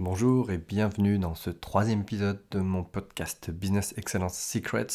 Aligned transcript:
Bonjour 0.00 0.50
et 0.50 0.58
bienvenue 0.58 1.20
dans 1.20 1.36
ce 1.36 1.50
troisième 1.50 2.00
épisode 2.00 2.42
de 2.50 2.58
mon 2.58 2.82
podcast 2.82 3.52
Business 3.52 3.94
Excellence 3.96 4.36
Secrets. 4.36 4.88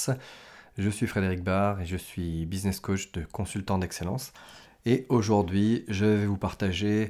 Je 0.78 0.90
suis 0.90 1.08
Frédéric 1.08 1.42
Barr 1.42 1.80
et 1.80 1.86
je 1.86 1.96
suis 1.96 2.46
business 2.46 2.82
coach 2.82 3.14
de 3.14 3.24
consultant 3.24 3.78
d'excellence. 3.78 4.34
Et 4.86 5.06
aujourd'hui, 5.08 5.86
je 5.88 6.04
vais 6.04 6.26
vous 6.26 6.36
partager 6.36 7.08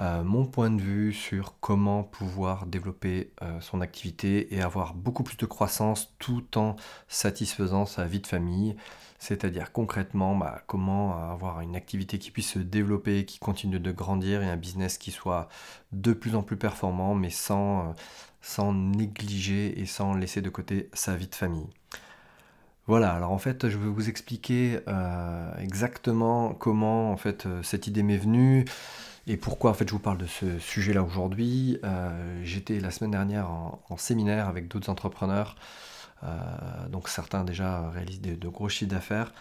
euh, 0.00 0.22
mon 0.22 0.44
point 0.46 0.70
de 0.70 0.80
vue 0.80 1.12
sur 1.12 1.54
comment 1.60 2.02
pouvoir 2.02 2.66
développer 2.66 3.32
euh, 3.42 3.60
son 3.60 3.80
activité 3.80 4.54
et 4.54 4.60
avoir 4.60 4.94
beaucoup 4.94 5.22
plus 5.22 5.36
de 5.36 5.46
croissance 5.46 6.14
tout 6.18 6.58
en 6.58 6.76
satisfaisant 7.08 7.86
sa 7.86 8.04
vie 8.04 8.20
de 8.20 8.26
famille 8.26 8.76
c'est-à-dire 9.18 9.72
concrètement 9.72 10.36
bah, 10.36 10.62
comment 10.66 11.16
avoir 11.30 11.60
une 11.60 11.76
activité 11.76 12.18
qui 12.18 12.30
puisse 12.30 12.52
se 12.52 12.58
développer, 12.58 13.24
qui 13.24 13.38
continue 13.38 13.80
de 13.80 13.92
grandir 13.92 14.42
et 14.42 14.48
un 14.48 14.56
business 14.56 14.98
qui 14.98 15.10
soit 15.10 15.48
de 15.92 16.12
plus 16.12 16.34
en 16.34 16.42
plus 16.42 16.56
performant 16.56 17.14
mais 17.14 17.30
sans, 17.30 17.94
euh, 18.58 18.72
négliger 18.72 19.80
et 19.80 19.86
sans 19.86 20.14
laisser 20.14 20.40
de 20.42 20.50
côté 20.50 20.88
sa 20.92 21.16
vie 21.16 21.28
de 21.28 21.34
famille. 21.34 21.66
Voilà, 22.86 23.12
alors 23.12 23.32
en 23.32 23.38
fait 23.38 23.68
je 23.68 23.78
vais 23.78 23.88
vous 23.88 24.08
expliquer 24.08 24.78
euh, 24.86 25.56
exactement 25.58 26.54
comment 26.54 27.10
en 27.10 27.16
fait 27.16 27.46
euh, 27.46 27.62
cette 27.62 27.88
idée 27.88 28.04
m'est 28.04 28.16
venue 28.16 28.64
et 29.26 29.36
pourquoi 29.36 29.70
en 29.70 29.74
fait 29.74 29.88
je 29.88 29.92
vous 29.92 29.98
parle 29.98 30.18
de 30.18 30.26
ce 30.26 30.58
sujet-là 30.58 31.02
aujourd'hui. 31.02 31.78
J'étais 32.42 32.80
la 32.80 32.90
semaine 32.90 33.10
dernière 33.10 33.50
en 33.50 33.96
séminaire 33.96 34.48
avec 34.48 34.68
d'autres 34.68 34.90
entrepreneurs 34.90 35.56
euh, 36.24 36.88
donc 36.88 37.08
certains 37.08 37.44
déjà 37.44 37.90
réalisent 37.90 38.20
de 38.20 38.48
gros 38.48 38.68
chiffres 38.68 38.90
d'affaires. 38.90 39.32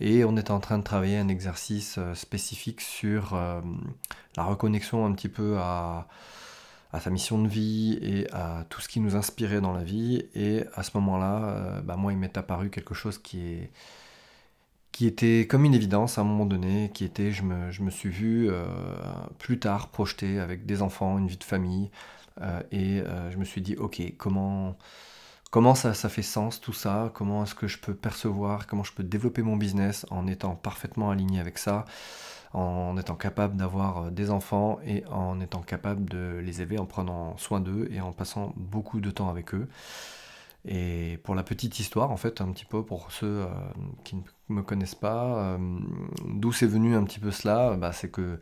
Et 0.00 0.24
on 0.24 0.36
est 0.36 0.50
en 0.50 0.58
train 0.60 0.78
de 0.78 0.82
travailler 0.82 1.18
un 1.18 1.28
exercice 1.28 1.96
euh, 1.98 2.14
spécifique 2.14 2.80
sur 2.80 3.34
euh, 3.34 3.60
la 4.36 4.42
reconnexion 4.42 5.06
un 5.06 5.12
petit 5.12 5.28
peu 5.28 5.56
à, 5.58 6.08
sa 7.00 7.10
mission 7.10 7.42
de 7.42 7.48
vie 7.48 7.98
et 8.02 8.32
à 8.32 8.64
tout 8.68 8.80
ce 8.80 8.88
qui 8.88 9.00
nous 9.00 9.16
inspirait 9.16 9.60
dans 9.60 9.72
la 9.72 9.82
vie. 9.82 10.26
Et 10.34 10.64
à 10.74 10.84
ce 10.84 10.92
moment-là, 10.94 11.80
bah, 11.82 11.96
moi, 11.96 12.12
il 12.12 12.18
m'est 12.18 12.36
apparu 12.38 12.70
quelque 12.70 12.94
chose 12.94 13.18
qui, 13.18 13.40
est, 13.40 13.70
qui 14.94 15.06
était 15.06 15.46
comme 15.48 15.64
une 15.64 15.74
évidence 15.74 16.18
à 16.18 16.20
un 16.22 16.24
moment 16.24 16.46
donné, 16.46 16.90
qui 16.94 17.04
était, 17.04 17.32
je 17.32 17.42
me, 17.42 17.72
je 17.72 17.82
me 17.82 17.90
suis 17.90 18.10
vu 18.10 18.48
plus 19.38 19.58
tard 19.58 19.88
projeté 19.88 20.38
avec 20.38 20.66
des 20.66 20.82
enfants, 20.82 21.18
une 21.18 21.26
vie 21.26 21.36
de 21.36 21.44
famille. 21.44 21.90
et 22.70 23.02
je 23.30 23.36
me 23.36 23.44
suis 23.44 23.60
dit, 23.60 23.76
ok, 23.76 24.00
comment 24.16 24.76
comment 25.54 25.76
ça, 25.76 25.94
ça 25.94 26.08
fait 26.08 26.22
sens 26.22 26.60
tout 26.60 26.72
ça, 26.72 27.12
comment 27.14 27.44
est-ce 27.44 27.54
que 27.54 27.68
je 27.68 27.78
peux 27.78 27.94
percevoir, 27.94 28.66
comment 28.66 28.82
je 28.82 28.92
peux 28.92 29.04
développer 29.04 29.40
mon 29.42 29.56
business 29.56 30.04
en 30.10 30.26
étant 30.26 30.56
parfaitement 30.56 31.10
aligné 31.10 31.38
avec 31.38 31.58
ça, 31.58 31.84
en 32.54 32.96
étant 32.96 33.14
capable 33.14 33.56
d'avoir 33.56 34.06
euh, 34.06 34.10
des 34.10 34.30
enfants 34.30 34.80
et 34.84 35.04
en 35.06 35.40
étant 35.40 35.62
capable 35.62 36.06
de 36.06 36.40
les 36.44 36.60
élever 36.60 36.80
en 36.80 36.86
prenant 36.86 37.36
soin 37.36 37.60
d'eux 37.60 37.88
et 37.92 38.00
en 38.00 38.12
passant 38.12 38.52
beaucoup 38.56 39.00
de 39.00 39.12
temps 39.12 39.28
avec 39.28 39.54
eux. 39.54 39.68
Et 40.64 41.20
pour 41.22 41.36
la 41.36 41.44
petite 41.44 41.78
histoire, 41.78 42.10
en 42.10 42.16
fait, 42.16 42.40
un 42.40 42.50
petit 42.50 42.64
peu 42.64 42.84
pour 42.84 43.12
ceux 43.12 43.42
euh, 43.42 43.48
qui 44.02 44.16
ne 44.16 44.22
me 44.48 44.62
connaissent 44.62 44.94
pas, 44.94 45.38
euh, 45.38 45.58
d'où 46.26 46.52
c'est 46.52 46.66
venu 46.66 46.94
un 46.94 47.04
petit 47.04 47.20
peu 47.20 47.30
cela, 47.30 47.76
bah, 47.76 47.92
c'est 47.92 48.10
que 48.10 48.38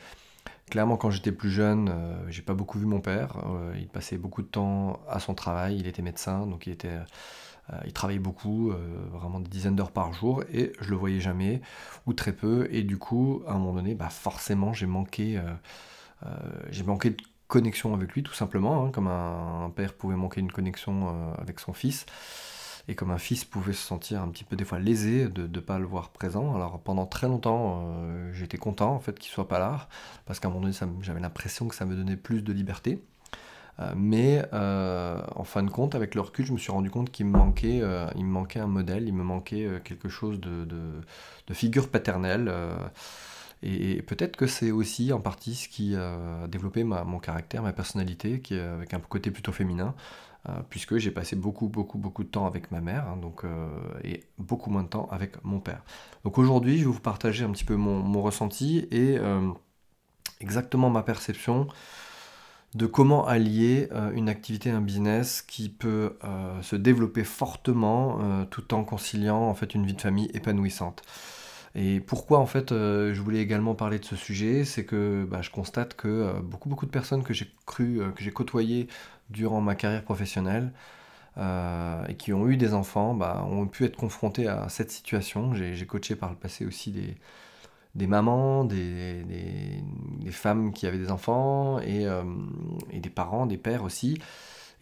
Clairement, 0.70 0.96
quand 0.96 1.10
j'étais 1.10 1.32
plus 1.32 1.50
jeune, 1.50 1.90
euh, 1.90 2.30
j'ai 2.30 2.40
pas 2.40 2.54
beaucoup 2.54 2.78
vu 2.78 2.86
mon 2.86 3.00
père. 3.02 3.36
Euh, 3.46 3.74
il 3.78 3.88
passait 3.88 4.16
beaucoup 4.16 4.40
de 4.40 4.46
temps 4.46 5.00
à 5.06 5.20
son 5.20 5.34
travail. 5.34 5.76
Il 5.78 5.86
était 5.86 6.00
médecin, 6.00 6.46
donc 6.46 6.66
il 6.66 6.72
était, 6.72 6.98
il 7.84 7.92
travaillait 7.92 8.18
beaucoup, 8.20 8.72
vraiment 9.12 9.40
des 9.40 9.50
dizaines 9.50 9.76
d'heures 9.76 9.92
par 9.92 10.14
jour, 10.14 10.42
et 10.50 10.72
je 10.80 10.90
le 10.90 10.96
voyais 10.96 11.20
jamais 11.20 11.60
ou 12.06 12.14
très 12.14 12.32
peu. 12.32 12.68
Et 12.70 12.84
du 12.84 12.96
coup, 12.96 13.42
à 13.46 13.52
un 13.52 13.58
moment 13.58 13.74
donné, 13.74 13.94
bah 13.94 14.08
forcément, 14.08 14.72
j'ai 14.72 14.86
manqué, 14.86 15.40
j'ai 16.70 16.84
manqué 16.84 17.10
de 17.10 17.16
connexion 17.48 17.92
avec 17.92 18.12
lui, 18.12 18.22
tout 18.22 18.34
simplement, 18.34 18.86
hein, 18.86 18.90
comme 18.90 19.08
un, 19.08 19.70
père 19.76 19.92
pouvait 19.92 20.16
manquer 20.16 20.40
une 20.40 20.52
connexion 20.52 21.34
avec 21.38 21.60
son 21.60 21.74
fils 21.74 22.06
et 22.88 22.94
comme 22.94 23.10
un 23.10 23.18
fils 23.18 23.44
pouvait 23.44 23.72
se 23.72 23.84
sentir 23.86 24.22
un 24.22 24.28
petit 24.28 24.44
peu 24.44 24.56
des 24.56 24.64
fois 24.64 24.78
lésé 24.78 25.28
de 25.28 25.46
ne 25.46 25.60
pas 25.60 25.78
le 25.78 25.86
voir 25.86 26.10
présent. 26.10 26.54
Alors 26.54 26.80
pendant 26.80 27.06
très 27.06 27.28
longtemps, 27.28 27.84
euh, 27.84 28.32
j'étais 28.32 28.58
content 28.58 28.94
en 28.94 29.00
fait 29.00 29.18
qu'il 29.18 29.30
soit 29.30 29.48
pas 29.48 29.58
là, 29.58 29.88
parce 30.26 30.40
qu'à 30.40 30.48
un 30.48 30.50
moment 30.50 30.62
donné, 30.62 30.76
j'avais 31.00 31.20
l'impression 31.20 31.68
que 31.68 31.74
ça 31.74 31.84
me 31.84 31.94
donnait 31.94 32.16
plus 32.16 32.42
de 32.42 32.52
liberté. 32.52 33.02
Euh, 33.80 33.92
mais 33.96 34.44
euh, 34.52 35.20
en 35.34 35.44
fin 35.44 35.62
de 35.62 35.70
compte, 35.70 35.94
avec 35.94 36.14
le 36.14 36.20
recul, 36.20 36.44
je 36.44 36.52
me 36.52 36.58
suis 36.58 36.72
rendu 36.72 36.90
compte 36.90 37.10
qu'il 37.10 37.26
me 37.26 37.38
manquait, 37.38 37.82
il 38.16 38.24
me 38.24 38.30
manquait 38.30 38.60
un 38.60 38.66
modèle, 38.66 39.06
il 39.06 39.14
me 39.14 39.24
manquait 39.24 39.80
quelque 39.84 40.08
chose 40.08 40.40
de, 40.40 40.66
figure 41.52 41.88
paternelle. 41.88 42.52
Et, 43.62 44.02
peut-être 44.02 44.36
que 44.36 44.48
c'est 44.48 44.72
aussi 44.72 45.12
en 45.12 45.20
partie 45.20 45.54
ce 45.54 45.68
qui 45.68 45.94
a 45.94 46.48
développé 46.48 46.82
mon 46.82 47.20
caractère, 47.20 47.62
ma 47.62 47.72
personnalité, 47.72 48.40
qui 48.40 48.58
avec 48.58 48.92
un 48.92 48.98
côté 48.98 49.30
plutôt 49.30 49.52
féminin, 49.52 49.94
puisque 50.70 50.96
j'ai 50.98 51.12
passé 51.12 51.36
beaucoup, 51.36 51.68
beaucoup, 51.68 51.98
beaucoup 51.98 52.24
de 52.24 52.28
temps 52.28 52.46
avec 52.46 52.72
ma 52.72 52.80
mère, 52.80 53.06
hein, 53.08 53.16
donc, 53.16 53.44
euh, 53.44 53.68
et 54.02 54.24
beaucoup 54.38 54.70
moins 54.70 54.82
de 54.82 54.88
temps 54.88 55.08
avec 55.12 55.42
mon 55.44 55.60
père. 55.60 55.82
Donc 56.24 56.36
aujourd'hui, 56.36 56.78
je 56.78 56.84
vais 56.84 56.90
vous 56.90 57.00
partager 57.00 57.44
un 57.44 57.50
petit 57.50 57.64
peu 57.64 57.76
mon, 57.76 58.22
ressenti 58.22 58.88
et 58.90 59.18
euh, 59.18 59.50
exactement 60.40 60.90
ma 60.90 61.02
perception 61.02 61.68
de 62.74 62.86
comment 62.86 63.26
allier 63.26 63.90
une 64.14 64.30
activité, 64.30 64.70
un 64.70 64.80
business 64.80 65.42
qui 65.42 65.68
peut 65.68 66.16
se 66.62 66.74
développer 66.74 67.22
fortement 67.22 68.46
tout 68.46 68.72
en 68.72 68.82
conciliant 68.82 69.42
en 69.42 69.54
fait 69.54 69.74
une 69.74 69.84
vie 69.84 69.92
de 69.92 70.00
famille 70.00 70.30
épanouissante. 70.32 71.02
Et 71.74 72.00
pourquoi 72.00 72.38
en 72.38 72.46
fait 72.46 72.70
je 72.70 73.20
voulais 73.20 73.40
également 73.40 73.74
parler 73.74 73.98
de 73.98 74.06
ce 74.06 74.16
sujet, 74.16 74.64
c'est 74.64 74.86
que 74.86 75.26
bah, 75.30 75.42
je 75.42 75.50
constate 75.50 75.92
que 75.92 76.40
beaucoup 76.40 76.70
beaucoup 76.70 76.86
de 76.86 76.90
personnes 76.90 77.24
que 77.24 77.34
j'ai 77.34 77.52
cru, 77.66 78.00
que 78.16 78.22
j'ai 78.22 78.30
côtoyées 78.30 78.88
durant 79.32 79.60
ma 79.60 79.74
carrière 79.74 80.04
professionnelle 80.04 80.72
euh, 81.38 82.06
et 82.08 82.14
qui 82.14 82.34
ont 82.34 82.46
eu 82.46 82.58
des 82.58 82.74
enfants 82.74 83.14
bah, 83.14 83.46
ont 83.48 83.66
pu 83.66 83.86
être 83.86 83.96
confrontés 83.96 84.48
à 84.48 84.68
cette 84.68 84.90
situation. 84.90 85.54
J'ai 85.54 85.86
coaché 85.86 86.14
par 86.14 86.28
le 86.28 86.36
passé 86.36 86.66
aussi 86.66 86.92
des, 87.94 88.06
mamans, 88.06 88.64
des, 88.64 89.24
femmes 90.30 90.72
qui 90.72 90.86
avaient 90.86 90.98
des 90.98 91.10
enfants 91.10 91.78
et, 91.80 92.06
euh, 92.06 92.22
et, 92.90 93.00
des 93.00 93.08
parents, 93.08 93.46
des 93.46 93.56
pères 93.56 93.82
aussi. 93.82 94.18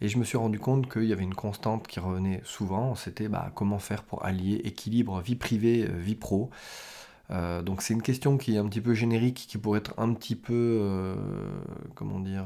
Et 0.01 0.09
je 0.09 0.17
me 0.17 0.25
suis 0.25 0.37
rendu 0.37 0.59
compte 0.59 0.91
qu'il 0.91 1.05
y 1.05 1.13
avait 1.13 1.23
une 1.23 1.35
constante 1.35 1.87
qui 1.87 1.99
revenait 2.01 2.41
souvent, 2.43 2.95
c'était 2.95 3.29
bah, 3.29 3.51
comment 3.55 3.79
faire 3.79 4.03
pour 4.03 4.25
allier 4.25 4.55
équilibre 4.65 5.21
vie 5.21 5.35
privée, 5.35 5.87
euh, 5.87 5.97
vie 5.99 6.15
pro. 6.15 6.49
donc 7.29 7.81
c'est 7.81 7.93
une 7.93 8.01
question 8.01 8.37
qui 8.37 8.55
est 8.55 8.57
un 8.57 8.67
petit 8.67 8.81
peu 8.81 8.93
générique, 8.93 9.45
qui 9.47 9.57
pourrait 9.57 9.79
être 9.79 9.93
un 9.97 10.13
petit 10.13 10.35
peu, 10.35 11.15
comment 11.95 12.19
dire, 12.19 12.45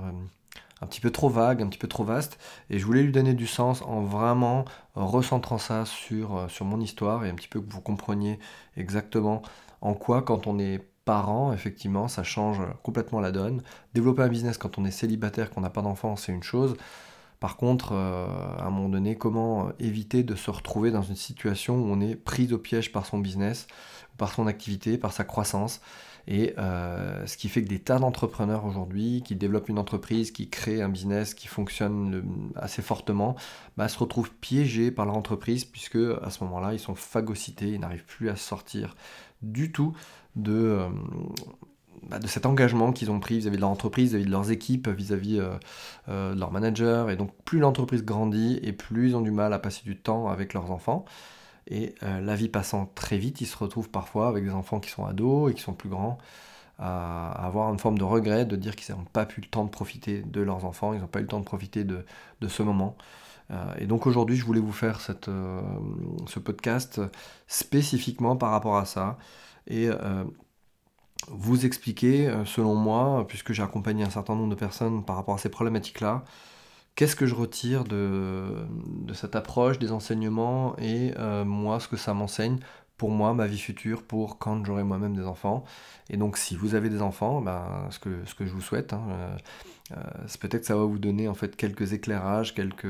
un 0.82 0.88
petit 0.88 1.02
peu 1.02 1.10
trop 1.10 1.30
vague, 1.30 1.62
un 1.62 1.68
petit 1.68 1.78
peu 1.78 1.88
trop 1.88 2.04
vaste, 2.04 2.38
et 2.70 2.80
je 2.80 2.86
voulais 2.86 3.04
lui 3.04 3.12
donner 3.12 3.34
du 3.34 3.48
sens 3.48 3.82
en 3.84 4.02
vraiment 4.02 4.66
recentrant 4.96 5.58
ça 5.58 5.86
sur, 5.86 6.38
euh, 6.38 6.48
sur 6.48 6.66
mon 6.66 6.80
histoire 6.80 7.26
et 7.26 7.30
un 7.30 7.36
petit 7.36 7.48
peu 7.48 7.62
que 7.62 7.72
vous 7.72 7.82
compreniez 7.82 8.40
exactement 8.78 9.42
en 9.82 9.94
quoi 9.94 10.22
quand 10.22 10.48
on 10.48 10.60
est 10.60 10.82
parent, 11.06 11.54
effectivement, 11.54 12.08
ça 12.08 12.24
change 12.24 12.60
complètement 12.84 13.20
la 13.20 13.32
donne. 13.32 13.62
Développer 13.94 14.24
un 14.24 14.28
business 14.28 14.58
quand 14.58 14.78
on 14.80 14.86
est 14.86 14.92
célibataire, 14.92 15.52
qu'on 15.52 15.62
n'a 15.62 15.70
pas 15.70 15.84
d'enfant, 15.84 16.16
c'est 16.16 16.32
une 16.32 16.44
chose. 16.44 16.76
Par 17.40 17.58
contre, 17.58 17.92
euh, 17.94 18.28
à 18.58 18.66
un 18.66 18.70
moment 18.72 18.90
donné, 18.90 19.16
comment 19.16 19.70
éviter 19.80 20.24
de 20.24 20.36
se 20.36 20.50
retrouver 20.50 20.92
dans 20.92 21.04
une 21.04 21.16
situation 21.16 21.76
où 21.76 21.86
on 21.92 22.02
est 22.02 22.16
pris 22.16 22.52
au 22.54 22.58
piège 22.58 22.92
par 22.92 23.06
son 23.06 23.20
business, 23.20 23.68
par 24.18 24.34
son 24.34 24.48
activité, 24.48 24.98
par 24.98 25.14
sa 25.14 25.24
croissance? 25.24 25.82
Et 26.28 26.54
euh, 26.58 27.26
ce 27.28 27.38
qui 27.38 27.50
fait 27.50 27.64
que 27.64 27.68
des 27.70 27.80
tas 27.80 28.00
d'entrepreneurs 28.00 28.66
aujourd'hui 28.66 29.22
qui 29.24 29.36
développent 29.36 29.70
une 29.70 29.78
entreprise, 29.78 30.32
qui 30.32 30.50
créent 30.50 30.82
un 30.82 30.90
business 30.90 31.34
qui 31.34 31.48
fonctionne 31.48 32.52
assez 32.56 32.82
fortement, 32.82 33.36
bah, 33.78 33.88
se 33.88 33.98
retrouvent 34.00 34.32
piégés 34.32 34.92
par 34.92 35.06
leur 35.06 35.16
entreprise 35.16 35.66
puisque 35.66 35.98
à 35.98 36.30
ce 36.30 36.44
moment-là, 36.44 36.74
ils 36.74 36.80
sont 36.80 36.96
phagocytés, 36.96 37.70
ils 37.70 37.80
n'arrivent 37.80 38.06
plus 38.06 38.30
à 38.30 38.36
sortir 38.36 38.96
du 39.44 39.72
tout 39.72 39.96
de, 40.36 40.52
euh, 40.52 40.90
bah, 42.10 42.18
cet 42.26 42.48
engagement 42.48 42.92
qu'ils 42.92 43.12
ont 43.12 43.20
pris 43.20 43.38
vis-à-vis 43.38 43.58
de 43.58 43.62
leur 43.62 43.70
entreprise, 43.70 44.10
vis-à-vis 44.10 44.26
de 44.26 44.32
leurs 44.32 44.50
équipes, 44.50 44.88
vis-à-vis 44.88 45.40
euh, 46.08 46.34
de 46.34 46.40
leurs 46.40 46.52
managers. 46.52 47.06
Et 47.12 47.16
donc 47.18 47.32
plus 47.46 47.60
l'entreprise 47.60 48.04
grandit 48.04 48.60
et 48.64 48.74
plus 48.74 49.10
ils 49.10 49.16
ont 49.16 49.22
du 49.22 49.32
mal 49.32 49.54
à 49.54 49.60
passer 49.60 49.84
du 49.84 49.96
temps 49.96 50.28
avec 50.28 50.56
leurs 50.56 50.72
enfants. 50.72 51.06
Et 51.68 51.96
euh, 52.04 52.22
la 52.22 52.36
vie 52.36 52.50
passant 52.50 52.86
très 52.96 53.18
vite, 53.18 53.42
ils 53.42 53.48
se 53.48 53.58
retrouvent 53.58 53.90
parfois 53.90 54.28
avec 54.28 54.44
des 54.44 54.52
enfants 54.52 54.80
qui 54.80 54.90
sont 54.90 55.06
ados 55.06 55.52
et 55.52 55.56
qui 55.56 55.62
sont 55.62 55.74
plus 55.74 55.90
grands 55.90 56.18
à 56.78 57.32
avoir 57.46 57.72
une 57.72 57.80
forme 57.80 57.98
de 57.98 58.04
regret 58.04 58.44
de 58.46 58.58
dire 58.58 58.76
qu'ils 58.76 58.94
n'ont 58.94 59.06
pas 59.06 59.26
pu 59.26 59.40
le 59.40 59.48
temps 59.48 59.64
de 59.64 59.70
profiter 59.70 60.22
de 60.22 60.42
leurs 60.42 60.66
enfants, 60.66 60.94
ils 60.94 61.00
n'ont 61.00 61.08
pas 61.08 61.20
eu 61.20 61.22
le 61.22 61.30
temps 61.30 61.40
de 61.40 61.46
profiter 61.46 61.86
de, 61.86 62.04
ce 62.50 62.64
moment. 62.64 62.98
Euh, 63.50 63.74
et 63.78 63.86
donc 63.86 64.08
aujourd'hui, 64.08 64.36
je 64.36 64.44
voulais 64.44 64.60
vous 64.60 64.74
faire 64.74 65.00
cette, 65.00 65.30
euh, 65.30 65.62
ce 66.28 66.40
podcast 66.40 67.00
spécifiquement 67.48 68.36
par 68.36 68.52
rapport 68.52 68.76
à 68.76 68.86
ça 68.86 69.18
et 69.68 69.90
vous 71.30 71.66
expliquer, 71.66 72.32
selon 72.46 72.76
moi, 72.76 73.26
puisque 73.28 73.52
j'ai 73.54 73.64
accompagné 73.64 74.04
un 74.04 74.10
certain 74.12 74.36
nombre 74.36 74.50
de 74.50 74.60
personnes 74.60 75.04
par 75.04 75.16
rapport 75.16 75.34
à 75.34 75.38
ces 75.40 75.50
problématiques-là, 75.50 76.24
Qu'est-ce 76.96 77.16
que 77.16 77.26
je 77.26 77.36
retire 77.36 77.84
de, 77.84 78.66
cette 79.14 79.36
approche 79.36 79.80
des 79.80 79.92
enseignements 79.92 80.76
et 80.78 81.14
euh, 81.18 81.44
moi 81.44 81.80
ce 81.80 81.88
que 81.88 81.98
ça 81.98 82.14
m'enseigne 82.14 82.60
pour 82.98 83.12
moi, 83.12 83.34
ma 83.34 83.48
vie 83.48 83.60
future, 83.60 84.04
pour 84.04 84.38
quand 84.38 84.64
j'aurai 84.66 84.84
moi-même 84.84 85.16
des 85.16 85.26
enfants. 85.26 85.64
Et 86.10 86.18
donc, 86.18 86.38
si 86.38 86.56
vous 86.56 86.76
avez 86.76 86.90
des 86.90 87.02
enfants, 87.02 87.42
ben, 87.42 87.88
ce, 87.90 88.00
que, 88.00 88.46
je 88.46 88.52
vous 88.52 88.62
souhaite, 88.62 88.94
hein, 88.94 89.04
euh, 89.10 89.38
euh, 89.98 90.04
c'est 90.28 90.40
peut-être 90.40 90.62
que 90.62 90.68
ça 90.68 90.76
va 90.76 90.86
vous 90.86 91.00
donner 91.00 91.28
en 91.28 91.34
fait 91.34 91.56
quelques 91.56 91.94
éclairages, 91.94 92.54
quelques, 92.56 92.88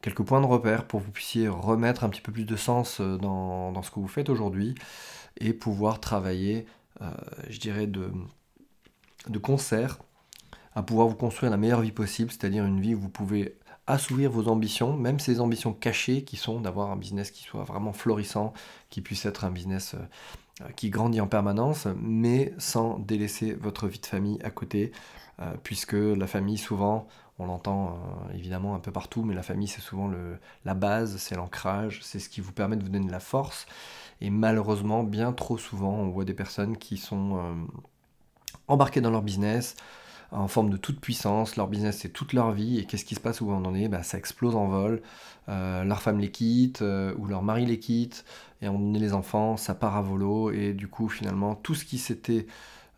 quelques 0.00 0.22
points 0.22 0.40
de 0.40 0.46
repère 0.46 0.86
pour 0.86 1.00
que 1.00 1.06
vous 1.06 1.12
puissiez 1.12 1.48
remettre 1.48 2.04
un 2.04 2.08
petit 2.08 2.22
peu 2.22 2.32
plus 2.32 2.46
de 2.46 2.56
sens 2.56 3.00
euh, 3.00 3.18
dans, 3.18 3.82
ce 3.82 3.90
que 3.90 4.00
vous 4.00 4.08
faites 4.08 4.30
aujourd'hui 4.30 4.74
et 5.38 5.52
pouvoir 5.52 6.00
travailler, 6.00 6.66
je 7.50 7.58
dirais, 7.58 7.86
de, 7.86 8.10
de 9.28 9.38
concert 9.38 9.98
à 10.76 10.82
pouvoir 10.82 11.08
vous 11.08 11.16
construire 11.16 11.50
la 11.50 11.56
meilleure 11.56 11.80
vie 11.80 11.90
possible, 11.90 12.30
c'est-à-dire 12.30 12.64
une 12.64 12.80
vie 12.80 12.94
où 12.94 13.00
vous 13.00 13.08
pouvez 13.08 13.56
assouvir 13.86 14.30
vos 14.30 14.48
ambitions, 14.48 14.94
même 14.94 15.18
ces 15.18 15.40
ambitions 15.40 15.72
cachées 15.72 16.22
qui 16.22 16.36
sont 16.36 16.60
d'avoir 16.60 16.90
un 16.90 16.96
business 16.96 17.30
qui 17.30 17.44
soit 17.44 17.64
vraiment 17.64 17.94
florissant, 17.94 18.52
qui 18.90 19.00
puisse 19.00 19.24
être 19.24 19.44
un 19.44 19.50
business 19.50 19.94
euh, 19.94 20.68
qui 20.76 20.90
grandit 20.90 21.22
en 21.22 21.28
permanence, 21.28 21.88
mais 21.98 22.52
sans 22.58 22.98
délaisser 22.98 23.54
votre 23.54 23.88
vie 23.88 24.00
de 24.00 24.06
famille 24.06 24.38
à 24.44 24.50
côté, 24.50 24.92
euh, 25.40 25.54
puisque 25.62 25.94
la 25.94 26.26
famille, 26.26 26.58
souvent, 26.58 27.08
on 27.38 27.46
l'entend 27.46 27.88
euh, 27.88 28.34
évidemment 28.34 28.74
un 28.74 28.80
peu 28.80 28.92
partout, 28.92 29.22
mais 29.22 29.34
la 29.34 29.42
famille, 29.42 29.68
c'est 29.68 29.80
souvent 29.80 30.08
le, 30.08 30.36
la 30.66 30.74
base, 30.74 31.16
c'est 31.16 31.36
l'ancrage, 31.36 32.00
c'est 32.02 32.18
ce 32.18 32.28
qui 32.28 32.42
vous 32.42 32.52
permet 32.52 32.76
de 32.76 32.82
vous 32.82 32.90
donner 32.90 33.06
de 33.06 33.12
la 33.12 33.20
force. 33.20 33.64
Et 34.20 34.28
malheureusement, 34.28 35.04
bien 35.04 35.32
trop 35.32 35.56
souvent, 35.56 35.94
on 35.94 36.10
voit 36.10 36.26
des 36.26 36.34
personnes 36.34 36.76
qui 36.76 36.98
sont 36.98 37.56
embarquées 38.68 39.00
dans 39.02 39.10
leur 39.10 39.22
business, 39.22 39.76
en 40.30 40.48
forme 40.48 40.70
de 40.70 40.76
toute 40.76 41.00
puissance. 41.00 41.56
Leur 41.56 41.68
business, 41.68 41.98
c'est 42.00 42.08
toute 42.08 42.32
leur 42.32 42.52
vie. 42.52 42.78
Et 42.78 42.84
qu'est-ce 42.84 43.04
qui 43.04 43.14
se 43.14 43.20
passe 43.20 43.40
où 43.40 43.50
on 43.50 43.64
en 43.64 43.74
est? 43.74 43.88
Bah, 43.88 44.02
Ça 44.02 44.18
explose 44.18 44.56
en 44.56 44.66
vol. 44.66 45.02
Euh, 45.48 45.84
leur 45.84 46.02
femme 46.02 46.18
les 46.18 46.30
quitte 46.30 46.82
euh, 46.82 47.14
ou 47.18 47.26
leur 47.26 47.42
mari 47.42 47.66
les 47.66 47.78
quitte. 47.78 48.24
Et 48.62 48.68
on 48.68 48.94
est 48.94 48.98
les 48.98 49.12
enfants, 49.12 49.56
ça 49.56 49.74
part 49.74 49.96
à 49.96 50.02
volo. 50.02 50.50
Et 50.50 50.72
du 50.72 50.88
coup, 50.88 51.08
finalement, 51.08 51.54
tout 51.54 51.74
ce 51.74 51.84
qui 51.84 51.98
s'était 51.98 52.46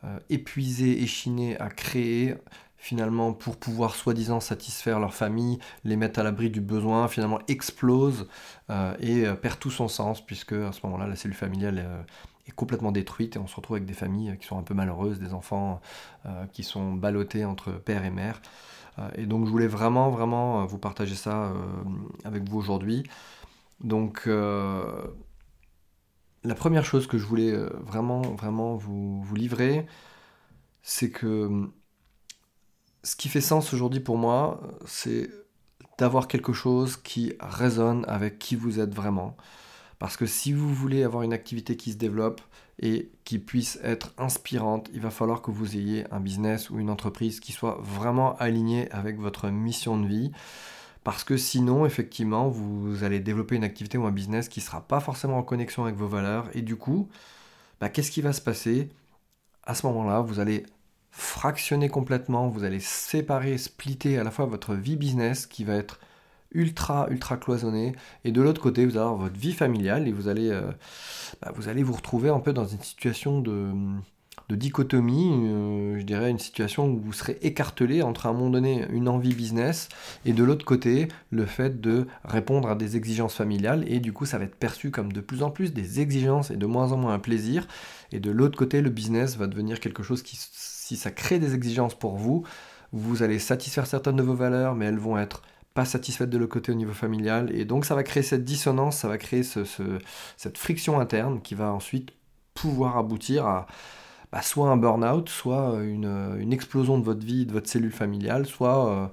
euh, 0.04 0.18
épuisé, 0.30 1.02
échiné 1.02 1.58
à 1.58 1.68
créer, 1.68 2.34
finalement, 2.76 3.32
pour 3.32 3.56
pouvoir 3.56 3.94
soi-disant 3.94 4.40
satisfaire 4.40 5.00
leur 5.00 5.14
famille, 5.14 5.58
les 5.84 5.96
mettre 5.96 6.20
à 6.20 6.22
l'abri 6.22 6.50
du 6.50 6.60
besoin, 6.60 7.08
finalement 7.08 7.40
explose 7.48 8.28
et 9.00 9.24
perd 9.42 9.58
tout 9.58 9.70
son 9.70 9.88
sens, 9.88 10.24
puisque 10.24 10.52
à 10.52 10.70
ce 10.70 10.80
moment-là, 10.84 11.08
la 11.08 11.16
cellule 11.16 11.36
familiale 11.36 11.84
complètement 12.52 12.92
détruite 12.92 13.36
et 13.36 13.38
on 13.38 13.46
se 13.46 13.56
retrouve 13.56 13.76
avec 13.76 13.86
des 13.86 13.94
familles 13.94 14.36
qui 14.40 14.46
sont 14.46 14.58
un 14.58 14.62
peu 14.62 14.74
malheureuses, 14.74 15.18
des 15.18 15.34
enfants 15.34 15.80
euh, 16.26 16.46
qui 16.46 16.62
sont 16.62 16.92
ballottés 16.92 17.44
entre 17.44 17.72
père 17.72 18.04
et 18.04 18.10
mère. 18.10 18.40
Euh, 18.98 19.08
et 19.16 19.26
donc 19.26 19.46
je 19.46 19.50
voulais 19.50 19.66
vraiment, 19.66 20.10
vraiment 20.10 20.62
euh, 20.62 20.66
vous 20.66 20.78
partager 20.78 21.14
ça 21.14 21.52
avec 22.24 22.48
vous 22.48 22.58
aujourd'hui. 22.58 23.04
Donc 23.80 24.26
la 24.26 25.10
première 26.54 26.84
chose 26.84 27.06
que 27.06 27.18
je 27.18 27.26
voulais 27.26 27.52
vraiment, 27.52 28.22
vraiment 28.22 28.76
vous, 28.76 29.22
vous 29.22 29.34
livrer, 29.34 29.86
c'est 30.82 31.10
que 31.10 31.70
ce 33.04 33.16
qui 33.16 33.28
fait 33.28 33.40
sens 33.40 33.72
aujourd'hui 33.72 34.00
pour 34.00 34.18
moi, 34.18 34.60
c'est 34.84 35.30
d'avoir 35.98 36.28
quelque 36.28 36.52
chose 36.52 36.96
qui 36.96 37.34
résonne 37.40 38.04
avec 38.08 38.38
qui 38.38 38.56
vous 38.56 38.80
êtes 38.80 38.94
vraiment. 38.94 39.36
Parce 39.98 40.16
que 40.16 40.26
si 40.26 40.52
vous 40.52 40.72
voulez 40.72 41.02
avoir 41.02 41.22
une 41.22 41.32
activité 41.32 41.76
qui 41.76 41.92
se 41.92 41.96
développe 41.96 42.40
et 42.80 43.10
qui 43.24 43.38
puisse 43.38 43.80
être 43.82 44.14
inspirante, 44.16 44.88
il 44.94 45.00
va 45.00 45.10
falloir 45.10 45.42
que 45.42 45.50
vous 45.50 45.76
ayez 45.76 46.04
un 46.12 46.20
business 46.20 46.70
ou 46.70 46.78
une 46.78 46.90
entreprise 46.90 47.40
qui 47.40 47.52
soit 47.52 47.78
vraiment 47.82 48.36
aligné 48.36 48.90
avec 48.92 49.18
votre 49.18 49.48
mission 49.48 49.98
de 50.00 50.06
vie. 50.06 50.30
Parce 51.02 51.24
que 51.24 51.36
sinon, 51.36 51.86
effectivement, 51.86 52.48
vous 52.48 53.02
allez 53.02 53.20
développer 53.20 53.56
une 53.56 53.64
activité 53.64 53.98
ou 53.98 54.06
un 54.06 54.12
business 54.12 54.48
qui 54.48 54.60
ne 54.60 54.64
sera 54.64 54.82
pas 54.82 55.00
forcément 55.00 55.38
en 55.38 55.42
connexion 55.42 55.84
avec 55.84 55.96
vos 55.96 56.06
valeurs. 56.06 56.48
Et 56.54 56.62
du 56.62 56.76
coup, 56.76 57.08
bah, 57.80 57.88
qu'est-ce 57.88 58.10
qui 58.10 58.20
va 58.20 58.32
se 58.32 58.40
passer? 58.40 58.90
À 59.64 59.74
ce 59.74 59.86
moment-là, 59.86 60.20
vous 60.20 60.40
allez 60.40 60.66
fractionner 61.10 61.88
complètement, 61.88 62.48
vous 62.48 62.64
allez 62.64 62.80
séparer, 62.80 63.58
splitter 63.58 64.18
à 64.18 64.24
la 64.24 64.30
fois 64.30 64.46
votre 64.46 64.74
vie 64.74 64.96
business 64.96 65.46
qui 65.46 65.64
va 65.64 65.74
être 65.74 65.98
ultra 66.52 67.08
ultra 67.10 67.36
cloisonné. 67.36 67.92
Et 68.24 68.32
de 68.32 68.42
l'autre 68.42 68.60
côté 68.60 68.84
vous 68.84 68.92
allez 68.92 69.00
avoir 69.00 69.16
votre 69.16 69.38
vie 69.38 69.52
familiale 69.52 70.08
et 70.08 70.12
vous 70.12 70.28
allez 70.28 70.50
euh, 70.50 70.70
bah, 71.42 71.52
vous 71.54 71.68
allez 71.68 71.82
vous 71.82 71.92
retrouver 71.92 72.30
un 72.30 72.40
peu 72.40 72.52
dans 72.52 72.66
une 72.66 72.80
situation 72.80 73.40
de, 73.40 73.70
de 74.48 74.56
dichotomie 74.56 75.30
euh, 75.30 75.98
je 75.98 76.04
dirais 76.04 76.30
une 76.30 76.38
situation 76.38 76.86
où 76.88 76.98
vous 76.98 77.12
serez 77.12 77.38
écartelé 77.42 78.02
entre 78.02 78.26
à 78.26 78.30
un 78.30 78.32
moment 78.32 78.50
donné 78.50 78.86
une 78.90 79.08
envie 79.08 79.34
business 79.34 79.88
et 80.24 80.32
de 80.32 80.42
l'autre 80.42 80.64
côté 80.64 81.08
le 81.30 81.44
fait 81.44 81.80
de 81.80 82.06
répondre 82.24 82.68
à 82.68 82.74
des 82.74 82.96
exigences 82.96 83.34
familiales. 83.34 83.84
Et 83.86 84.00
du 84.00 84.12
coup 84.12 84.24
ça 84.24 84.38
va 84.38 84.44
être 84.44 84.56
perçu 84.56 84.90
comme 84.90 85.12
de 85.12 85.20
plus 85.20 85.42
en 85.42 85.50
plus 85.50 85.72
des 85.74 86.00
exigences 86.00 86.50
et 86.50 86.56
de 86.56 86.66
moins 86.66 86.92
en 86.92 86.96
moins 86.96 87.14
un 87.14 87.18
plaisir. 87.18 87.66
Et 88.12 88.20
de 88.20 88.30
l'autre 88.30 88.56
côté 88.56 88.80
le 88.80 88.90
business 88.90 89.36
va 89.36 89.46
devenir 89.46 89.80
quelque 89.80 90.02
chose 90.02 90.22
qui 90.22 90.38
si 90.40 90.96
ça 90.96 91.10
crée 91.10 91.38
des 91.38 91.54
exigences 91.54 91.94
pour 91.94 92.16
vous 92.16 92.44
vous 92.92 93.22
allez 93.22 93.38
satisfaire 93.38 93.86
certaines 93.86 94.16
de 94.16 94.22
vos 94.22 94.34
valeurs 94.34 94.74
mais 94.74 94.86
elles 94.86 94.98
vont 94.98 95.18
être 95.18 95.42
pas 95.74 95.84
satisfaite 95.84 96.30
de 96.30 96.38
le 96.38 96.46
côté 96.46 96.72
au 96.72 96.74
niveau 96.74 96.92
familial. 96.92 97.54
Et 97.54 97.64
donc 97.64 97.84
ça 97.84 97.94
va 97.94 98.02
créer 98.02 98.22
cette 98.22 98.44
dissonance, 98.44 98.98
ça 98.98 99.08
va 99.08 99.18
créer 99.18 99.42
ce, 99.42 99.64
cette 100.36 100.58
friction 100.58 101.00
interne 101.00 101.40
qui 101.40 101.54
va 101.54 101.72
ensuite 101.72 102.12
pouvoir 102.54 102.96
aboutir 102.96 103.46
à 103.46 103.66
bah, 104.32 104.42
soit 104.42 104.68
un 104.70 104.76
burn-out, 104.76 105.28
soit 105.28 105.82
une, 105.82 106.36
une, 106.38 106.52
explosion 106.52 106.98
de 106.98 107.04
votre 107.04 107.24
vie, 107.24 107.46
de 107.46 107.52
votre 107.52 107.68
cellule 107.68 107.92
familiale, 107.92 108.46
soit 108.46 108.90
euh, 108.90 109.06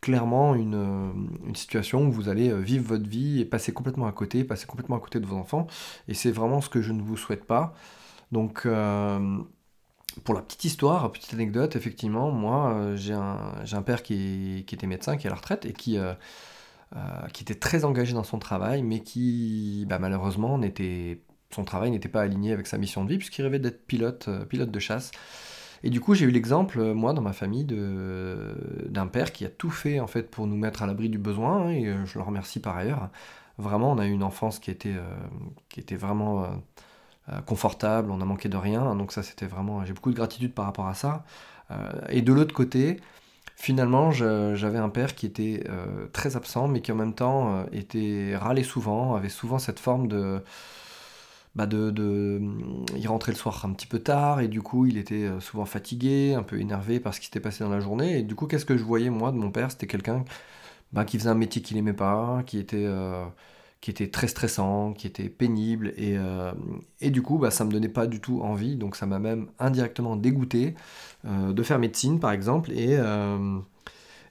clairement 0.00 0.54
une, 0.54 1.12
une, 1.46 1.56
situation 1.56 2.06
où 2.06 2.12
vous 2.12 2.28
allez 2.28 2.50
euh, 2.50 2.60
vivre 2.60 2.86
votre 2.86 3.08
vie 3.08 3.40
et 3.40 3.44
passer 3.44 3.72
complètement 3.72 4.06
à 4.06 4.12
côté, 4.12 4.44
passer 4.44 4.66
complètement 4.66 4.96
à 4.96 5.00
côté 5.00 5.18
de 5.20 5.26
vos 5.26 5.36
enfants. 5.36 5.66
Et 6.08 6.14
c'est 6.14 6.30
vraiment 6.30 6.60
ce 6.60 6.68
que 6.68 6.82
je 6.82 6.92
ne 6.92 7.02
vous 7.02 7.16
souhaite 7.16 7.44
pas. 7.44 7.74
Donc 8.32 8.64
euh, 8.66 9.38
pour 10.24 10.34
la 10.34 10.42
petite 10.42 10.64
histoire, 10.64 11.10
petite 11.12 11.34
anecdote, 11.34 11.76
effectivement, 11.76 12.30
moi, 12.30 12.72
euh, 12.74 12.96
j'ai 12.96 13.14
un, 13.14 13.82
père 13.82 14.02
qui, 14.02 14.64
était 14.70 14.86
médecin, 14.86 15.16
qui 15.16 15.26
est 15.26 15.30
à 15.30 15.30
la 15.30 15.36
retraite 15.36 15.66
et 15.66 15.72
qui, 15.72 15.98
euh, 15.98 16.12
euh, 16.96 17.26
était 17.40 17.54
très 17.54 17.84
engagé 17.84 18.12
dans 18.12 18.24
son 18.24 18.38
travail, 18.38 18.82
mais 18.82 19.00
qui, 19.00 19.86
bah, 19.88 19.98
malheureusement, 19.98 20.60
son 21.50 21.64
travail 21.64 21.90
n'était 21.90 22.08
pas 22.08 22.22
aligné 22.22 22.52
avec 22.52 22.66
sa 22.66 22.78
mission 22.78 23.04
de 23.04 23.10
vie, 23.10 23.18
puisqu'il 23.18 23.42
rêvait 23.42 23.58
d'être 23.58 23.86
pilote, 23.86 24.28
de 24.28 24.78
chasse. 24.78 25.10
Et 25.82 25.90
du 25.90 26.00
coup, 26.00 26.14
j'ai 26.14 26.26
eu 26.26 26.30
l'exemple, 26.30 26.92
moi, 26.92 27.12
dans 27.14 27.22
ma 27.22 27.32
famille, 27.32 27.64
d'un 27.64 29.06
père 29.06 29.32
qui 29.32 29.44
a 29.46 29.48
tout 29.48 29.70
fait, 29.70 30.00
en 30.00 30.06
fait, 30.06 30.30
pour 30.30 30.46
nous 30.46 30.56
mettre 30.56 30.82
à 30.82 30.86
l'abri 30.86 31.08
du 31.08 31.18
besoin, 31.18 31.66
hein, 31.66 31.70
et 31.70 31.84
je 32.04 32.18
le 32.18 32.24
remercie 32.24 32.60
par 32.60 32.76
ailleurs. 32.76 33.08
Vraiment, 33.58 33.92
on 33.92 33.98
a 33.98 34.06
eu 34.06 34.10
une 34.10 34.22
enfance 34.22 34.58
qui 34.58 34.70
était, 34.70 34.96
vraiment 35.96 36.46
confortable, 37.46 38.10
on 38.10 38.20
a 38.20 38.24
manqué 38.24 38.48
de 38.48 38.56
rien. 38.56 38.94
Donc 38.96 39.12
ça, 39.12 39.22
c'était 39.22 39.46
vraiment, 39.46 39.84
j'ai 39.84 39.92
beaucoup 39.92 40.10
de 40.10 40.16
gratitude 40.16 40.52
par 40.54 40.64
rapport 40.64 40.86
à 40.88 40.94
ça. 40.94 41.24
Euh, 41.70 41.76
et 42.08 42.22
de 42.22 42.32
l'autre 42.32 42.54
côté, 42.54 43.00
finalement, 43.56 44.10
j'avais 44.10 44.78
un 44.78 44.88
père 44.88 45.14
qui 45.14 45.26
était 45.26 45.64
euh, 45.68 46.06
très 46.12 46.36
absent, 46.36 46.68
mais 46.68 46.80
qui 46.80 46.92
en 46.92 46.96
même 46.96 47.14
temps 47.14 47.64
était 47.72 48.36
râlé 48.36 48.62
souvent, 48.62 49.14
avait 49.14 49.28
souvent 49.28 49.58
cette 49.58 49.78
forme 49.80 50.08
de, 50.08 50.42
bah 51.54 51.66
de, 51.66 52.40
il 52.96 53.08
rentrait 53.08 53.32
le 53.32 53.38
soir 53.38 53.64
un 53.64 53.72
petit 53.72 53.86
peu 53.86 53.98
tard 53.98 54.40
et 54.40 54.48
du 54.48 54.62
coup 54.62 54.86
il 54.86 54.96
était 54.96 55.28
souvent 55.40 55.64
fatigué, 55.64 56.34
un 56.34 56.44
peu 56.44 56.60
énervé 56.60 57.00
par 57.00 57.12
ce 57.12 57.20
qui 57.20 57.26
s'était 57.26 57.40
passé 57.40 57.64
dans 57.64 57.70
la 57.70 57.80
journée. 57.80 58.18
Et 58.20 58.22
du 58.22 58.34
coup, 58.34 58.46
qu'est-ce 58.46 58.66
que 58.66 58.76
je 58.76 58.84
voyais 58.84 59.10
moi 59.10 59.32
de 59.32 59.36
mon 59.36 59.50
père? 59.50 59.70
C'était 59.70 59.86
quelqu'un 59.86 60.24
bah, 60.92 61.04
qui 61.04 61.18
faisait 61.18 61.30
un 61.30 61.34
métier 61.34 61.62
qu'il 61.62 61.76
aimait 61.76 61.92
pas, 61.92 62.42
qui 62.46 62.58
était 62.58 62.86
qui 63.80 63.90
était 63.90 64.10
très 64.10 64.28
stressant, 64.28 64.92
qui 64.92 65.06
était 65.06 65.28
pénible, 65.30 65.94
et, 65.96 66.16
euh, 66.18 66.52
du 67.00 67.22
coup, 67.22 67.38
bah, 67.38 67.50
ça 67.50 67.64
me 67.64 67.70
donnait 67.70 67.88
pas 67.88 68.06
du 68.06 68.20
tout 68.20 68.42
envie, 68.42 68.76
donc 68.76 68.94
ça 68.94 69.06
m'a 69.06 69.18
même 69.18 69.48
indirectement 69.58 70.16
dégoûté 70.16 70.74
euh, 71.24 71.52
de 71.52 71.62
faire 71.62 71.78
médecine, 71.78 72.20
par 72.20 72.32
exemple, 72.32 72.72
et, 72.72 72.96
euh, 72.98 73.58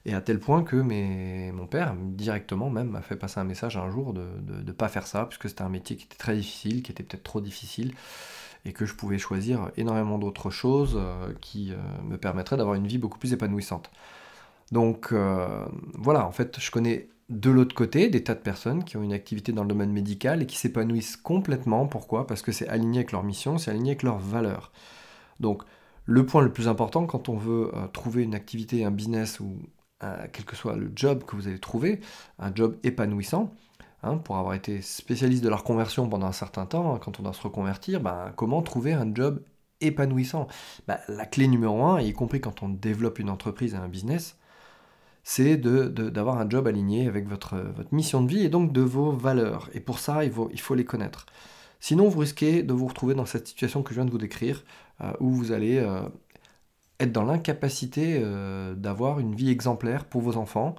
et 0.06 0.14
à 0.14 0.20
tel 0.20 0.38
point 0.38 0.62
que 0.62 0.76
mes, 0.76 1.50
mon 1.52 1.66
père, 1.66 1.96
directement 1.98 2.70
même, 2.70 2.90
m'a 2.90 3.02
fait 3.02 3.16
passer 3.16 3.40
un 3.40 3.44
message 3.44 3.76
un 3.76 3.90
jour 3.90 4.12
de 4.14 4.24
ne 4.64 4.72
pas 4.72 4.88
faire 4.88 5.06
ça, 5.06 5.26
puisque 5.26 5.48
c'était 5.48 5.62
un 5.62 5.68
métier 5.68 5.96
qui 5.96 6.04
était 6.04 6.16
très 6.16 6.36
difficile, 6.36 6.82
qui 6.84 6.92
était 6.92 7.02
peut-être 7.02 7.24
trop 7.24 7.40
difficile, 7.40 7.92
et 8.64 8.72
que 8.72 8.86
je 8.86 8.94
pouvais 8.94 9.18
choisir 9.18 9.72
énormément 9.76 10.18
d'autres 10.18 10.50
choses 10.50 11.00
qui 11.40 11.72
me 12.04 12.18
permettraient 12.18 12.58
d'avoir 12.58 12.76
une 12.76 12.86
vie 12.86 12.98
beaucoup 12.98 13.18
plus 13.18 13.32
épanouissante. 13.32 13.90
Donc 14.70 15.14
voilà, 15.94 16.26
en 16.26 16.32
fait, 16.32 16.60
je 16.60 16.70
connais 16.70 17.08
de 17.30 17.50
l'autre 17.50 17.74
côté, 17.74 18.10
des 18.10 18.24
tas 18.24 18.34
de 18.34 18.40
personnes 18.40 18.84
qui 18.84 18.96
ont 18.96 19.02
une 19.02 19.12
activité 19.12 19.52
dans 19.52 19.62
le 19.62 19.68
domaine 19.68 19.92
médical 19.92 20.42
et 20.42 20.46
qui 20.46 20.58
s'épanouissent 20.58 21.16
complètement. 21.16 21.86
Pourquoi? 21.86 22.26
Parce 22.26 22.42
que 22.42 22.52
c'est 22.52 22.68
aligné 22.68 22.98
avec 23.00 23.12
leur 23.12 23.22
mission, 23.22 23.58
c'est 23.58 23.70
aligné 23.70 23.92
avec 23.92 24.02
leurs 24.02 24.18
valeurs. 24.18 24.72
Donc, 25.40 25.62
le 26.06 26.26
point 26.26 26.42
le 26.42 26.52
plus 26.52 26.68
important 26.68 27.06
quand 27.06 27.28
on 27.28 27.36
veut 27.36 27.70
euh, 27.74 27.88
trouver 27.88 28.24
une 28.24 28.34
activité, 28.34 28.84
un 28.84 28.90
business 28.92 29.40
ou 29.40 29.58
euh, 30.04 30.26
quel 30.32 30.44
que 30.44 30.56
soit 30.56 30.76
le 30.76 30.92
job 30.96 31.24
que 31.24 31.36
vous 31.36 31.48
allez 31.48 31.58
trouver, 31.60 32.00
un 32.38 32.54
job 32.54 32.78
épanouissant, 32.84 33.52
hein, 34.02 34.18
pour 34.18 34.36
avoir 34.38 34.54
été 34.54 34.82
spécialiste 34.82 35.44
de 35.44 35.48
la 35.48 35.56
reconversion 35.56 36.08
pendant 36.08 36.26
un 36.26 36.32
certain 36.32 36.66
temps, 36.66 36.94
hein, 36.94 36.98
quand 37.02 37.20
on 37.20 37.22
doit 37.24 37.32
se 37.34 37.42
reconvertir, 37.42 38.00
ben, 38.00 38.32
comment 38.36 38.62
trouver 38.62 38.92
un 38.94 39.14
job 39.14 39.42
épanouissant? 39.80 40.48
Ben, 40.88 40.98
La 41.08 41.26
clé 41.26 41.48
numéro 41.48 41.84
un, 41.84 42.00
y 42.00 42.12
compris 42.12 42.40
quand 42.40 42.62
on 42.62 42.68
développe 42.70 43.18
une 43.20 43.30
entreprise 43.30 43.74
et 43.74 43.76
un 43.76 43.88
business, 43.88 44.38
c'est 45.30 45.56
d'avoir 45.56 46.40
un 46.40 46.50
job 46.50 46.66
aligné 46.66 47.06
avec 47.06 47.28
votre, 47.28 47.54
mission 47.92 48.20
de 48.20 48.28
vie 48.28 48.44
et 48.44 48.48
donc 48.48 48.72
de 48.72 48.80
vos 48.80 49.12
valeurs. 49.12 49.70
Et 49.74 49.78
pour 49.78 50.00
ça, 50.00 50.24
il 50.24 50.32
faut, 50.32 50.50
il 50.52 50.60
faut 50.60 50.74
les 50.74 50.84
connaître. 50.84 51.24
Sinon, 51.78 52.08
vous 52.08 52.18
risquez 52.18 52.64
de 52.64 52.72
vous 52.72 52.88
retrouver 52.88 53.14
dans 53.14 53.26
cette 53.26 53.46
situation 53.46 53.84
que 53.84 53.90
je 53.90 54.00
viens 54.00 54.04
de 54.04 54.10
vous 54.10 54.18
décrire, 54.18 54.64
où 55.20 55.30
vous 55.30 55.52
allez 55.52 55.76
être 56.98 57.12
dans 57.12 57.22
l'incapacité 57.22 58.20
d'avoir 58.76 59.20
une 59.20 59.36
vie 59.36 59.50
exemplaire 59.50 60.04
pour 60.06 60.20
vos 60.20 60.36
enfants, 60.36 60.74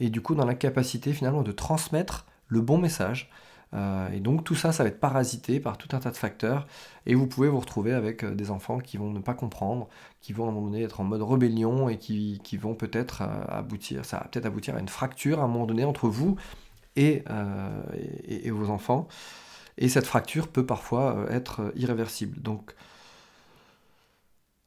et 0.00 0.10
du 0.10 0.20
coup 0.20 0.34
dans 0.34 0.46
l'incapacité 0.46 1.12
finalement 1.12 1.42
de 1.42 1.52
transmettre 1.52 2.26
le 2.48 2.60
bon 2.60 2.78
message. 2.78 3.30
Euh, 3.74 4.10
et 4.12 4.20
donc 4.20 4.44
tout 4.44 4.54
ça, 4.54 4.72
ça 4.72 4.82
va 4.82 4.90
être 4.90 5.00
parasité 5.00 5.60
par 5.60 5.78
tout 5.78 5.88
un 5.92 5.98
tas 5.98 6.10
de 6.10 6.16
facteurs, 6.16 6.66
et 7.06 7.14
vous 7.14 7.26
pouvez 7.26 7.48
vous 7.48 7.60
retrouver 7.60 7.92
avec 7.92 8.22
euh, 8.22 8.34
des 8.34 8.50
enfants 8.50 8.78
qui 8.78 8.98
vont 8.98 9.10
ne 9.10 9.20
pas 9.20 9.34
comprendre, 9.34 9.88
qui 10.20 10.32
vont 10.32 10.44
à 10.46 10.48
un 10.48 10.52
moment 10.52 10.66
donné 10.66 10.82
être 10.82 11.00
en 11.00 11.04
mode 11.04 11.22
rébellion, 11.22 11.88
et 11.88 11.96
qui, 11.98 12.40
vont 12.60 12.74
peut-être 12.74 13.22
euh, 13.22 13.44
aboutir, 13.48 14.04
ça 14.04 14.18
va 14.18 14.24
peut-être 14.24 14.46
aboutir 14.46 14.76
à 14.76 14.80
une 14.80 14.88
fracture 14.88 15.40
à 15.40 15.44
un 15.44 15.48
moment 15.48 15.66
donné 15.66 15.84
entre 15.84 16.08
vous 16.08 16.36
et, 16.96 17.24
et, 18.24 18.50
vos 18.50 18.68
enfants. 18.68 19.08
Et 19.78 19.88
cette 19.88 20.06
fracture 20.06 20.48
peut 20.48 20.66
parfois 20.66 21.24
être 21.30 21.72
irréversible. 21.74 22.42
Donc 22.42 22.74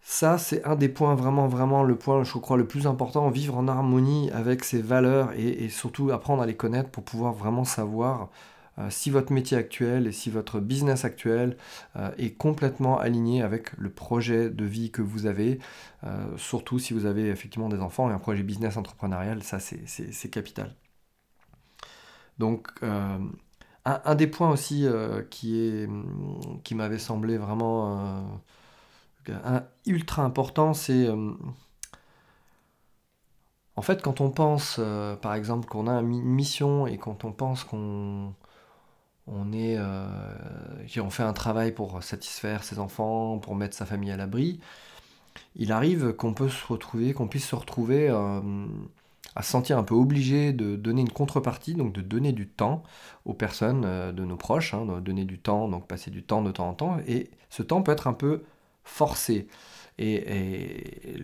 ça, 0.07 0.38
c'est 0.38 0.63
un 0.65 0.75
des 0.75 0.88
points 0.88 1.15
vraiment, 1.15 1.47
vraiment, 1.47 1.83
le 1.83 1.95
point, 1.95 2.24
je 2.24 2.38
crois, 2.38 2.57
le 2.57 2.67
plus 2.67 2.85
important, 2.85 3.29
vivre 3.29 3.57
en 3.57 3.67
harmonie 3.67 4.29
avec 4.31 4.63
ses 4.63 4.81
valeurs 4.81 5.31
et, 5.35 5.67
surtout 5.69 6.12
apprendre 6.12 6.43
à 6.43 6.45
les 6.45 6.55
connaître 6.55 6.89
pour 6.91 7.03
pouvoir 7.03 7.33
vraiment 7.33 7.63
savoir 7.63 8.29
si 8.89 9.10
votre 9.10 9.32
métier 9.32 9.58
actuel 9.58 10.08
et 10.08 10.12
si 10.12 10.29
votre 10.29 10.60
business 10.60 11.05
actuel 11.05 11.58
euh, 11.96 12.12
est 12.17 12.32
complètement 12.32 13.00
aligné 13.00 13.41
avec 13.41 13.72
le 13.77 13.89
projet 13.89 14.50
de 14.50 14.65
vie 14.65 14.91
que 14.91 15.01
vous 15.01 15.25
avez, 15.27 15.60
euh, 16.03 16.38
surtout 16.38 16.77
si 16.79 16.94
vous 16.94 17.05
avez 17.05 17.29
effectivement 17.29 17.70
des 17.70 17.79
enfants 17.79 18.10
et 18.10 18.13
un 18.13 18.20
projet 18.20 18.44
business 18.44 18.77
entrepreneurial, 18.77 19.44
ça 19.44 19.60
c'est 19.60 20.29
capital. 20.29 20.75
Donc, 22.38 22.67
un, 22.82 24.15
des 24.15 24.27
points 24.27 24.50
aussi 24.50 24.86
qui, 25.29 25.86
qui 26.63 26.75
m'avait 26.75 27.00
semblé 27.00 27.38
vraiment 27.38 28.41
ultra 29.86 30.24
important, 30.24 30.74
c'est 30.74 31.08
en 33.77 33.82
fait 33.82 34.01
quand 34.01 34.20
on 34.20 34.32
pense, 34.32 34.82
par 35.22 35.34
exemple, 35.34 35.67
qu'on 35.70 35.88
a 35.88 36.01
une 36.01 36.24
mission 36.24 36.88
et 36.88 36.98
quand 36.98 37.24
on 37.24 37.32
pense 37.32 37.63
qu'on 37.63 38.34
on 39.27 39.53
est, 39.53 39.75
euh, 39.77 40.05
on 40.98 41.10
fait 41.10 41.24
un 41.24 41.34
travail 41.34 41.72
pour 41.72 42.03
satisfaire 42.03 42.63
ses 42.63 42.79
enfants, 42.79 43.39
pour 43.39 43.55
mettre 43.55 43.75
sa 43.75 43.86
famille 43.86 44.12
à 44.12 44.17
l'abri. 44.17 44.60
Il 45.55 45.72
arrive 45.72 46.13
qu'on 46.13 46.34
peut 46.34 46.50
se 46.50 46.65
retrouver, 46.65 47.13
qu'on 47.13 47.27
puisse 47.27 47.48
se 47.48 47.55
retrouver 47.55 48.10
euh, 48.10 48.41
à 49.36 49.41
se 49.41 49.51
sentir 49.51 49.77
un 49.77 49.84
peu 49.84 49.96
obligé 49.96 50.53
de 50.53 50.75
donner 50.75 51.01
une 51.01 51.12
contrepartie, 51.12 51.75
donc 51.75 51.94
de 51.94 52.01
donner 52.01 52.34
du 52.34 52.48
temps 52.48 52.84
aux 53.25 53.34
personnes 53.34 53.84
euh, 53.86 54.12
de 54.12 54.24
nos 54.25 54.38
proches, 54.38 54.74
hein, 54.74 55.01
donner 55.01 55.25
du 55.25 55.39
temps, 55.39 55.67
donc 55.67 55.88
passer 55.88 56.12
du 56.12 56.24
temps 56.24 56.41
de 56.41 56.51
temps 56.51 56.70
en 56.70 56.74
temps, 56.74 56.98
et 57.08 57.29
ce 57.50 57.63
temps 57.63 57.82
peut 57.82 57.91
être 57.91 58.08
un 58.08 58.13
peu 58.13 58.44
forcé. 58.84 59.48
Et, 59.98 61.16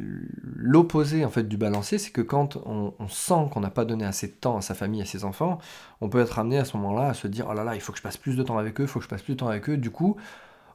l'opposé 0.44 1.26
en 1.26 1.30
fait 1.30 1.44
du 1.44 1.58
balancier, 1.58 1.98
c'est 1.98 2.12
que 2.12 2.22
quand 2.22 2.58
on, 2.66 2.94
sent 3.10 3.50
qu'on 3.52 3.60
n'a 3.60 3.70
pas 3.70 3.86
donné 3.86 4.06
assez 4.06 4.28
de 4.28 4.34
temps 4.34 4.58
à 4.58 4.62
sa 4.62 4.76
famille, 4.76 5.02
à 5.02 5.06
ses 5.06 5.26
enfants, 5.26 5.60
on 6.00 6.10
peut 6.10 6.22
être 6.22 6.40
amené 6.40 6.58
à 6.58 6.66
ce 6.66 6.78
moment-là 6.78 7.10
à 7.10 7.14
se 7.14 7.28
dire 7.28 7.48
oh 7.50 7.54
là 7.54 7.64
là, 7.64 7.76
il 7.76 7.82
faut 7.82 7.92
que 7.92 7.98
je 7.98 8.04
passe 8.04 8.18
plus 8.18 8.38
de 8.38 8.44
temps 8.44 8.58
avec 8.58 8.80
eux, 8.80 8.84
il 8.84 8.88
faut 8.88 9.00
que 9.00 9.06
je 9.06 9.10
passe 9.10 9.24
plus 9.24 9.34
de 9.34 9.40
temps 9.40 9.50
avec 9.50 9.70
eux. 9.70 9.78
Du 9.78 9.92
coup, 9.92 10.16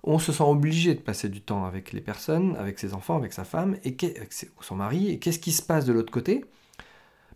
on 0.02 0.18
se 0.18 0.32
sent 0.32 0.44
obligé 0.44 0.94
de 0.94 1.00
passer 1.00 1.28
du 1.28 1.40
temps 1.40 1.64
avec 1.64 1.92
les 1.92 2.00
personnes, 2.00 2.56
avec 2.56 2.78
ses 2.78 2.94
enfants, 2.94 3.16
avec 3.16 3.32
sa 3.32 3.44
femme, 3.44 3.76
et 3.84 3.96
avec 4.00 4.32
son 4.60 4.76
mari. 4.76 5.10
Et 5.10 5.18
qu'est-ce 5.18 5.38
qui 5.38 5.52
se 5.52 5.62
passe 5.62 5.84
de 5.84 5.92
l'autre 5.92 6.12
côté? 6.12 6.44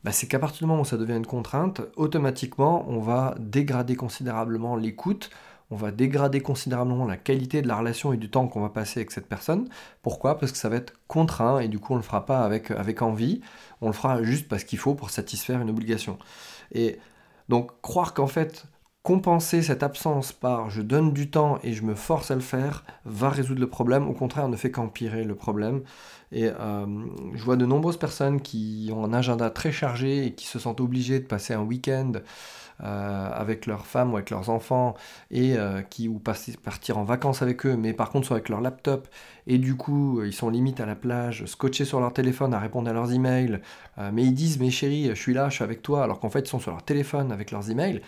Bah, 0.04 0.12
c'est 0.12 0.26
qu'à 0.26 0.38
partir 0.38 0.60
du 0.60 0.66
moment 0.66 0.82
où 0.82 0.86
ça 0.86 0.96
devient 0.96 1.16
une 1.16 1.26
contrainte, 1.26 1.82
automatiquement, 1.96 2.86
on 2.88 3.00
va 3.00 3.34
dégrader 3.38 3.96
considérablement 3.96 4.76
l'écoute, 4.76 5.30
on 5.70 5.76
va 5.76 5.92
dégrader 5.92 6.40
considérablement 6.40 7.06
la 7.06 7.16
qualité 7.16 7.62
de 7.62 7.68
la 7.68 7.76
relation 7.76 8.12
et 8.12 8.16
du 8.16 8.28
temps 8.30 8.48
qu'on 8.48 8.60
va 8.60 8.70
passer 8.70 9.00
avec 9.00 9.12
cette 9.12 9.28
personne. 9.28 9.68
Pourquoi? 10.02 10.38
Parce 10.38 10.52
que 10.52 10.58
ça 10.58 10.68
va 10.68 10.76
être 10.76 10.94
contraint 11.06 11.60
et 11.60 11.68
du 11.68 11.78
coup 11.78 11.92
on 11.92 11.96
ne 11.96 12.00
le 12.00 12.06
fera 12.06 12.26
pas 12.26 12.40
avec, 12.40 13.02
envie, 13.02 13.40
on 13.80 13.86
le 13.86 13.92
fera 13.92 14.22
juste 14.22 14.48
parce 14.48 14.64
qu'il 14.64 14.78
faut 14.78 14.94
pour 14.94 15.10
satisfaire 15.10 15.60
une 15.60 15.70
obligation. 15.70 16.18
Et 16.72 16.98
donc 17.48 17.80
croire 17.82 18.14
qu'en 18.14 18.26
fait 18.26 18.64
compenser 19.02 19.62
cette 19.62 19.82
absence 19.82 20.32
par 20.32 20.68
je 20.68 20.82
donne 20.82 21.12
du 21.12 21.30
temps 21.30 21.58
et 21.62 21.72
je 21.72 21.82
me 21.82 21.94
force 21.94 22.30
à 22.30 22.34
le 22.34 22.42
faire 22.42 22.84
va 23.04 23.30
résoudre 23.30 23.60
le 23.60 23.68
problème, 23.68 24.08
au 24.08 24.12
contraire 24.12 24.48
ne 24.48 24.56
fait 24.56 24.70
qu'empirer 24.70 25.24
le 25.24 25.34
problème. 25.34 25.82
Et 26.32 26.48
euh, 26.48 26.86
je 27.34 27.42
vois 27.42 27.56
de 27.56 27.64
nombreuses 27.64 27.96
personnes 27.96 28.40
qui 28.40 28.90
ont 28.92 29.04
un 29.04 29.12
agenda 29.12 29.50
très 29.50 29.72
chargé 29.72 30.26
et 30.26 30.34
qui 30.34 30.46
se 30.46 30.58
sentent 30.58 30.80
obligées 30.80 31.20
de 31.20 31.26
passer 31.26 31.54
un 31.54 31.62
week-end 31.62 32.12
avec 32.82 33.66
leurs 33.66 33.86
femmes 33.86 34.12
ou 34.12 34.16
avec 34.16 34.30
leurs 34.30 34.50
enfants 34.50 34.94
et 35.30 35.56
euh, 35.56 35.82
qui 35.82 36.08
ou 36.08 36.18
partir 36.18 36.98
en 36.98 37.04
vacances 37.04 37.42
avec 37.42 37.66
eux, 37.66 37.76
mais 37.76 37.92
par 37.92 38.10
contre 38.10 38.28
sont 38.28 38.34
avec 38.34 38.48
leur 38.48 38.60
laptop 38.60 39.08
et 39.46 39.58
du 39.58 39.76
coup 39.76 40.22
ils 40.24 40.32
sont 40.32 40.50
limite 40.50 40.80
à 40.80 40.86
la 40.86 40.94
plage, 40.94 41.44
scotchés 41.46 41.84
sur 41.84 42.00
leur 42.00 42.12
téléphone 42.12 42.54
à 42.54 42.58
répondre 42.58 42.88
à 42.88 42.92
leurs 42.92 43.12
emails, 43.12 43.60
euh, 43.98 44.10
mais 44.12 44.24
ils 44.24 44.34
disent 44.34 44.58
mais 44.58 44.70
chérie 44.70 45.08
je 45.08 45.20
suis 45.20 45.34
là, 45.34 45.48
je 45.48 45.56
suis 45.56 45.64
avec 45.64 45.82
toi, 45.82 46.04
alors 46.04 46.20
qu'en 46.20 46.30
fait 46.30 46.40
ils 46.40 46.48
sont 46.48 46.60
sur 46.60 46.70
leur 46.70 46.82
téléphone 46.82 47.32
avec 47.32 47.50
leurs 47.50 47.70
emails. 47.70 48.00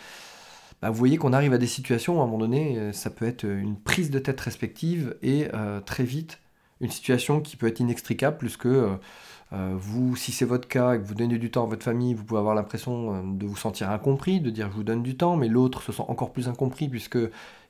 Bah, 0.81 0.91
vous 0.91 0.97
voyez 0.97 1.17
qu'on 1.17 1.33
arrive 1.33 1.53
à 1.53 1.59
des 1.59 1.67
situations 1.67 2.19
où 2.19 2.21
à 2.21 2.25
un 2.25 2.27
moment 2.27 2.39
donné 2.39 2.93
ça 2.93 3.11
peut 3.11 3.27
être 3.27 3.45
une 3.45 3.77
prise 3.77 4.11
de 4.11 4.19
tête 4.19 4.41
respective 4.41 5.17
et 5.23 5.49
très 5.87 6.05
vite 6.05 6.41
une 6.83 6.91
situation 6.91 7.41
qui 7.41 7.57
peut 7.57 7.69
être 7.69 7.81
inextricable 7.81 8.37
plus 8.37 8.57
que 8.57 8.69
euh, 8.69 8.95
vous, 9.53 10.17
si 10.17 10.33
c'est 10.33 10.47
votre 10.47 10.67
cas 10.67 10.95
et 10.95 10.99
que 10.99 11.05
vous 11.05 11.15
donnez 11.15 11.39
du 11.39 11.51
temps 11.51 11.65
à 11.65 11.67
votre 11.67 11.83
famille, 11.83 12.15
vous 12.15 12.25
pouvez 12.25 12.41
avoir 12.41 12.55
l'impression 12.55 13.15
euh, 13.15 13.23
de 13.25 13.45
vous 13.47 13.57
sentir 13.57 13.91
incompris, 13.91 14.41
de 14.41 14.49
dire 14.49 14.69
je 14.71 14.77
vous 14.77 14.83
donne 14.83 15.03
du 15.03 15.17
temps, 15.17 15.37
mais 15.37 15.49
l'autre 15.49 15.83
se 15.83 15.93
sent 15.93 16.05
encore 16.09 16.33
plus 16.33 16.49
incompris 16.49 16.89
puisque 16.89 17.19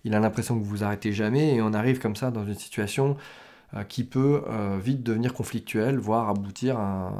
il 0.04 0.14
a 0.14 0.20
l'impression 0.20 0.56
que 0.56 0.62
vous 0.62 0.70
vous 0.70 0.84
arrêtez 0.84 1.12
jamais 1.12 1.54
et 1.56 1.62
on 1.62 1.72
arrive 1.72 1.98
comme 1.98 2.14
ça 2.14 2.30
dans 2.30 2.44
une 2.44 2.54
situation 2.54 3.16
euh, 3.74 3.82
qui 3.82 4.04
peut 4.04 4.42
vite 4.80 5.02
devenir 5.02 5.34
conflictuelle, 5.34 5.98
voire 5.98 6.28
aboutir 6.28 6.78
à, 6.78 7.10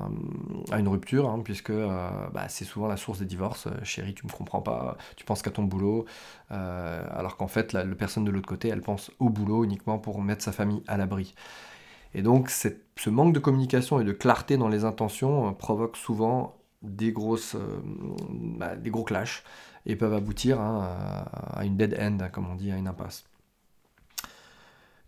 une 0.78 0.88
rupture, 0.88 1.28
hein, 1.28 1.40
puisque 1.42 1.72
bah, 1.72 2.46
c'est 2.48 2.64
souvent 2.64 2.86
la 2.86 2.96
source 2.96 3.18
des 3.18 3.24
divorces. 3.24 3.68
chérie, 3.82 4.14
tu 4.14 4.26
me 4.26 4.32
comprends 4.32 4.62
pas, 4.62 4.96
tu 5.16 5.24
penses 5.24 5.42
qu'à 5.42 5.50
ton 5.50 5.64
boulot, 5.64 6.04
alors 6.50 7.36
qu'en 7.36 7.48
fait, 7.48 7.72
la 7.72 7.84
personne 7.86 8.24
de 8.24 8.30
l'autre 8.30 8.48
côté, 8.48 8.68
elle 8.68 8.82
pense 8.82 9.10
au 9.18 9.28
boulot 9.28 9.64
uniquement 9.64 9.98
pour 9.98 10.20
mettre 10.20 10.44
sa 10.44 10.52
famille 10.52 10.82
à 10.86 10.96
l'abri. 10.96 11.34
Et 12.14 12.22
donc 12.22 12.50
ce 12.50 12.68
manque 13.10 13.32
de 13.32 13.38
communication 13.38 14.00
et 14.00 14.04
de 14.04 14.12
clarté 14.12 14.56
dans 14.56 14.68
les 14.68 14.84
intentions 14.84 15.48
euh, 15.48 15.52
provoque 15.52 15.96
souvent 15.96 16.56
euh, 16.84 17.12
bah, 18.58 18.76
des 18.76 18.90
gros 18.90 19.04
clashs 19.04 19.42
et 19.86 19.96
peuvent 19.96 20.14
aboutir 20.14 20.60
à, 20.60 21.64
une 21.64 21.76
dead 21.76 21.96
end, 22.00 22.28
comme 22.30 22.48
on 22.48 22.54
dit, 22.54 22.70
à 22.70 22.76
une 22.76 22.86
impasse. 22.86 23.24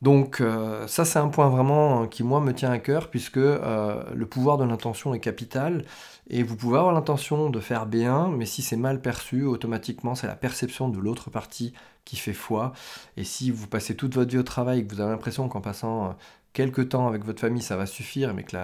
Donc 0.02 0.40
euh, 0.40 0.86
ça 0.86 1.04
c'est 1.04 1.18
un 1.18 1.28
point 1.28 1.48
vraiment 1.48 2.06
qui 2.06 2.24
moi 2.24 2.40
me 2.40 2.52
tient 2.52 2.70
à 2.70 2.78
cœur 2.78 3.08
puisque 3.08 3.36
le 3.36 4.24
pouvoir 4.24 4.58
de 4.58 4.64
l'intention 4.64 5.14
est 5.14 5.20
capital 5.20 5.84
et 6.28 6.42
vous 6.42 6.56
pouvez 6.56 6.78
avoir 6.78 6.92
l'intention 6.92 7.48
de 7.48 7.60
faire 7.60 7.86
bien 7.86 8.28
mais 8.28 8.44
si 8.44 8.60
c'est 8.60 8.76
mal 8.76 9.00
perçu 9.00 9.44
automatiquement 9.44 10.14
c'est 10.14 10.26
la 10.26 10.34
perception 10.34 10.90
de 10.90 10.98
l'autre 10.98 11.30
partie 11.30 11.72
qui 12.04 12.16
fait 12.16 12.34
foi 12.34 12.72
et 13.16 13.24
si 13.24 13.50
vous 13.50 13.66
passez 13.66 13.96
toute 13.96 14.14
votre 14.14 14.30
vie 14.30 14.38
au 14.38 14.42
travail 14.42 14.80
et 14.80 14.86
que 14.86 14.94
vous 14.94 15.00
avez 15.00 15.12
l'impression 15.12 15.48
qu'en 15.48 15.62
passant 15.62 16.14
quelques 16.54 16.88
temps 16.88 17.06
avec 17.06 17.24
votre 17.24 17.40
famille, 17.40 17.62
ça 17.62 17.76
va 17.76 17.84
suffire, 17.84 18.32
mais 18.32 18.44
que 18.44 18.56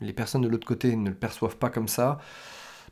les 0.00 0.12
personnes 0.12 0.42
de 0.42 0.48
l'autre 0.48 0.66
côté 0.66 0.94
ne 0.94 1.08
le 1.08 1.16
perçoivent 1.16 1.56
pas 1.56 1.70
comme 1.70 1.88
ça, 1.88 2.18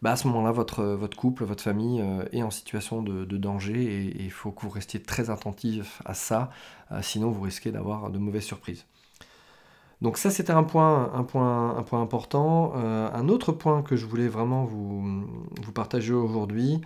bah 0.03 0.13
à 0.13 0.17
ce 0.17 0.27
moment-là, 0.27 0.51
votre, 0.51 0.85
votre 0.85 1.17
couple, 1.17 1.45
votre 1.45 1.63
famille 1.63 2.01
euh, 2.01 2.25
est 2.33 2.43
en 2.43 2.51
situation 2.51 3.03
de, 3.03 3.25
danger 3.37 3.85
et 3.85 4.23
il 4.23 4.31
faut 4.31 4.51
que 4.51 4.63
vous 4.63 4.71
restiez 4.71 5.01
très 5.01 5.31
attentif 5.31 6.03
à 6.05 6.15
ça, 6.15 6.51
euh, 6.91 7.01
sinon 7.01 7.31
vous 7.31 7.43
risquez 7.43 7.71
d'avoir 7.71 8.11
de 8.11 8.19
mauvaises 8.19 8.45
surprises. 8.45 8.87
Donc 10.03 10.19
ça, 10.19 10.31
c'était 10.31 10.53
un 10.53 10.65
point, 10.65 11.13
un 11.15 11.23
point, 11.23 11.77
un 11.77 11.83
point 11.83 12.03
important. 12.03 12.73
Euh, 12.77 13.09
un 13.15 13.29
autre 13.29 13.53
point 13.53 13.83
que 13.83 13.97
je 13.97 14.05
voulais 14.05 14.29
vraiment 14.29 14.65
vous, 14.65 15.25
vous 15.63 15.73
partager 15.73 16.13
aujourd'hui, 16.13 16.81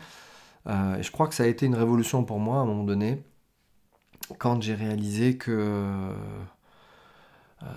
et 0.69 1.03
je 1.03 1.11
crois 1.11 1.29
que 1.29 1.35
ça 1.35 1.45
a 1.45 1.47
été 1.47 1.65
une 1.65 1.75
révolution 1.75 2.25
pour 2.25 2.39
moi 2.39 2.59
à 2.59 2.61
un 2.61 2.67
moment 2.67 2.85
donné, 2.85 3.25
quand 4.37 4.63
j'ai 4.63 4.75
réalisé 4.75 5.37
que 5.37 5.51
euh, 5.51 6.13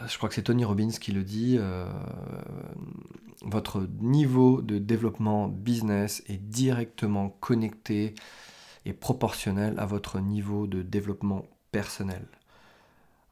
je 0.07 0.17
crois 0.17 0.29
que 0.29 0.35
c'est 0.35 0.43
Tony 0.43 0.63
Robbins 0.63 0.91
qui 0.91 1.11
le 1.11 1.23
dit, 1.23 1.57
euh, 1.59 1.85
votre 3.41 3.88
niveau 4.00 4.61
de 4.61 4.77
développement 4.77 5.47
business 5.47 6.23
est 6.27 6.38
directement 6.38 7.29
connecté 7.39 8.13
et 8.85 8.93
proportionnel 8.93 9.75
à 9.79 9.85
votre 9.85 10.19
niveau 10.19 10.67
de 10.67 10.81
développement 10.81 11.45
personnel. 11.71 12.25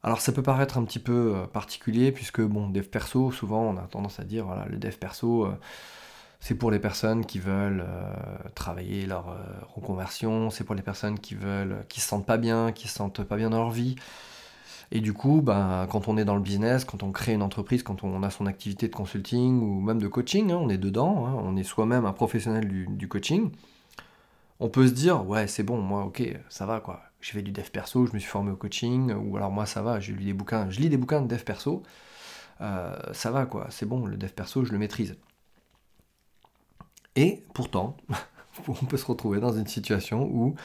Alors 0.02 0.20
ça 0.20 0.32
peut 0.32 0.42
paraître 0.42 0.78
un 0.78 0.84
petit 0.84 0.98
peu 0.98 1.34
euh, 1.36 1.46
particulier 1.46 2.10
puisque 2.10 2.40
bon, 2.40 2.68
dev 2.68 2.84
perso, 2.84 3.30
souvent 3.30 3.62
on 3.62 3.76
a 3.76 3.82
tendance 3.82 4.18
à 4.18 4.24
dire 4.24 4.46
voilà, 4.46 4.66
le 4.66 4.78
dev 4.78 4.96
perso 4.96 5.48
c'est 6.40 6.54
pour 6.54 6.70
les 6.70 6.78
personnes 6.78 7.26
qui 7.26 7.38
veulent 7.38 7.84
travailler 8.54 9.04
leur 9.04 9.36
reconversion, 9.74 10.48
c'est 10.48 10.64
pour 10.64 10.74
les 10.74 10.80
personnes 10.80 11.20
qui 11.20 11.34
veulent 11.34 11.84
qui 11.90 12.00
se 12.00 12.08
sentent 12.08 12.24
pas 12.24 12.38
bien, 12.38 12.72
qui 12.72 12.88
se 12.88 12.94
sentent 12.94 13.22
pas 13.24 13.36
bien 13.36 13.50
dans 13.50 13.58
leur 13.58 13.70
vie. 13.70 13.96
Et 14.92 15.00
du 15.00 15.12
coup, 15.12 15.40
ben, 15.40 15.86
quand 15.90 16.08
on 16.08 16.16
est 16.16 16.24
dans 16.24 16.34
le 16.34 16.40
business, 16.40 16.84
quand 16.84 17.02
on 17.02 17.12
crée 17.12 17.32
une 17.32 17.42
entreprise, 17.42 17.82
quand 17.82 18.02
on 18.02 18.22
a 18.24 18.30
son 18.30 18.46
activité 18.46 18.88
de 18.88 18.94
consulting 18.94 19.60
ou 19.62 19.80
même 19.80 20.00
de 20.00 20.08
coaching, 20.08 20.50
hein, 20.50 20.58
on 20.60 20.68
est 20.68 20.78
dedans, 20.78 21.26
hein, 21.26 21.34
on 21.44 21.56
est 21.56 21.62
soi-même 21.62 22.06
un 22.06 22.12
professionnel 22.12 22.66
du, 22.68 23.08
coaching, 23.08 23.52
on 24.58 24.68
peut 24.68 24.88
se 24.88 24.92
dire, 24.92 25.26
ouais, 25.26 25.46
c'est 25.46 25.62
bon, 25.62 25.80
moi, 25.80 26.04
ok, 26.04 26.22
ça 26.48 26.66
va, 26.66 26.80
quoi. 26.80 27.02
j'ai 27.20 27.32
fait 27.32 27.42
du 27.42 27.52
dev 27.52 27.70
perso, 27.70 28.06
je 28.06 28.12
me 28.12 28.18
suis 28.18 28.28
formé 28.28 28.50
au 28.50 28.56
coaching, 28.56 29.12
ou 29.12 29.36
alors 29.36 29.52
moi 29.52 29.64
ça 29.64 29.80
va, 29.82 30.00
j'ai 30.00 30.12
lu 30.12 30.24
des 30.24 30.32
bouquins, 30.34 30.68
je 30.70 30.80
lis 30.80 30.88
des 30.88 30.96
bouquins 30.96 31.22
de 31.22 31.28
dev 31.28 31.42
perso, 31.44 31.82
euh, 32.60 32.96
ça 33.12 33.30
va 33.30 33.46
quoi, 33.46 33.68
c'est 33.70 33.86
bon, 33.86 34.06
le 34.06 34.16
dev 34.16 34.30
perso, 34.30 34.64
je 34.64 34.72
le 34.72 34.78
maîtrise. 34.78 35.16
Et 37.16 37.44
pourtant, 37.54 37.96
on 38.68 38.72
peut 38.86 38.96
se 38.96 39.06
retrouver 39.06 39.40
dans 39.40 39.52
une 39.52 39.66
situation 39.66 40.24
où 40.24 40.56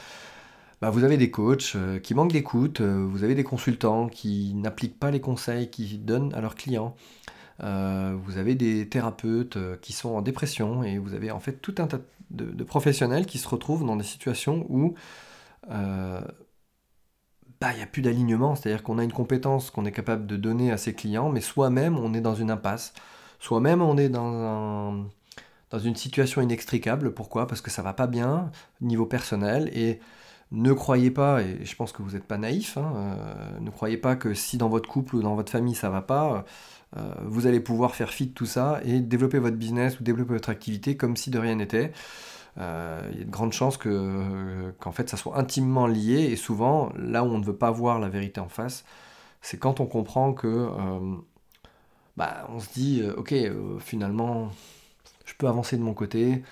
bah, 0.81 0.89
vous 0.89 1.03
avez 1.03 1.17
des 1.17 1.31
coachs 1.31 1.73
euh, 1.75 1.99
qui 1.99 2.13
manquent 2.13 2.33
d'écoute, 2.33 2.81
euh, 2.81 3.05
vous 3.09 3.23
avez 3.23 3.35
des 3.35 3.43
consultants 3.43 4.07
qui 4.07 4.53
n'appliquent 4.55 4.99
pas 4.99 5.11
les 5.11 5.21
conseils 5.21 5.69
qu'ils 5.69 6.05
donnent 6.05 6.33
à 6.33 6.41
leurs 6.41 6.55
clients, 6.55 6.95
vous 7.59 8.37
avez 8.37 8.53
des 8.55 8.89
thérapeutes 8.89 9.57
qui 9.79 9.93
sont 9.93 10.09
en 10.09 10.21
dépression 10.21 10.83
et 10.83 10.97
vous 10.97 11.13
avez 11.13 11.31
en 11.31 11.39
fait 11.39 11.53
tout 11.53 11.75
un 11.77 11.87
tas 11.87 12.01
de, 12.29 12.63
professionnels 12.65 13.25
qui 13.25 13.37
se 13.37 13.47
retrouvent 13.47 13.85
dans 13.85 13.95
des 13.95 14.03
situations 14.03 14.65
où 14.67 14.95
bah, 17.61 17.71
il 17.71 17.77
n'y 17.77 17.83
a 17.83 17.87
plus 17.87 18.01
d'alignement, 18.01 18.55
c'est-à-dire 18.55 18.83
qu'on 18.83 18.97
a 18.99 19.03
une 19.03 19.13
compétence 19.13 19.71
qu'on 19.71 19.85
est 19.85 19.91
capable 19.91 20.27
de 20.27 20.35
donner 20.35 20.71
à 20.71 20.77
ses 20.77 20.93
clients, 20.93 21.29
mais 21.29 21.41
soi-même, 21.41 21.97
on 21.97 22.13
est 22.13 22.21
dans 22.21 22.35
une 22.35 22.51
impasse. 22.51 22.93
Soi-même, 23.39 23.81
on 23.81 23.97
est 23.97 24.09
dans, 24.09 25.05
dans 25.69 25.79
une 25.79 25.95
situation 25.95 26.41
inextricable. 26.41 27.13
Pourquoi? 27.13 27.47
Parce 27.47 27.61
que 27.61 27.71
ça 27.71 27.81
va 27.81 27.93
pas 27.93 28.07
bien, 28.07 28.51
niveau 28.81 29.05
personnel, 29.05 29.69
et 29.73 29.99
ne 30.51 30.73
croyez 30.73 31.11
pas, 31.11 31.41
et 31.41 31.65
je 31.65 31.75
pense 31.75 31.91
que 31.91 32.01
vous 32.01 32.11
n'êtes 32.11 32.25
pas 32.25 32.37
naïf, 32.37 32.77
hein, 32.77 32.93
euh, 32.95 33.59
ne 33.59 33.69
croyez 33.69 33.97
pas 33.97 34.15
que 34.15 34.33
si 34.33 34.57
dans 34.57 34.69
votre 34.69 34.87
couple 34.89 35.15
ou 35.15 35.21
dans 35.21 35.35
votre 35.35 35.51
famille 35.51 35.75
ça 35.75 35.89
va 35.89 36.01
pas, 36.01 36.45
euh, 36.97 37.01
vous 37.23 37.47
allez 37.47 37.59
pouvoir 37.59 37.95
faire 37.95 38.11
fi 38.11 38.27
de 38.27 38.33
tout 38.33 38.45
ça 38.45 38.79
et 38.85 38.99
développer 38.99 39.39
votre 39.39 39.57
business 39.57 39.99
ou 39.99 40.03
développer 40.03 40.33
votre 40.33 40.49
activité 40.49 40.97
comme 40.97 41.17
si 41.17 41.29
de 41.31 41.39
rien 41.39 41.55
n'était. 41.55 41.91
Euh, 42.57 43.01
il 43.11 43.19
y 43.19 43.21
a 43.21 43.25
de 43.25 43.31
grandes 43.31 43.53
chances 43.53 43.77
que, 43.77 44.71
qu'en 44.79 44.91
fait 44.91 45.09
ça 45.09 45.17
soit 45.17 45.37
intimement 45.37 45.87
lié 45.87 46.29
et 46.31 46.35
souvent 46.37 46.91
là 46.97 47.23
où 47.23 47.27
on 47.27 47.39
ne 47.39 47.45
veut 47.45 47.57
pas 47.57 47.71
voir 47.71 47.99
la 47.99 48.09
vérité 48.09 48.39
en 48.39 48.49
face, 48.49 48.85
c'est 49.41 49.57
quand 49.59 49.79
on 49.79 49.87
comprend 49.87 50.33
que 50.33 50.69
bah, 52.17 52.47
on 52.49 52.59
se 52.59 52.71
dit 52.73 53.03
ok 53.17 53.33
finalement 53.79 54.51
je 55.25 55.33
peux 55.35 55.47
avancer 55.47 55.77
de 55.77 55.81
mon 55.83 55.93
côté, 55.93 56.43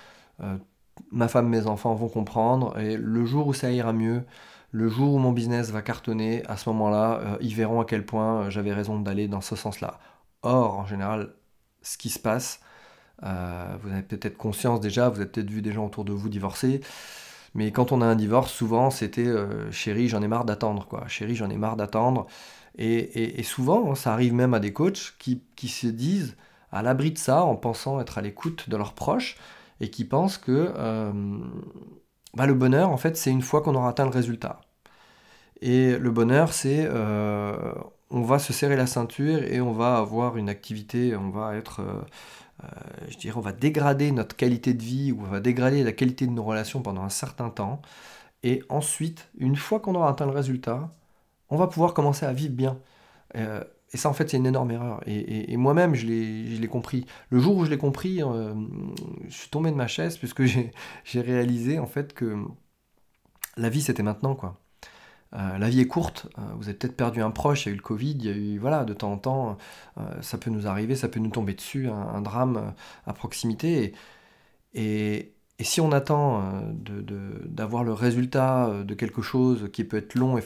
ma 1.11 1.27
femme, 1.27 1.49
mes 1.49 1.67
enfants 1.67 1.95
vont 1.95 2.09
comprendre 2.09 2.77
et 2.79 2.97
le 2.97 3.25
jour 3.25 3.47
où 3.47 3.53
ça 3.53 3.71
ira 3.71 3.93
mieux, 3.93 4.23
le 4.71 4.89
jour 4.89 5.13
où 5.13 5.19
mon 5.19 5.31
business 5.31 5.71
va 5.71 5.81
cartonner, 5.81 6.43
à 6.47 6.57
ce 6.57 6.69
moment-là, 6.69 7.37
ils 7.41 7.55
verront 7.55 7.81
à 7.81 7.85
quel 7.85 8.05
point 8.05 8.49
j'avais 8.49 8.73
raison 8.73 8.99
d'aller 8.99 9.27
dans 9.27 9.41
ce 9.41 9.55
sens-là. 9.55 9.99
Or, 10.41 10.79
en 10.79 10.85
général, 10.85 11.33
ce 11.83 11.97
qui 11.97 12.09
se 12.09 12.19
passe, 12.19 12.59
euh, 13.23 13.77
vous 13.81 13.91
avez 13.91 14.01
peut-être 14.01 14.37
conscience 14.37 14.79
déjà, 14.79 15.09
vous 15.09 15.21
avez 15.21 15.29
peut-être 15.29 15.49
vu 15.49 15.61
des 15.61 15.71
gens 15.71 15.85
autour 15.85 16.05
de 16.05 16.11
vous 16.11 16.29
divorcer. 16.29 16.81
Mais 17.55 17.71
quand 17.71 17.91
on 17.91 18.01
a 18.01 18.05
un 18.05 18.15
divorce, 18.15 18.51
souvent 18.51 18.89
c'était 18.89 19.27
euh, 19.27 19.71
chérie, 19.71 20.07
j'en 20.07 20.21
ai 20.21 20.27
marre 20.27 20.45
d'attendre, 20.45 20.87
quoi. 20.87 21.07
Chérie, 21.07 21.35
j'en 21.35 21.49
ai 21.49 21.57
marre 21.57 21.77
d'attendre. 21.77 22.27
Et, 22.77 23.43
souvent, 23.43 23.91
hein, 23.91 23.95
ça 23.95 24.13
arrive 24.13 24.33
même 24.33 24.55
à 24.55 24.59
des 24.59 24.73
coachs 24.73 25.13
qui, 25.19 25.67
se 25.67 25.87
disent 25.87 26.35
à 26.71 26.81
l'abri 26.81 27.11
de 27.11 27.19
ça, 27.19 27.43
en 27.43 27.55
pensant 27.55 28.01
être 28.01 28.17
à 28.17 28.21
l'écoute 28.21 28.67
de 28.69 28.77
leurs 28.77 28.93
proches, 28.93 29.37
et 29.83 29.89
qui 29.89 30.05
pensent 30.05 30.37
que 30.37 30.71
euh, 30.75 31.11
bah, 32.33 32.45
le 32.45 32.53
bonheur, 32.53 32.89
en 32.89 32.97
fait, 32.97 33.17
c'est 33.17 33.31
une 33.31 33.41
fois 33.41 33.61
qu'on 33.61 33.75
aura 33.75 33.89
atteint 33.89 34.05
le 34.05 34.11
résultat. 34.11 34.61
Et 35.61 35.97
le 35.97 36.11
bonheur, 36.11 36.53
c'est 36.53 36.89
on 38.09 38.21
va 38.21 38.37
se 38.37 38.53
serrer 38.53 38.75
la 38.75 38.85
ceinture 38.85 39.43
et 39.43 39.59
on 39.61 39.71
va 39.71 39.97
avoir 39.97 40.37
une 40.37 40.49
activité, 40.49 41.15
on 41.15 41.29
va 41.29 41.55
être 41.55 41.81
euh, 42.63 42.67
je 43.09 43.17
dirais, 43.17 43.37
on 43.37 43.41
va 43.41 43.51
dégrader 43.51 44.11
notre 44.11 44.35
qualité 44.35 44.73
de 44.73 44.81
vie 44.81 45.11
ou 45.11 45.21
on 45.21 45.29
va 45.29 45.39
dégrader 45.39 45.83
la 45.83 45.91
qualité 45.91 46.27
de 46.27 46.31
nos 46.31 46.43
relations 46.43 46.81
pendant 46.81 47.03
un 47.03 47.09
certain 47.09 47.49
temps. 47.49 47.81
Et 48.43 48.63
ensuite, 48.69 49.29
une 49.37 49.55
fois 49.55 49.79
qu'on 49.79 49.95
aura 49.95 50.09
atteint 50.09 50.25
le 50.25 50.31
résultat, 50.31 50.91
on 51.49 51.57
va 51.57 51.67
pouvoir 51.67 51.93
commencer 51.93 52.25
à 52.25 52.33
vivre 52.33 52.53
bien. 52.53 52.79
Euh, 53.35 53.63
et 53.93 53.97
ça, 53.97 54.09
en 54.09 54.13
fait, 54.13 54.29
c'est 54.29 54.37
une 54.37 54.47
énorme 54.47 54.71
erreur. 54.71 55.01
Et, 55.05 55.55
moi-même, 55.55 55.93
je 55.93 56.07
l'ai 56.07 56.67
compris. 56.67 57.05
Le 57.29 57.39
jour 57.39 57.55
où 57.55 57.65
je 57.65 57.69
l'ai 57.69 57.77
compris, 57.77 58.23
euh, 58.23 58.53
je 59.27 59.33
suis 59.33 59.49
tombé 59.49 59.69
de 59.69 59.75
ma 59.75 59.87
chaise 59.87 60.17
puisque 60.17 60.43
j'ai 61.03 61.21
réalisé, 61.21 61.77
en 61.77 61.85
fait, 61.85 62.13
que 62.13 62.35
la 63.55 63.69
vie, 63.69 63.81
c'était 63.81 64.03
maintenant, 64.03 64.35
quoi. 64.35 64.59
Euh, 65.35 65.57
la 65.57 65.69
vie 65.69 65.81
est 65.81 65.87
courte, 65.87 66.27
euh, 66.37 66.41
vous 66.57 66.69
avez 66.69 66.77
peut-être 66.77 66.95
perdu 66.95 67.21
un 67.21 67.31
proche, 67.31 67.65
il 67.65 67.69
y 67.69 67.71
a 67.71 67.73
eu 67.73 67.77
le 67.77 67.81
Covid, 67.81 68.11
il 68.11 68.25
y 68.25 68.29
a 68.29 68.33
eu, 68.33 68.59
voilà, 68.59 68.83
de 68.83 68.93
temps 68.93 69.11
en 69.13 69.17
temps, 69.17 69.57
ça 70.21 70.37
peut 70.37 70.51
nous 70.51 70.67
arriver, 70.67 70.95
ça 70.95 71.07
peut 71.07 71.19
nous 71.19 71.31
tomber 71.31 71.53
dessus, 71.55 71.87
un, 71.89 72.21
drame 72.21 72.73
à 73.07 73.13
proximité. 73.13 73.93
Et, 74.73 75.32
si 75.59 75.79
on 75.81 75.91
attend 75.91 76.43
d'avoir 77.45 77.83
le 77.83 77.93
résultat 77.93 78.83
de 78.83 78.93
quelque 78.93 79.21
chose 79.21 79.69
qui 79.71 79.83
peut 79.83 79.97
être 79.97 80.15
long 80.15 80.37
et, 80.37 80.41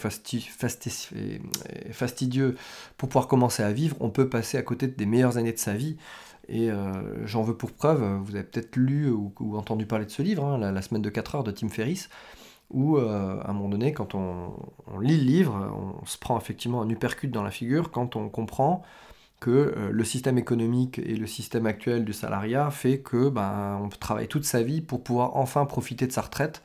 fastidieux 1.91 2.55
pour 2.97 3.09
pouvoir 3.09 3.27
commencer 3.27 3.63
à 3.63 3.71
vivre, 3.71 3.95
on 3.99 4.09
peut 4.09 4.29
passer 4.29 4.57
à 4.57 4.61
côté 4.61 4.87
des 4.87 5.05
meilleures 5.05 5.37
années 5.37 5.53
de 5.53 5.59
sa 5.59 5.73
vie. 5.73 5.97
Et 6.49 6.69
j'en 7.25 7.41
veux 7.43 7.55
pour 7.55 7.71
preuve, 7.71 8.03
vous 8.23 8.35
avez 8.35 8.43
peut-être 8.43 8.75
lu 8.75 9.09
ou, 9.09 9.33
entendu 9.55 9.85
parler 9.85 10.05
de 10.05 10.11
ce 10.11 10.21
livre, 10.21 10.43
hein, 10.45 10.57
la, 10.57 10.81
semaine 10.81 11.01
de 11.01 11.09
4 11.09 11.35
heures 11.35 11.43
de 11.43 11.51
Tim 11.51 11.69
Ferriss 11.69 12.09
où 12.69 12.97
euh, 12.97 13.39
à 13.41 13.51
un 13.51 13.53
moment 13.53 13.69
donné, 13.69 13.93
quand 13.93 14.15
on, 14.15 14.53
lit 14.99 15.17
le 15.17 15.23
livre, 15.23 15.99
on 16.01 16.05
se 16.05 16.17
prend 16.17 16.37
effectivement 16.37 16.81
un 16.81 16.89
uppercut 16.89 17.29
dans 17.29 17.43
la 17.43 17.51
figure 17.51 17.91
quand 17.91 18.15
on 18.15 18.29
comprend 18.29 18.83
que 19.39 19.49
euh, 19.51 19.91
le 19.91 20.03
système 20.03 20.37
économique 20.37 20.99
et 20.99 21.15
le 21.15 21.27
système 21.27 21.65
actuel 21.65 22.05
du 22.05 22.13
salariat 22.13 22.71
fait 22.71 22.99
que 22.99 23.29
ben, 23.29 23.79
on 23.83 23.89
travaille 23.89 24.27
toute 24.27 24.45
sa 24.45 24.63
vie 24.63 24.81
pour 24.81 25.03
pouvoir 25.03 25.35
enfin 25.35 25.65
profiter 25.65 26.07
de 26.07 26.11
sa 26.11 26.21
retraite. 26.21 26.63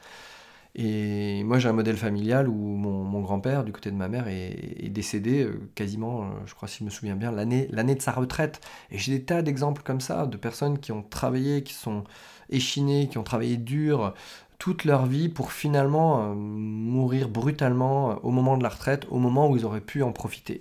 Et 0.74 1.44
moi 1.44 1.58
j'ai 1.58 1.68
un 1.68 1.74
modèle 1.74 1.98
familial 1.98 2.48
où 2.48 2.54
mon, 2.54 3.20
grand-père, 3.20 3.64
du 3.64 3.72
côté 3.72 3.90
de 3.90 3.96
ma 3.96 4.08
mère, 4.08 4.26
est, 4.28 4.88
décédé 4.88 5.44
euh, 5.44 5.60
quasiment, 5.74 6.30
je 6.46 6.54
crois 6.54 6.68
si 6.68 6.78
je 6.78 6.84
me 6.84 6.90
souviens 6.90 7.14
bien, 7.16 7.30
l'année, 7.30 7.66
de 7.68 8.02
sa 8.02 8.12
retraite. 8.12 8.60
Et 8.90 8.98
j'ai 8.98 9.18
des 9.18 9.24
tas 9.24 9.42
d'exemples 9.42 9.82
comme 9.82 10.00
ça, 10.00 10.26
de 10.26 10.36
personnes 10.38 10.78
qui 10.78 10.92
ont 10.92 11.02
travaillé, 11.02 11.62
qui 11.62 11.74
sont 11.74 12.04
échinées, 12.50 13.08
qui 13.08 13.18
ont 13.18 13.22
travaillé 13.22 13.58
dur, 13.58 14.14
toute 14.62 14.84
leur 14.84 15.06
vie 15.06 15.28
pour 15.28 15.50
finalement 15.50 16.22
euh, 16.22 16.34
mourir 16.36 17.28
brutalement 17.28 18.12
euh, 18.12 18.14
au 18.22 18.30
moment 18.30 18.56
de 18.56 18.62
la 18.62 18.68
retraite, 18.68 19.06
au 19.10 19.18
moment 19.18 19.50
où 19.50 19.56
ils 19.56 19.64
auraient 19.64 19.80
pu 19.80 20.04
en 20.04 20.12
profiter. 20.12 20.60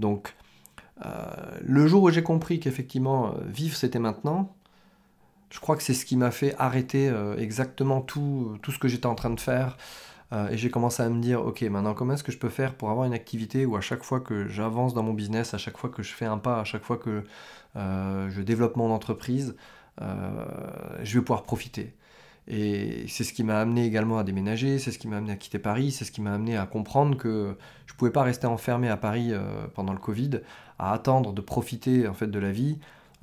Donc, 0.00 0.30
euh, 0.30 0.39
le 1.62 1.86
jour 1.86 2.02
où 2.02 2.10
j'ai 2.10 2.22
compris 2.22 2.60
qu'effectivement, 2.60 3.34
vivre 3.46 3.76
c'était 3.76 3.98
maintenant, 3.98 4.54
je 5.50 5.58
crois 5.60 5.76
que 5.76 5.82
c'est 5.82 5.94
ce 5.94 6.04
qui 6.04 6.16
m'a 6.16 6.30
fait 6.30 6.54
arrêter 6.58 7.12
exactement 7.38 8.00
tout, 8.00 8.58
tout 8.62 8.70
ce 8.72 8.78
que 8.78 8.88
j'étais 8.88 9.06
en 9.06 9.14
train 9.14 9.30
de 9.30 9.40
faire. 9.40 9.76
et 10.32 10.56
j'ai 10.56 10.70
commencé 10.70 11.02
à 11.02 11.08
me 11.08 11.20
dire, 11.20 11.44
ok, 11.44 11.62
maintenant 11.62 11.94
comment 11.94 12.14
est-ce 12.14 12.24
que 12.24 12.32
je 12.32 12.38
peux 12.38 12.50
faire 12.50 12.74
pour 12.74 12.90
avoir 12.90 13.06
une 13.06 13.14
activité 13.14 13.66
où 13.66 13.76
à 13.76 13.80
chaque 13.80 14.04
fois 14.04 14.20
que 14.20 14.48
j'avance 14.48 14.94
dans 14.94 15.02
mon 15.02 15.14
business, 15.14 15.54
à 15.54 15.58
chaque 15.58 15.76
fois 15.76 15.90
que 15.90 16.02
je 16.02 16.12
fais 16.12 16.26
un 16.26 16.38
pas, 16.38 16.60
à 16.60 16.64
chaque 16.64 16.84
fois 16.84 16.98
que 16.98 17.24
je 17.74 18.42
développe 18.42 18.76
mon 18.76 18.92
entreprise, 18.92 19.56
je 20.00 21.18
vais 21.18 21.24
pouvoir 21.24 21.42
profiter. 21.42 21.94
Et 22.52 23.04
c'est 23.06 23.22
ce 23.22 23.32
qui 23.32 23.44
m'a 23.44 23.60
amené 23.60 23.86
également 23.86 24.18
à 24.18 24.24
déménager, 24.24 24.80
c'est 24.80 24.90
ce 24.90 24.98
qui 24.98 25.06
m'a 25.06 25.18
amené 25.18 25.32
à 25.32 25.36
quitter 25.36 25.60
Paris, 25.60 25.92
c'est 25.92 26.04
ce 26.04 26.10
qui 26.10 26.20
m'a 26.20 26.34
amené 26.34 26.56
à 26.56 26.66
comprendre 26.66 27.16
que 27.16 27.56
je 27.86 27.92
ne 27.92 27.96
pouvais 27.96 28.10
pas 28.10 28.22
rester 28.22 28.48
enfermé 28.48 28.88
à 28.88 28.96
Paris 28.96 29.28
euh, 29.30 29.68
pendant 29.72 29.92
le 29.92 30.00
Covid, 30.00 30.40
à 30.80 30.92
attendre 30.92 31.32
de 31.32 31.40
profiter 31.40 32.08
en 32.08 32.14
fait 32.14 32.26
de 32.26 32.38
la 32.38 32.50
vie 32.50 32.78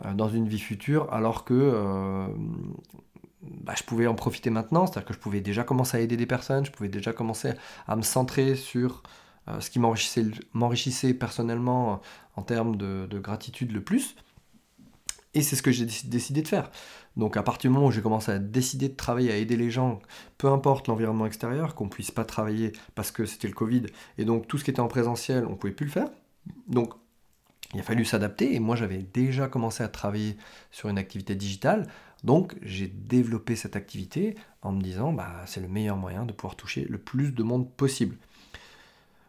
euh, 0.05 0.13
dans 0.13 0.29
une 0.29 0.47
vie 0.47 0.59
future, 0.59 1.11
alors 1.11 1.43
que 1.43 1.53
euh, 1.53 2.27
bah, 3.41 3.73
je 3.75 3.83
pouvais 3.83 4.07
en 4.07 4.15
profiter 4.15 4.49
maintenant, 4.49 4.85
c'est-à-dire 4.85 5.07
que 5.07 5.13
je 5.13 5.19
pouvais 5.19 5.41
déjà 5.41 5.63
commencer 5.63 5.97
à 5.97 5.99
aider 5.99 6.17
des 6.17 6.25
personnes, 6.25 6.65
je 6.65 6.71
pouvais 6.71 6.89
déjà 6.89 7.13
commencer 7.13 7.53
à 7.87 7.95
me 7.95 8.03
centrer 8.03 8.55
sur 8.55 9.03
ce 9.59 9.69
qui 9.69 9.79
m'enrichissait 9.79 11.13
personnellement 11.13 12.01
en 12.35 12.41
termes 12.41 12.75
de, 12.75 13.07
de 13.09 13.17
gratitude 13.17 13.71
le 13.71 13.81
plus. 13.81 14.17
Et 15.33 15.41
c'est 15.41 15.55
ce 15.55 15.61
que 15.61 15.71
j'ai 15.71 15.85
décidé 15.85 16.41
de 16.41 16.47
faire. 16.47 16.69
Donc 17.15 17.37
à 17.37 17.43
partir 17.43 17.69
du 17.69 17.73
moment 17.73 17.87
où 17.87 17.91
j'ai 17.91 18.01
commencé 18.01 18.31
à 18.31 18.39
décider 18.39 18.89
de 18.89 18.95
travailler, 18.95 19.31
à 19.31 19.37
aider 19.37 19.55
les 19.55 19.71
gens, 19.71 19.99
peu 20.37 20.47
importe 20.47 20.87
l'environnement 20.87 21.25
extérieur, 21.25 21.75
qu'on 21.75 21.89
puisse 21.89 22.11
pas 22.11 22.25
travailler 22.25 22.73
parce 22.95 23.11
que 23.11 23.25
c'était 23.25 23.47
le 23.47 23.53
Covid, 23.53 23.83
et 24.17 24.25
donc 24.25 24.47
tout 24.47 24.57
ce 24.57 24.63
qui 24.63 24.71
était 24.71 24.79
en 24.79 24.87
présentiel, 24.87 25.45
on 25.47 25.55
pouvait 25.55 25.73
plus 25.73 25.85
le 25.85 25.91
faire. 25.91 26.09
Donc 26.67 26.93
il 27.73 27.79
a 27.79 27.83
fallu 27.83 28.05
s'adapter, 28.05 28.55
et 28.55 28.59
moi 28.59 28.75
j'avais 28.75 29.03
déjà 29.03 29.47
commencé 29.47 29.83
à 29.83 29.87
travailler 29.87 30.37
sur 30.71 30.89
une 30.89 30.97
activité 30.97 31.35
digitale, 31.35 31.87
donc 32.23 32.55
j'ai 32.61 32.87
développé 32.87 33.55
cette 33.55 33.75
activité 33.75 34.35
en 34.61 34.71
me 34.71 34.81
disant 34.81 35.13
bah 35.13 35.43
c'est 35.45 35.61
le 35.61 35.67
meilleur 35.67 35.97
moyen 35.97 36.25
de 36.25 36.33
pouvoir 36.33 36.55
toucher 36.55 36.85
le 36.89 36.97
plus 36.97 37.31
de 37.31 37.43
monde 37.43 37.69
possible. 37.71 38.17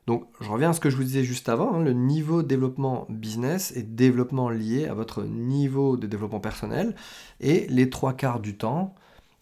Donc 0.06 0.26
je 0.40 0.48
reviens 0.48 0.70
à 0.70 0.72
ce 0.72 0.80
que 0.80 0.88
je 0.88 0.96
vous 0.96 1.04
disais 1.04 1.22
juste 1.22 1.50
avant, 1.50 1.74
hein, 1.74 1.82
le 1.82 1.92
niveau 1.92 2.42
développement 2.42 3.06
business 3.10 3.76
est 3.76 3.82
développement 3.82 4.48
lié 4.48 4.86
à 4.86 4.94
votre 4.94 5.24
niveau 5.24 5.98
de 5.98 6.06
développement 6.06 6.40
personnel. 6.40 6.96
Et 7.40 7.66
les 7.68 7.90
trois 7.90 8.14
quarts 8.14 8.40
du 8.40 8.56
temps, 8.56 8.94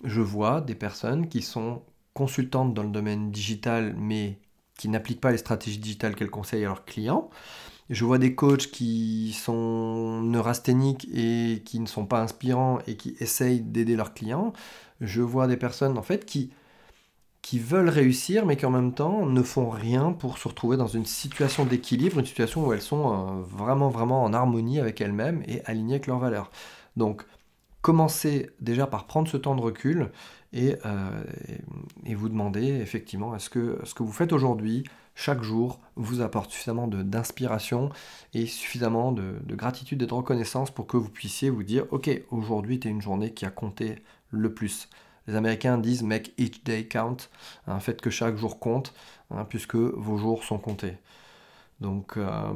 je 0.02 0.20
vois 0.20 0.60
des 0.60 0.74
personnes 0.74 1.28
qui 1.28 1.42
sont 1.42 1.82
consultantes 2.14 2.74
dans 2.74 2.82
le 2.82 2.88
domaine 2.88 3.30
digital, 3.30 3.94
mais 3.96 4.40
qui 4.76 4.88
n'appliquent 4.88 5.20
pas 5.20 5.30
les 5.30 5.38
stratégies 5.38 5.78
digitales 5.78 6.16
qu'elles 6.16 6.30
conseillent 6.30 6.64
à 6.64 6.68
leurs 6.68 6.84
clients. 6.84 7.30
Je 7.90 8.04
vois 8.04 8.18
des 8.18 8.34
coachs 8.34 8.66
qui 8.70 9.32
sont 9.32 10.20
neurasthéniques 10.22 11.08
et 11.14 11.62
qui 11.64 11.78
ne 11.80 11.86
sont 11.86 12.06
pas 12.06 12.20
inspirants 12.20 12.78
et 12.86 12.96
qui 12.96 13.16
essayent 13.20 13.60
d'aider 13.60 13.96
leurs 13.96 14.14
clients. 14.14 14.52
Je 15.00 15.22
vois 15.22 15.46
des 15.46 15.56
personnes 15.56 15.98
en 15.98 16.02
fait 16.02 16.24
qui 16.24 16.50
qui 17.46 17.60
veulent 17.60 17.88
réussir, 17.88 18.44
mais 18.44 18.56
qui 18.56 18.66
en 18.66 18.72
même 18.72 18.92
temps 18.92 19.24
ne 19.24 19.40
font 19.40 19.70
rien 19.70 20.10
pour 20.10 20.36
se 20.36 20.48
retrouver 20.48 20.76
dans 20.76 20.88
une 20.88 21.04
situation 21.04 21.64
d'équilibre, 21.64 22.18
une 22.18 22.26
situation 22.26 22.66
où 22.66 22.72
elles 22.72 22.82
sont 22.82 23.12
euh, 23.12 23.40
vraiment, 23.42 23.88
vraiment 23.88 24.24
en 24.24 24.32
harmonie 24.32 24.80
avec 24.80 25.00
elles-mêmes 25.00 25.44
et 25.46 25.64
alignées 25.64 25.94
avec 25.94 26.08
leurs 26.08 26.18
valeurs. 26.18 26.50
Donc, 26.96 27.24
commencez 27.82 28.50
déjà 28.58 28.88
par 28.88 29.06
prendre 29.06 29.28
ce 29.28 29.36
temps 29.36 29.54
de 29.54 29.60
recul 29.60 30.10
et, 30.52 30.74
euh, 30.86 31.22
vous 32.16 32.28
demander 32.28 32.66
effectivement 32.66 33.36
est-ce 33.36 33.48
que 33.48 33.78
ce 33.84 33.94
que 33.94 34.02
vous 34.02 34.10
faites 34.10 34.32
aujourd'hui, 34.32 34.82
chaque 35.16 35.42
jour, 35.42 35.80
vous 35.96 36.20
apporte 36.20 36.52
suffisamment 36.52 36.86
d'inspiration 36.86 37.90
et 38.34 38.46
suffisamment 38.46 39.10
de, 39.10 39.40
de 39.42 39.54
gratitude 39.56 40.02
et 40.02 40.06
de 40.06 40.14
reconnaissance 40.14 40.70
pour 40.70 40.86
que 40.86 40.96
vous 40.96 41.08
puissiez 41.08 41.50
vous 41.50 41.64
dire 41.64 41.86
ok, 41.90 42.08
aujourd'hui, 42.30 42.76
était 42.76 42.88
une 42.88 43.02
journée 43.02 43.32
qui 43.34 43.44
a 43.44 43.50
compté 43.50 43.96
le 44.30 44.54
plus. 44.54 44.88
Les 45.26 45.34
Américains 45.34 45.78
disent 45.78 46.02
make 46.02 46.32
each 46.38 46.62
day 46.62 46.86
count, 46.86 47.16
faites 47.80 48.00
que 48.00 48.10
chaque 48.10 48.36
jour 48.36 48.60
compte, 48.60 48.94
hein, 49.30 49.44
puisque 49.48 49.74
vos 49.74 50.18
jours 50.18 50.44
sont 50.44 50.58
comptés. 50.58 50.98
Donc 51.80 52.16
euh, 52.16 52.52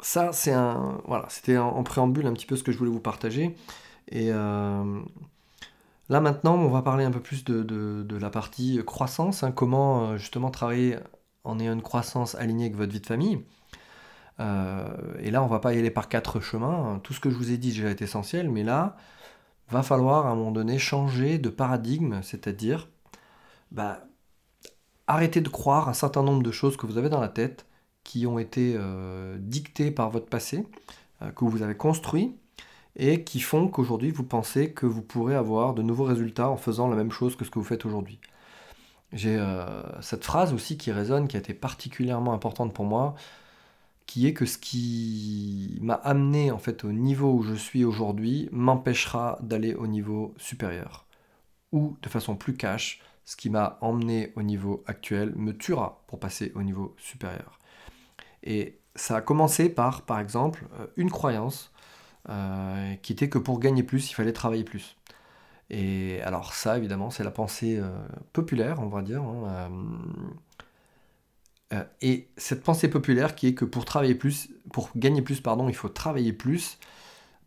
ça, 0.00 0.32
c'est 0.32 0.52
un 0.52 1.00
voilà, 1.06 1.26
c'était 1.28 1.56
en, 1.58 1.82
préambule 1.82 2.26
un 2.26 2.32
petit 2.32 2.46
peu 2.46 2.56
ce 2.56 2.62
que 2.62 2.72
je 2.72 2.78
voulais 2.78 2.90
vous 2.90 3.00
partager. 3.00 3.56
Et 4.08 4.30
euh, 4.32 5.00
là 6.08 6.20
maintenant, 6.20 6.56
on 6.56 6.68
va 6.68 6.82
parler 6.82 7.04
un 7.04 7.10
peu 7.10 7.20
plus 7.20 7.44
de, 7.44 8.18
la 8.18 8.30
partie 8.30 8.80
croissance, 8.84 9.42
hein, 9.42 9.52
comment 9.52 10.10
euh, 10.10 10.16
justement 10.18 10.50
travailler 10.50 10.96
en 11.46 11.58
ayant 11.60 11.72
une 11.72 11.82
croissance 11.82 12.34
alignée 12.34 12.64
avec 12.66 12.76
votre 12.76 12.92
vie 12.92 13.00
de 13.00 13.06
famille. 13.06 13.44
et 14.38 15.30
là, 15.30 15.42
on 15.42 15.46
va 15.46 15.60
pas 15.60 15.74
y 15.74 15.78
aller 15.78 15.90
par 15.90 16.08
quatre 16.08 16.40
chemins. 16.40 17.00
Tout 17.02 17.12
ce 17.14 17.20
que 17.20 17.30
je 17.30 17.36
vous 17.36 17.50
ai 17.52 17.58
dit 17.58 17.70
déjà 17.70 17.90
est 17.90 18.02
essentiel, 18.02 18.50
mais 18.50 18.64
là, 18.64 18.96
va 19.70 19.82
falloir 19.82 20.26
à 20.26 20.30
un 20.30 20.34
moment 20.34 20.52
donné 20.52 20.78
changer 20.78 21.38
de 21.38 21.48
paradigme, 21.48 22.20
c'est-à-dire 22.22 22.88
bah, 23.70 24.06
arrêter 25.06 25.40
de 25.40 25.48
croire 25.48 25.88
un 25.88 25.94
certain 25.94 26.22
nombre 26.22 26.42
de 26.42 26.50
choses 26.50 26.76
que 26.76 26.86
vous 26.86 26.98
avez 26.98 27.08
dans 27.08 27.20
la 27.20 27.28
tête 27.28 27.66
qui 28.04 28.26
ont 28.26 28.38
été 28.38 28.74
euh, 28.76 29.36
dictées 29.40 29.90
par 29.90 30.10
votre 30.10 30.26
passé, 30.26 30.64
euh, 31.22 31.30
que 31.32 31.44
vous 31.44 31.62
avez 31.62 31.76
construit 31.76 32.36
et 32.96 33.24
qui 33.24 33.40
font 33.40 33.68
qu'aujourd'hui 33.68 34.10
vous 34.10 34.22
pensez 34.24 34.72
que 34.72 34.86
vous 34.86 35.02
pourrez 35.02 35.34
avoir 35.34 35.74
de 35.74 35.82
nouveaux 35.82 36.04
résultats 36.04 36.48
en 36.48 36.56
faisant 36.56 36.88
la 36.88 36.96
même 36.96 37.10
chose 37.10 37.36
que 37.36 37.44
ce 37.44 37.50
que 37.50 37.58
vous 37.58 37.64
faites 37.64 37.84
aujourd'hui. 37.84 38.20
J'ai 39.12 39.36
euh, 39.36 39.82
cette 40.02 40.24
phrase 40.24 40.52
aussi 40.52 40.76
qui 40.76 40.92
résonne, 40.92 41.28
qui 41.28 41.36
a 41.36 41.40
été 41.40 41.54
particulièrement 41.54 42.32
importante 42.32 42.74
pour 42.74 42.84
moi, 42.84 43.14
qui 44.06 44.26
est 44.26 44.32
que 44.34 44.46
ce 44.46 44.58
qui 44.58 45.78
m'a 45.82 45.94
amené 45.94 46.50
en 46.50 46.58
fait 46.58 46.84
au 46.84 46.92
niveau 46.92 47.32
où 47.32 47.42
je 47.42 47.54
suis 47.54 47.84
aujourd'hui 47.84 48.48
m'empêchera 48.52 49.38
d'aller 49.42 49.74
au 49.74 49.86
niveau 49.86 50.34
supérieur. 50.38 51.06
Ou 51.72 51.96
de 52.02 52.08
façon 52.08 52.36
plus 52.36 52.56
cash, 52.56 53.00
ce 53.24 53.36
qui 53.36 53.50
m'a 53.50 53.78
emmené 53.80 54.32
au 54.36 54.42
niveau 54.42 54.84
actuel 54.86 55.34
me 55.36 55.56
tuera 55.56 56.02
pour 56.06 56.20
passer 56.20 56.52
au 56.54 56.62
niveau 56.62 56.94
supérieur. 56.98 57.58
Et 58.44 58.78
ça 58.94 59.16
a 59.16 59.20
commencé 59.20 59.68
par, 59.68 60.02
par 60.02 60.20
exemple, 60.20 60.66
euh, 60.80 60.86
une 60.96 61.10
croyance 61.10 61.72
euh, 62.28 62.94
qui 63.02 63.12
était 63.12 63.28
que 63.28 63.38
pour 63.38 63.60
gagner 63.60 63.82
plus, 63.82 64.10
il 64.10 64.14
fallait 64.14 64.32
travailler 64.32 64.64
plus. 64.64 64.96
Et 65.70 66.20
alors 66.22 66.54
ça, 66.54 66.78
évidemment, 66.78 67.10
c'est 67.10 67.24
la 67.24 67.30
pensée 67.30 67.78
euh, 67.78 67.88
populaire, 68.32 68.78
on 68.80 68.88
va 68.88 69.02
dire. 69.02 69.22
Hein, 69.22 69.70
euh, 71.72 71.82
et 72.00 72.28
cette 72.36 72.62
pensée 72.62 72.88
populaire 72.88 73.34
qui 73.34 73.48
est 73.48 73.54
que 73.54 73.64
pour 73.64 73.84
travailler 73.84 74.14
plus, 74.14 74.48
pour 74.72 74.90
gagner 74.96 75.22
plus, 75.22 75.40
pardon, 75.40 75.68
il 75.68 75.74
faut 75.74 75.88
travailler 75.88 76.32
plus, 76.32 76.78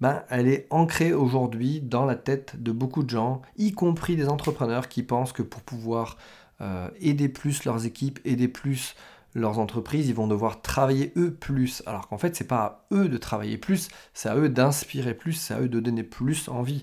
ben, 0.01 0.23
elle 0.29 0.47
est 0.47 0.67
ancrée 0.69 1.13
aujourd'hui 1.13 1.81
dans 1.81 2.05
la 2.05 2.15
tête 2.15 2.61
de 2.61 2.71
beaucoup 2.71 3.03
de 3.03 3.09
gens, 3.09 3.41
y 3.57 3.71
compris 3.71 4.15
des 4.15 4.27
entrepreneurs 4.27 4.89
qui 4.89 5.03
pensent 5.03 5.33
que 5.33 5.41
pour 5.41 5.61
pouvoir 5.61 6.17
euh, 6.61 6.89
aider 6.99 7.29
plus 7.29 7.63
leurs 7.65 7.85
équipes, 7.85 8.19
aider 8.25 8.47
plus 8.49 8.95
leurs 9.35 9.59
entreprises, 9.59 10.09
ils 10.09 10.15
vont 10.15 10.27
devoir 10.27 10.61
travailler 10.61 11.13
eux 11.15 11.33
plus. 11.33 11.83
Alors 11.85 12.07
qu'en 12.07 12.17
fait, 12.17 12.35
c'est 12.35 12.47
pas 12.47 12.63
à 12.91 12.95
eux 12.95 13.07
de 13.07 13.17
travailler 13.17 13.57
plus, 13.57 13.89
c'est 14.13 14.29
à 14.29 14.35
eux 14.35 14.49
d'inspirer 14.49 15.13
plus, 15.13 15.33
c'est 15.33 15.53
à 15.53 15.61
eux 15.61 15.69
de 15.69 15.79
donner 15.79 16.03
plus 16.03 16.49
envie. 16.49 16.81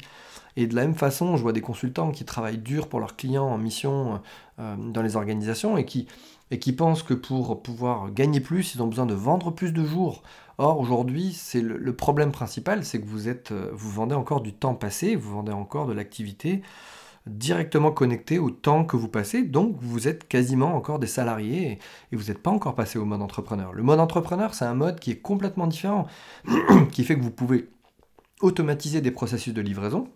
Et 0.57 0.67
de 0.67 0.75
la 0.75 0.83
même 0.83 0.95
façon, 0.95 1.37
je 1.37 1.43
vois 1.43 1.53
des 1.53 1.61
consultants 1.61 2.11
qui 2.11 2.25
travaillent 2.25 2.59
dur 2.59 2.89
pour 2.89 3.01
leurs 3.01 3.17
clients 3.17 3.47
en 3.47 3.59
mission 3.59 4.21
euh, 4.59 4.77
dans 4.77 5.03
les 5.03 5.17
organisations 5.17 5.77
et 5.77 5.85
qui 5.85 6.07
et 6.51 6.59
qui 6.59 6.73
pensent 6.73 7.03
que 7.03 7.15
pour 7.15 7.63
pouvoir 7.63 8.13
gagner 8.13 8.41
plus, 8.41 8.75
ils 8.75 8.83
ont 8.83 8.87
besoin 8.87 9.07
de 9.07 9.15
vendre 9.15 9.51
plus 9.51 9.73
de 9.73 9.85
jours. 9.85 10.23
Or, 10.59 10.79
aujourd'hui, 10.79 11.33
c'est 11.33 11.61
le, 11.61 11.93
problème 11.93 12.33
principal, 12.33 12.85
c'est 12.85 13.01
que 13.01 13.07
vous, 13.07 13.29
êtes, 13.29 13.53
euh, 13.53 13.71
vous 13.75 13.91
vendez 13.91 14.15
encore 14.15 14.41
du 14.41 14.53
temps 14.53 14.75
passé, 14.75 15.17
vous 15.17 15.33
vendez 15.33 15.53
encore 15.53 15.87
de 15.87 15.93
l'activité 15.93 16.63
directement 17.27 17.91
connectée 17.91 18.39
au 18.39 18.51
temps 18.51 18.85
que 18.85 18.97
vous 18.97 19.09
passez, 19.09 19.43
donc 19.43 19.77
vous 19.81 20.07
êtes 20.07 20.29
quasiment 20.29 20.77
encore 20.77 21.01
des 21.01 21.09
salariés 21.09 21.81
et, 22.13 22.17
vous 22.17 22.29
n'êtes 22.29 22.39
pas 22.39 22.53
encore 22.53 22.77
passé 22.77 23.01
au 23.01 23.05
mode 23.05 23.21
entrepreneur. 23.21 23.73
Le 23.73 23.83
mode 23.83 23.99
entrepreneur, 23.99 24.55
c'est 24.55 24.65
un 24.65 24.75
mode 24.75 25.01
qui 25.01 25.11
est 25.11 25.19
complètement 25.19 25.67
différent, 25.67 26.07
qui 26.93 27.03
fait 27.03 27.17
que 27.17 27.23
vous 27.23 27.33
pouvez 27.33 27.69
automatiser 28.41 29.01
des 29.01 29.11
processus 29.11 29.53
de 29.53 29.61
livraison, 29.61 30.07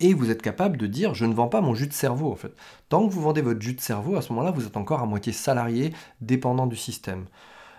et 0.00 0.14
vous 0.14 0.30
êtes 0.30 0.42
capable 0.42 0.76
de 0.76 0.86
dire 0.86 1.14
je 1.14 1.24
ne 1.24 1.34
vends 1.34 1.48
pas 1.48 1.60
mon 1.60 1.74
jus 1.74 1.86
de 1.86 1.92
cerveau 1.92 2.30
en 2.30 2.36
fait. 2.36 2.52
Tant 2.88 3.06
que 3.06 3.12
vous 3.12 3.22
vendez 3.22 3.42
votre 3.42 3.60
jus 3.60 3.74
de 3.74 3.80
cerveau, 3.80 4.16
à 4.16 4.22
ce 4.22 4.32
moment-là, 4.32 4.50
vous 4.50 4.66
êtes 4.66 4.76
encore 4.76 5.00
à 5.00 5.06
moitié 5.06 5.32
salarié, 5.32 5.92
dépendant 6.20 6.66
du 6.66 6.76
système. 6.76 7.26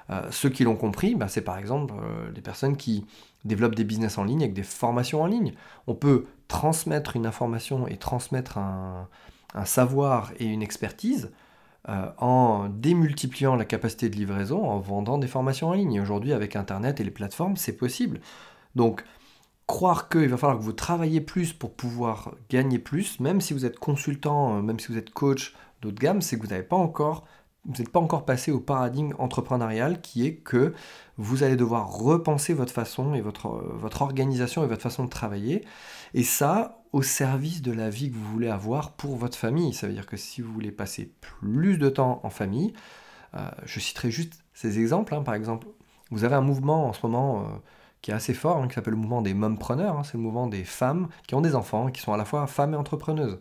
Euh, 0.09 0.21
ceux 0.31 0.49
qui 0.49 0.63
l'ont 0.63 0.75
compris, 0.75 1.15
bah, 1.15 1.27
c'est 1.27 1.41
par 1.41 1.57
exemple 1.57 1.93
euh, 2.01 2.31
les 2.33 2.41
personnes 2.41 2.77
qui 2.77 3.05
développent 3.45 3.75
des 3.75 3.83
business 3.83 4.17
en 4.17 4.23
ligne 4.23 4.41
avec 4.41 4.53
des 4.53 4.63
formations 4.63 5.21
en 5.21 5.25
ligne. 5.25 5.53
On 5.85 5.95
peut 5.95 6.25
transmettre 6.47 7.15
une 7.15 7.25
information 7.25 7.87
et 7.87 7.97
transmettre 7.97 8.57
un, 8.57 9.07
savoir 9.65 10.31
et 10.39 10.45
une 10.45 10.61
expertise 10.61 11.31
euh, 11.89 12.09
en 12.19 12.69
démultipliant 12.69 13.55
la 13.55 13.65
capacité 13.65 14.09
de 14.09 14.15
livraison, 14.15 14.63
en 14.69 14.79
vendant 14.79 15.17
des 15.17 15.27
formations 15.27 15.69
en 15.69 15.73
ligne. 15.73 15.99
aujourd'hui, 15.99 16.33
avec 16.33 16.55
Internet 16.55 16.99
et 16.99 17.03
les 17.03 17.11
plateformes, 17.11 17.57
c'est 17.57 17.75
possible. 17.75 18.19
Donc, 18.75 19.03
croire 19.67 20.09
qu'il 20.09 20.29
va 20.29 20.37
falloir 20.37 20.57
que 20.57 20.63
vous 20.63 20.73
travaillez 20.73 21.21
plus 21.21 21.53
pour 21.53 21.73
pouvoir 21.73 22.31
gagner 22.49 22.79
plus, 22.79 23.19
même 23.19 23.41
si 23.41 23.53
vous 23.53 23.65
êtes 23.65 23.77
consultant, 23.77 24.57
euh, 24.57 24.61
même 24.61 24.79
si 24.79 24.87
vous 24.87 24.97
êtes 24.97 25.11
coach 25.11 25.53
d'autres 25.81 25.95
de 25.95 26.01
gamme, 26.01 26.21
c'est 26.21 26.37
que 26.37 26.41
vous 26.41 26.47
n'avez 26.47 26.63
pas 26.63 26.77
encore 26.77 27.27
vous 27.67 27.73
n'êtes 27.79 27.89
pas 27.89 27.99
encore 27.99 28.25
passé 28.25 28.51
au 28.51 28.59
paradigme 28.59 29.13
entrepreneurial 29.19 30.01
qui 30.01 30.25
est 30.25 30.35
que 30.35 30.73
vous 31.17 31.43
allez 31.43 31.57
devoir 31.57 31.91
repenser 31.91 32.53
votre 32.53 32.71
façon 32.71 33.13
et 33.13 33.21
votre, 33.21 33.47
euh, 33.47 33.73
votre 33.75 34.01
organisation 34.01 34.63
et 34.63 34.67
votre 34.67 34.81
façon 34.81 35.03
de 35.03 35.09
travailler. 35.09 35.65
Et 36.13 36.23
ça, 36.23 36.81
au 36.93 37.01
service 37.01 37.61
de 37.61 37.73
la 37.73 37.89
vie 37.89 38.09
que 38.09 38.15
vous 38.15 38.31
voulez 38.31 38.47
avoir 38.47 38.93
pour 38.93 39.17
votre 39.17 39.37
famille. 39.37 39.73
Ça 39.73 39.87
veut 39.87 39.93
dire 39.93 40.05
que 40.05 40.15
si 40.15 40.41
vous 40.41 40.53
voulez 40.53 40.71
passer 40.71 41.11
plus 41.19 41.77
de 41.77 41.89
temps 41.89 42.21
en 42.23 42.29
famille, 42.29 42.73
euh, 43.35 43.49
je 43.65 43.81
citerai 43.81 44.11
juste 44.11 44.39
ces 44.53 44.79
exemples. 44.79 45.13
Hein. 45.13 45.23
Par 45.23 45.35
exemple, 45.35 45.67
vous 46.09 46.23
avez 46.23 46.35
un 46.35 46.41
mouvement 46.41 46.87
en 46.87 46.93
ce 46.93 47.05
moment 47.05 47.61
qui 48.07 48.11
est 48.11 48.13
assez 48.13 48.33
fort, 48.33 48.55
hein, 48.55 48.69
qui 48.69 48.75
s'appelle 48.75 48.93
le 48.93 48.99
mouvement 48.99 49.21
des 49.21 49.33
mompreneurs. 49.33 49.97
Hein, 49.97 50.03
c'est 50.05 50.13
le 50.13 50.23
mouvement 50.23 50.47
des 50.47 50.63
femmes 50.63 51.09
qui 51.27 51.35
ont 51.35 51.41
des 51.41 51.55
enfants, 51.55 51.91
qui 51.91 51.99
sont 51.99 52.13
à 52.13 52.17
la 52.17 52.23
fois 52.23 52.47
femmes 52.47 52.73
et 52.73 52.77
entrepreneuses. 52.77 53.37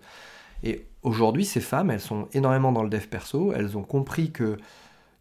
Et 0.65 0.89
aujourd'hui, 1.05 1.45
ces 1.45 1.61
femmes, 1.61 1.93
elles 1.93 2.01
sont 2.01 2.27
énormément 2.33 2.73
dans 2.73 2.83
le 2.83 2.89
dev 2.89 3.07
perso. 3.07 3.53
Elles 3.53 3.79
ont 3.79 3.85
compris 3.85 4.33
que 4.33 4.57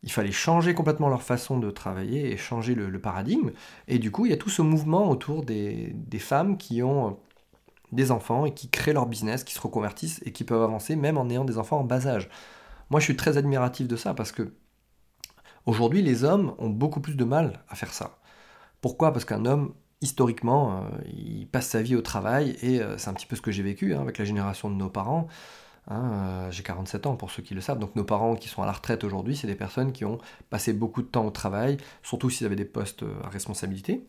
il 0.01 0.12
fallait 0.12 0.31
changer 0.31 0.73
complètement 0.73 1.10
leur 1.10 1.21
façon 1.21 1.60
de 1.60 1.69
travailler 1.69 2.31
et 2.31 2.38
changer 2.38 2.73
le, 2.73 2.99
paradigme. 2.99 3.51
Et 3.88 3.99
du 3.99 4.10
coup, 4.10 4.25
il 4.25 4.31
y 4.31 4.34
a 4.34 4.38
tout 4.38 4.49
ce 4.49 4.63
mouvement 4.63 5.12
autour 5.12 5.45
des, 5.45 5.91
des, 5.93 6.19
femmes 6.19 6.58
qui 6.58 6.81
ont 6.81 7.19
des 7.91 8.10
enfants 8.10 8.47
et 8.47 8.53
qui 8.53 8.69
créent 8.69 8.93
leur 8.93 9.05
business, 9.05 9.43
qui 9.43 9.53
se 9.53 9.62
reconvertissent 9.62 10.23
et 10.25 10.31
qui 10.31 10.43
peuvent 10.43 10.63
avancer 10.63 10.95
même 10.95 11.19
en 11.19 11.29
ayant 11.29 11.45
des 11.45 11.60
enfants 11.60 11.81
en 11.81 11.84
bas 11.84 12.08
âge. 12.08 12.29
Moi, 12.89 12.99
je 12.99 13.05
suis 13.05 13.15
très 13.15 13.38
admiratif 13.38 13.88
de 13.88 13.95
ça 13.95 14.15
parce 14.15 14.31
que 14.31 14.53
aujourd'hui, 15.67 16.01
les 16.01 16.23
hommes 16.23 16.55
ont 16.58 16.69
beaucoup 16.69 16.99
plus 16.99 17.15
de 17.15 17.25
mal 17.25 17.63
à 17.69 17.75
faire 17.75 17.93
ça. 17.93 18.17
Pourquoi? 18.86 19.12
Parce 19.12 19.26
qu'un 19.26 19.45
homme, 19.45 19.74
historiquement, 20.02 20.78
euh, 20.78 20.82
il 21.12 21.48
passe 21.48 21.69
sa 21.69 21.82
vie 21.82 21.95
au 21.95 22.04
travail, 22.04 22.56
et 22.62 22.82
euh, 22.82 23.00
c'est 23.00 23.10
un 23.10 23.15
petit 23.15 23.26
peu 23.26 23.36
ce 23.36 23.41
que 23.41 23.50
j'ai 23.50 23.63
vécu 23.63 23.95
hein, 23.95 24.02
avec 24.02 24.19
la 24.19 24.26
génération 24.26 24.69
de 24.69 24.76
nos 24.76 24.91
parents. 24.91 25.28
Hein, 25.88 26.12
euh, 26.13 26.52
j'ai 26.52 26.62
47 26.62 27.08
ans 27.08 27.15
pour 27.15 27.32
ceux 27.32 27.41
qui 27.41 27.56
le 27.56 27.62
savent, 27.62 27.80
donc 27.80 27.95
nos 27.95 28.04
parents 28.04 28.36
qui 28.36 28.48
sont 28.48 28.62
à 28.62 28.67
la 28.67 28.74
retraite 28.74 29.04
aujourd'hui, 29.04 29.36
c'est 29.36 29.48
des 29.48 29.56
personnes 29.56 29.91
qui 29.91 30.06
ont 30.06 30.19
passé 30.52 30.71
beaucoup 30.71 31.02
de 31.02 31.08
temps 31.08 31.26
au 31.26 31.32
travail, 31.32 31.78
surtout 32.04 32.30
s'ils 32.30 32.45
avaient 32.45 32.56
des 32.56 32.63
postes 32.63 33.04
à 33.24 33.30
responsabilité. 33.30 34.06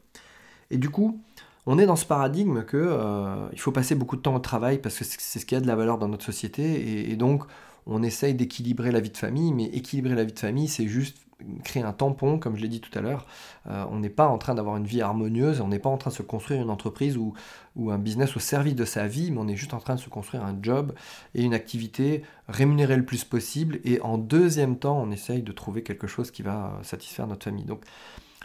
Et 0.71 0.77
du 0.77 0.91
coup, 0.91 1.23
on 1.65 1.79
est 1.79 1.87
dans 1.87 1.97
ce 1.97 2.05
paradigme 2.05 2.62
que 2.65 3.49
il 3.55 3.59
faut 3.59 3.73
passer 3.73 3.95
beaucoup 3.95 4.17
de 4.17 4.21
temps 4.21 4.35
au 4.35 4.41
travail 4.41 4.77
parce 4.77 4.99
que 4.99 5.05
c'est 5.07 5.39
ce 5.39 5.47
qui 5.47 5.55
a 5.55 5.61
de 5.61 5.67
la 5.67 5.75
valeur 5.75 5.97
dans 5.97 6.09
notre 6.09 6.27
société, 6.27 7.11
et 7.11 7.17
donc 7.17 7.45
on 7.87 8.03
essaye 8.03 8.35
d'équilibrer 8.35 8.93
la 8.93 9.01
vie 9.01 9.09
de 9.09 9.17
famille, 9.17 9.55
mais 9.55 9.65
équilibrer 9.65 10.15
la 10.15 10.25
vie 10.25 10.35
de 10.35 10.39
famille, 10.39 10.69
c'est 10.69 10.87
juste 10.87 11.26
créer 11.64 11.83
un 11.83 11.92
tampon, 11.92 12.38
comme 12.38 12.57
je 12.57 12.62
l'ai 12.62 12.68
dit 12.68 12.81
tout 12.81 12.96
à 12.99 13.03
l'heure. 13.03 13.27
Euh, 13.68 13.85
on 13.90 13.99
n'est 13.99 14.11
pas 14.11 14.27
en 14.27 14.38
train 14.38 14.55
d'avoir 14.55 14.77
une 14.77 14.87
vie 14.87 15.03
harmonieuse, 15.03 15.61
on 15.61 15.68
n'est 15.68 15.79
pas 15.79 15.90
en 15.90 15.99
train 15.99 16.11
de 16.11 16.14
se 16.14 16.22
construire 16.22 16.62
une 16.62 16.70
entreprise 16.70 17.16
ou, 17.16 17.35
ou, 17.77 17.90
un 17.90 17.99
business 17.99 18.37
au 18.37 18.40
service 18.40 18.75
de 18.75 18.85
sa 18.85 19.07
vie, 19.07 19.31
mais 19.31 19.38
on 19.38 19.49
est 19.49 19.57
juste 19.57 19.75
en 19.75 19.79
train 19.79 19.94
de 19.94 20.01
se 20.01 20.09
construire 20.09 20.44
un 20.44 20.57
job 20.61 20.92
et 21.35 21.42
une 21.42 21.55
activité 21.55 22.22
rémunérée 22.49 22.96
le 22.96 23.05
plus 23.05 23.25
possible. 23.25 23.81
Et 23.85 24.01
en 24.01 24.18
deuxième 24.18 24.79
temps, 24.79 24.99
on 24.99 25.11
essaye 25.11 25.42
de 25.42 25.53
trouver 25.53 25.83
quelque 25.83 26.07
chose 26.07 26.31
qui 26.31 26.42
va 26.42 26.79
satisfaire 26.83 27.27
notre 27.27 27.44
famille. 27.44 27.64
Donc 27.64 27.83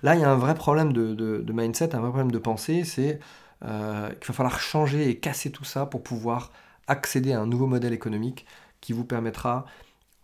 là, 0.04 0.16
il 0.16 0.22
y 0.22 0.24
a 0.24 0.30
un 0.30 0.38
vrai 0.38 0.56
problème 0.56 0.92
de, 0.92 1.14
de, 1.14 1.54
mindset, 1.54 1.96
un 1.96 2.00
vrai 2.00 2.10
problème 2.10 2.32
de 2.32 2.40
pensée, 2.40 2.84
c'est 2.84 3.20
euh, 3.64 4.10
qu'il 4.10 4.28
va 4.28 4.34
falloir 4.34 4.60
changer 4.60 5.10
et 5.10 5.18
casser 5.18 5.52
tout 5.52 5.66
ça 5.66 5.86
pour 5.86 6.04
pouvoir 6.04 6.52
accéder 6.88 7.32
à 7.32 7.40
un 7.40 7.46
nouveau 7.46 7.68
modèle 7.68 7.94
économique 7.94 8.46
qui 8.82 8.92
vous 8.92 9.06
permettra 9.06 9.66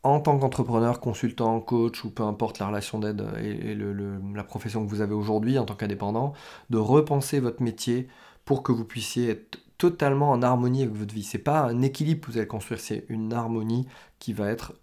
en 0.03 0.19
tant 0.19 0.37
qu'entrepreneur, 0.37 0.99
consultant, 0.99 1.59
coach 1.59 2.03
ou 2.03 2.09
peu 2.09 2.23
importe 2.23 2.59
la 2.59 2.67
relation 2.67 2.99
d'aide 2.99 3.25
et, 3.41 3.75
la 3.75 4.43
profession 4.43 4.85
que 4.85 4.89
vous 4.89 5.01
avez 5.01 5.13
aujourd'hui 5.13 5.57
en 5.59 5.65
tant 5.65 5.75
qu'indépendant, 5.75 6.33
de 6.69 6.77
repenser 6.77 7.39
votre 7.39 7.61
métier 7.61 8.07
pour 8.45 8.63
que 8.63 8.71
vous 8.71 8.85
puissiez 8.85 9.31
être 9.31 9.59
totalement 9.77 10.31
en 10.31 10.41
harmonie 10.41 10.83
avec 10.83 10.95
votre 10.95 11.13
vie. 11.13 11.23
C'est 11.23 11.37
pas 11.37 11.61
un 11.61 11.81
équilibre 11.81 12.25
que 12.25 12.31
vous 12.31 12.37
allez 12.37 12.47
construire, 12.47 12.79
c'est 12.79 13.05
une 13.09 13.33
harmonie 13.33 13.87
qui 14.19 14.33
va 14.33 14.49
être, 14.49 14.73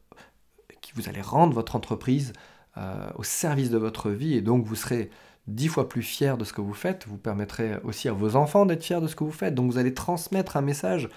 qui 0.80 0.92
vous 0.94 1.08
allez 1.08 1.22
rendre 1.22 1.54
votre 1.54 1.74
entreprise 1.76 2.32
euh, 2.76 3.08
au 3.16 3.22
service 3.22 3.70
de 3.70 3.78
votre 3.78 4.10
vie 4.10 4.34
et 4.34 4.42
donc 4.42 4.66
vous 4.66 4.76
serez 4.76 5.10
dix 5.46 5.68
fois 5.68 5.88
plus 5.88 6.02
fier 6.02 6.36
de 6.36 6.44
ce 6.44 6.52
que 6.52 6.60
vous 6.60 6.74
faites. 6.74 7.06
Vous 7.06 7.18
permettrez 7.18 7.76
aussi 7.84 8.08
à 8.08 8.12
vos 8.12 8.36
enfants 8.36 8.66
d'être 8.66 8.82
fiers 8.82 9.00
de 9.00 9.06
ce 9.06 9.16
que 9.16 9.24
vous 9.24 9.32
faites. 9.32 9.54
Donc 9.54 9.70
vous 9.70 9.78
allez 9.78 9.94
transmettre 9.94 10.56
un 10.56 10.62
message 10.62 11.08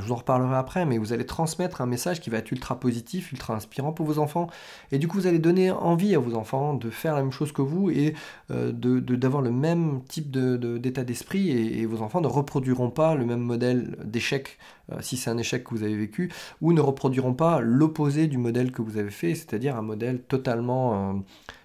je 0.00 0.06
vous 0.06 0.12
en 0.12 0.16
reparlerai 0.16 0.56
après, 0.56 0.86
mais 0.86 0.98
vous 0.98 1.12
allez 1.12 1.26
transmettre 1.26 1.80
un 1.80 1.86
message 1.86 2.20
qui 2.20 2.30
va 2.30 2.38
être 2.38 2.50
ultra 2.50 2.80
positif, 2.80 3.32
ultra 3.32 3.54
inspirant 3.54 3.92
pour 3.92 4.06
vos 4.06 4.18
enfants. 4.18 4.48
Et 4.90 4.98
du 4.98 5.08
coup, 5.08 5.18
vous 5.18 5.26
allez 5.26 5.38
donner 5.38 5.70
envie 5.70 6.14
à 6.14 6.18
vos 6.18 6.34
enfants 6.34 6.74
de 6.74 6.90
faire 6.90 7.14
la 7.14 7.22
même 7.22 7.32
chose 7.32 7.52
que 7.52 7.62
vous 7.62 7.90
et 7.90 8.14
euh, 8.50 8.72
d'avoir 8.72 9.42
le 9.42 9.50
même 9.50 10.02
type 10.08 10.30
d'état 10.30 11.04
d'esprit. 11.04 11.50
Et, 11.50 11.86
vos 11.86 12.00
enfants 12.00 12.20
ne 12.20 12.28
reproduiront 12.28 12.90
pas 12.90 13.14
le 13.14 13.24
même 13.24 13.40
modèle 13.40 13.96
d'échec 14.04 14.58
euh, 14.92 14.96
si 15.00 15.16
c'est 15.16 15.30
un 15.30 15.38
échec 15.38 15.64
que 15.64 15.70
vous 15.70 15.82
avez 15.82 15.96
vécu, 15.96 16.32
ou 16.60 16.72
ne 16.72 16.80
reproduiront 16.80 17.34
pas 17.34 17.60
l'opposé 17.60 18.26
du 18.28 18.38
modèle 18.38 18.72
que 18.72 18.82
vous 18.82 18.96
avez 18.98 19.10
fait, 19.10 19.34
c'est-à-dire 19.34 19.76
un 19.76 19.82
modèle 19.82 20.22
totalement... 20.22 21.10
Euh, 21.10 21.14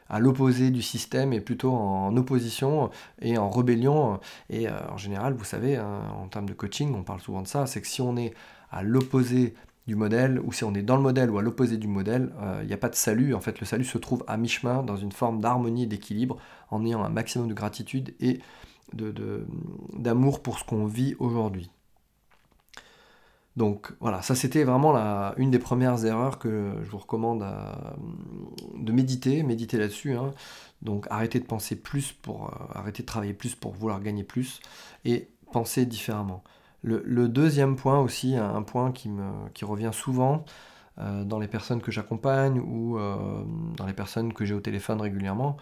à 0.10 0.20
l'opposé 0.20 0.72
du 0.72 0.82
système 0.82 1.34
et 1.34 1.42
plutôt 1.42 1.74
en 1.74 2.16
opposition 2.18 2.90
et 3.22 3.38
en 3.38 3.50
rébellion. 3.50 4.20
Et 4.50 4.68
euh, 4.68 4.72
en 4.90 4.98
général, 4.98 5.34
vous 5.34 5.44
savez, 5.44 5.76
hein, 5.76 6.02
en 6.22 6.28
termes 6.28 6.48
de 6.48 6.54
coaching, 6.54 6.94
on 6.96 7.04
parle 7.04 7.22
souvent 7.22 7.42
de 7.42 7.48
ça, 7.48 7.66
c'est 7.68 7.82
que 7.82 7.88
si 7.88 8.02
on 8.02 8.18
est 8.18 8.34
à 8.72 8.84
l'opposé 8.84 9.54
du 9.88 9.96
modèle, 9.96 10.42
ou 10.44 10.52
si 10.52 10.66
on 10.66 10.74
est 10.74 10.82
dans 10.82 10.98
le 10.98 11.02
modèle 11.02 11.30
ou 11.30 11.38
à 11.38 11.42
l'opposé 11.42 11.78
du 11.78 11.88
modèle, 11.88 12.34
euh, 12.42 12.60
il 12.62 12.68
n'y 12.68 12.74
a 12.74 12.78
pas 12.78 12.90
de 12.90 12.96
salut. 12.96 13.34
En 13.34 13.40
fait, 13.40 13.60
le 13.60 13.66
salut 13.66 13.86
se 13.86 13.98
trouve 13.98 14.24
à 14.28 14.38
mi-chemin 14.38 14.84
dans 14.84 14.98
une 14.98 15.14
forme 15.14 15.40
d'harmonie 15.40 15.84
et 15.84 15.88
d'équilibre, 15.88 16.38
en 16.72 16.86
ayant 16.86 17.04
un 17.04 17.10
maximum 17.10 17.48
de 17.48 17.54
gratitude 17.54 18.14
et 18.20 18.40
d'amour 18.94 20.42
pour 20.42 20.60
ce 20.60 20.64
qu'on 20.64 20.86
vit 20.86 21.16
aujourd'hui. 21.20 21.70
Donc 23.58 23.92
voilà, 24.00 24.22
ça 24.22 24.36
c'était 24.36 24.64
vraiment 24.64 24.96
une 25.38 25.50
des 25.50 25.58
premières 25.58 26.06
erreurs 26.06 26.38
que 26.38 26.74
je 26.84 26.90
vous 26.92 27.00
recommande 27.00 27.44
de 28.76 28.92
méditer, 28.92 29.42
méditer 29.42 29.78
là-dessus. 29.80 30.14
Hein. 30.14 30.32
Donc 30.84 31.08
arrêtez 31.10 31.40
de 31.40 31.46
penser 31.46 31.76
plus 31.76 32.12
pour 32.12 32.46
euh, 32.46 32.80
arrêter 32.80 33.02
de 33.04 33.08
travailler 33.08 33.34
plus 33.34 33.56
pour 33.56 33.74
vouloir 33.74 34.00
gagner 34.00 34.24
plus 34.24 34.60
et 35.06 35.30
penser 35.52 35.86
différemment. 35.88 36.44
Le, 36.84 37.28
deuxième 37.28 37.76
point 37.76 38.00
aussi, 38.00 38.38
un 38.38 38.62
point 38.62 38.94
qui, 38.94 39.10
me, 39.10 39.26
revient 39.64 39.90
souvent 39.92 40.46
euh, 41.00 41.26
dans 41.26 41.40
les 41.40 41.50
personnes 41.50 41.82
que 41.82 41.92
j'accompagne 41.92 42.60
ou 42.60 42.98
euh, 42.98 43.44
dans 43.76 43.86
les 43.86 43.94
personnes 43.94 44.32
que 44.32 44.46
j'ai 44.46 44.54
au 44.54 44.62
téléphone 44.62 45.02
régulièrement, 45.02 45.58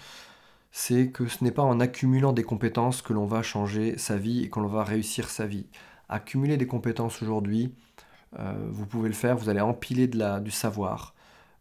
c'est 0.71 1.09
que 1.09 1.27
ce 1.27 1.43
n'est 1.43 1.51
pas 1.51 1.63
en 1.63 1.79
accumulant 1.79 2.33
des 2.33 2.43
compétences 2.43 3.01
que 3.01 3.13
l'on 3.13 3.25
va 3.25 3.41
changer 3.41 3.97
sa 3.97 4.17
vie 4.17 4.43
et 4.43 4.49
que 4.49 4.59
l'on 4.59 4.67
va 4.67 4.83
réussir 4.83 5.29
sa 5.29 5.47
vie. 5.47 5.65
Accumuler 6.09 6.57
des 6.57 6.67
compétences 6.67 7.23
aujourd'hui, 7.23 7.73
vous 8.69 8.85
pouvez 8.85 9.09
le 9.09 9.15
faire, 9.15 9.37
vous 9.37 9.49
allez 9.49 9.61
empiler 9.61 10.07
de 10.07 10.17
la, 10.17 10.39
du 10.39 10.51
savoir. 10.51 11.15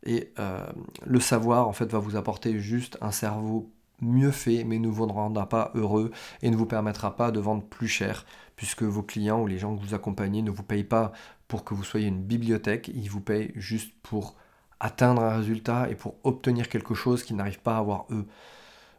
Et 0.05 0.33
euh, 0.39 0.67
le 1.07 1.21
savoir, 1.21 1.67
en 1.67 1.73
fait, 1.73 1.91
va 1.91 1.99
vous 1.99 2.17
apporter 2.17 2.59
juste 2.59 2.99
un 3.01 3.11
cerveau 3.11 3.71
mieux 4.01 4.31
fait, 4.31 4.65
mais 4.65 4.79
ne 4.79 4.89
vous 4.89 5.07
rendra 5.07 5.49
pas 5.49 5.71
heureux 5.75 6.11
et 6.43 6.51
ne 6.51 6.57
vous 6.57 6.67
permettra 6.67 7.17
pas 7.17 7.31
de 7.31 7.41
vendre 7.41 7.63
plus 7.63 7.89
cher, 7.89 8.27
puisque 8.57 8.83
vos 8.83 9.03
clients 9.03 9.41
ou 9.41 9.47
les 9.47 9.59
gens 9.59 9.75
que 9.75 9.83
vous 9.83 9.95
accompagnez 9.95 10.43
ne 10.43 10.51
vous 10.51 10.63
payent 10.63 10.85
pas 10.85 11.13
pour 11.49 11.65
que 11.65 11.75
vous 11.75 11.85
soyez 11.85 12.09
une 12.09 12.23
bibliothèque, 12.23 12.91
ils 12.95 13.09
vous 13.09 13.21
payent 13.21 13.53
juste 13.55 13.95
pour 14.03 14.35
atteindre 14.81 15.23
un 15.23 15.37
résultat 15.37 15.89
et 15.89 15.95
pour 15.95 16.17
obtenir 16.25 16.69
quelque 16.69 16.95
chose 16.95 17.23
qu'ils 17.23 17.37
n'arrivent 17.37 17.61
pas 17.61 17.77
à 17.77 17.79
avoir 17.79 18.07
eux. 18.11 18.27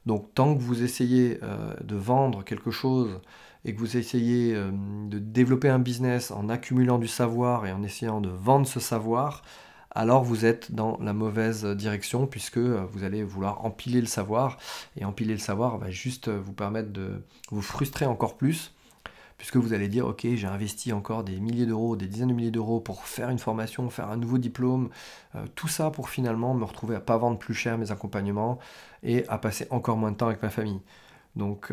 Donc 0.06 0.34
tant 0.34 0.56
que 0.56 0.62
vous 0.62 0.84
essayez 0.84 1.40
euh, 1.44 1.74
de 1.84 1.96
vendre 1.96 2.44
quelque 2.44 2.72
chose 2.72 3.20
et 3.66 3.74
que 3.74 3.80
vous 3.80 3.98
essayez 3.98 4.56
euh, 4.56 4.72
de 4.72 5.20
développer 5.20 5.70
un 5.70 5.80
business 5.80 6.32
en 6.32 6.48
accumulant 6.50 7.00
du 7.00 7.08
savoir 7.08 7.66
et 7.66 7.72
en 7.72 7.84
essayant 7.84 8.22
de 8.22 8.30
vendre 8.30 8.68
ce 8.68 8.80
savoir, 8.80 9.42
alors 9.92 10.24
vous 10.24 10.46
êtes 10.46 10.74
dans 10.74 10.98
la 11.02 11.14
mauvaise 11.14 11.66
direction 11.66 12.28
puisque 12.28 12.58
euh, 12.58 12.86
vous 12.92 13.04
allez 13.04 13.24
vouloir 13.24 13.66
empiler 13.66 14.00
le 14.00 14.08
savoir 14.08 14.58
et 14.96 15.04
empiler 15.04 15.34
le 15.34 15.40
savoir 15.40 15.78
va 15.78 15.90
juste 15.90 16.30
vous 16.30 16.54
permettre 16.54 16.92
de 16.92 17.24
vous 17.50 17.62
frustrer 17.62 18.06
encore 18.06 18.38
plus 18.38 18.74
puisque 19.38 19.58
vous 19.58 19.74
allez 19.74 19.88
dire 19.88 20.06
ok 20.06 20.28
j'ai 20.36 20.48
investi 20.48 20.94
encore 20.94 21.24
des 21.24 21.40
milliers 21.40 21.66
d'euros, 21.66 21.96
des 21.96 22.08
dizaines 22.08 22.30
de 22.30 22.34
milliers 22.34 22.52
d'euros 22.52 22.80
pour 22.80 23.06
faire 23.06 23.30
une 23.30 23.40
formation, 23.40 23.90
faire 23.90 24.10
un 24.10 24.18
nouveau 24.18 24.38
diplôme, 24.38 24.90
euh, 25.36 25.46
tout 25.56 25.68
ça 25.68 25.90
pour 25.92 26.10
finalement 26.10 26.54
me 26.54 26.64
retrouver 26.64 26.96
à 26.96 27.02
pas 27.02 27.18
vendre 27.18 27.40
plus 27.40 27.54
cher 27.54 27.78
mes 27.78 27.92
accompagnements 27.92 28.60
et 29.02 29.28
à 29.28 29.38
passer 29.38 29.68
encore 29.72 29.98
moins 29.98 30.12
de 30.12 30.18
temps 30.18 30.28
avec 30.28 30.42
ma 30.44 30.50
famille. 30.50 30.82
Donc 31.36 31.72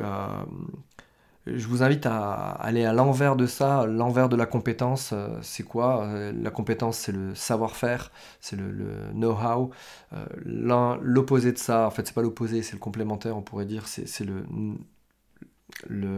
je 1.46 1.66
vous 1.66 1.82
invite 1.82 2.06
à 2.06 2.50
aller 2.50 2.84
à 2.84 2.92
l'envers 2.92 3.34
de 3.34 3.46
ça, 3.46 3.86
l'envers 3.86 4.28
de 4.28 4.36
la 4.36 4.46
compétence, 4.46 5.10
euh, 5.12 5.28
c'est 5.42 5.64
quoi 5.64 6.04
euh, 6.04 6.32
La 6.40 6.50
compétence, 6.50 6.98
c'est 6.98 7.12
le 7.12 7.34
savoir-faire, 7.34 8.12
c'est 8.40 8.56
le, 8.56 9.10
know-how. 9.12 9.70
Euh, 10.12 10.24
l'opposé 10.44 11.52
de 11.52 11.58
ça, 11.58 11.86
en 11.86 11.90
fait, 11.90 12.06
c'est 12.06 12.14
pas 12.14 12.22
l'opposé, 12.22 12.62
c'est 12.62 12.74
le 12.74 12.78
complémentaire, 12.78 13.36
on 13.36 13.42
pourrait 13.42 13.66
dire, 13.66 13.86
c'est 13.88 14.24
le, 14.24 14.44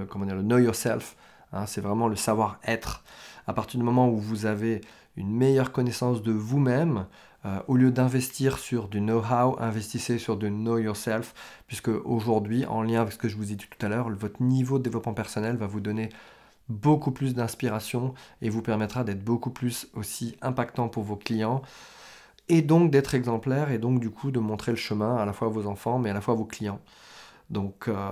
comment 0.06 0.26
dire, 0.26 0.36
le 0.36 0.42
know 0.42 0.58
yourself, 0.58 1.16
hein, 1.52 1.64
c'est 1.66 1.80
vraiment 1.80 2.08
le 2.08 2.16
savoir-être. 2.16 3.02
À 3.46 3.54
partir 3.54 3.78
du 3.80 3.84
moment 3.84 4.08
où 4.10 4.18
vous 4.18 4.44
avez 4.44 4.82
une 5.16 5.30
meilleure 5.30 5.72
connaissance 5.72 6.22
de 6.22 6.32
vous-même, 6.32 7.06
euh, 7.44 7.58
au 7.68 7.76
lieu 7.76 7.90
d'investir 7.90 8.58
sur 8.58 8.88
du 8.88 9.00
know-how, 9.00 9.56
investissez 9.58 10.18
sur 10.18 10.36
du 10.36 10.50
know 10.50 10.78
yourself, 10.78 11.34
puisque 11.66 11.88
aujourd'hui, 11.88 12.64
en 12.66 12.82
lien 12.82 13.00
avec 13.02 13.12
ce 13.12 13.18
que 13.18 13.28
je 13.28 13.36
vous 13.36 13.52
ai 13.52 13.54
dit 13.54 13.66
tout 13.68 13.84
à 13.84 13.88
l'heure, 13.88 14.08
votre 14.10 14.42
niveau 14.42 14.78
de 14.78 14.84
développement 14.84 15.14
personnel 15.14 15.56
va 15.56 15.66
vous 15.66 15.80
donner 15.80 16.08
beaucoup 16.68 17.10
plus 17.10 17.34
d'inspiration 17.34 18.14
et 18.40 18.48
vous 18.48 18.62
permettra 18.62 19.04
d'être 19.04 19.22
beaucoup 19.22 19.50
plus 19.50 19.88
aussi 19.94 20.36
impactant 20.40 20.88
pour 20.88 21.02
vos 21.02 21.16
clients 21.16 21.62
et 22.48 22.62
donc 22.62 22.90
d'être 22.90 23.14
exemplaire 23.14 23.70
et 23.70 23.78
donc 23.78 24.00
du 24.00 24.10
coup 24.10 24.30
de 24.30 24.38
montrer 24.38 24.72
le 24.72 24.76
chemin 24.76 25.16
à 25.16 25.24
la 25.24 25.32
fois 25.32 25.48
à 25.48 25.50
vos 25.50 25.66
enfants 25.66 25.98
mais 25.98 26.10
à 26.10 26.14
la 26.14 26.20
fois 26.20 26.34
à 26.34 26.36
vos 26.36 26.44
clients. 26.44 26.80
Donc 27.50 27.88
euh, 27.88 28.10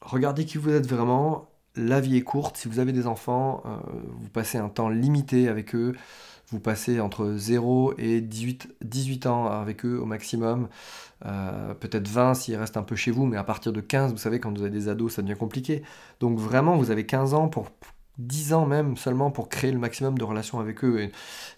regardez 0.00 0.44
qui 0.44 0.58
vous 0.58 0.70
êtes 0.70 0.86
vraiment, 0.86 1.48
la 1.74 2.00
vie 2.00 2.16
est 2.16 2.22
courte, 2.22 2.56
si 2.56 2.68
vous 2.68 2.78
avez 2.78 2.92
des 2.92 3.06
enfants, 3.06 3.62
euh, 3.66 3.76
vous 4.18 4.28
passez 4.28 4.58
un 4.58 4.68
temps 4.68 4.88
limité 4.88 5.48
avec 5.48 5.74
eux, 5.74 5.94
vous 6.48 6.60
passez 6.60 7.00
entre 7.00 7.34
0 7.36 7.94
et 7.98 8.20
18, 8.20 8.76
18 8.84 9.26
ans 9.26 9.46
avec 9.46 9.84
eux 9.84 9.98
au 9.98 10.04
maximum, 10.04 10.68
euh, 11.24 11.74
peut-être 11.74 12.08
20 12.08 12.34
s'ils 12.34 12.56
restent 12.56 12.76
un 12.76 12.82
peu 12.82 12.96
chez 12.96 13.10
vous, 13.10 13.26
mais 13.26 13.36
à 13.36 13.44
partir 13.44 13.72
de 13.72 13.80
15, 13.80 14.12
vous 14.12 14.18
savez, 14.18 14.38
quand 14.38 14.56
vous 14.56 14.62
avez 14.62 14.70
des 14.70 14.88
ados, 14.88 15.14
ça 15.14 15.22
devient 15.22 15.38
compliqué. 15.38 15.82
Donc 16.20 16.38
vraiment, 16.38 16.76
vous 16.76 16.90
avez 16.90 17.06
15 17.06 17.34
ans 17.34 17.48
pour 17.48 17.70
10 18.18 18.54
ans 18.54 18.64
même 18.64 18.96
seulement 18.96 19.30
pour 19.30 19.48
créer 19.48 19.72
le 19.72 19.78
maximum 19.78 20.16
de 20.16 20.24
relations 20.24 20.58
avec 20.60 20.84
eux. 20.84 21.10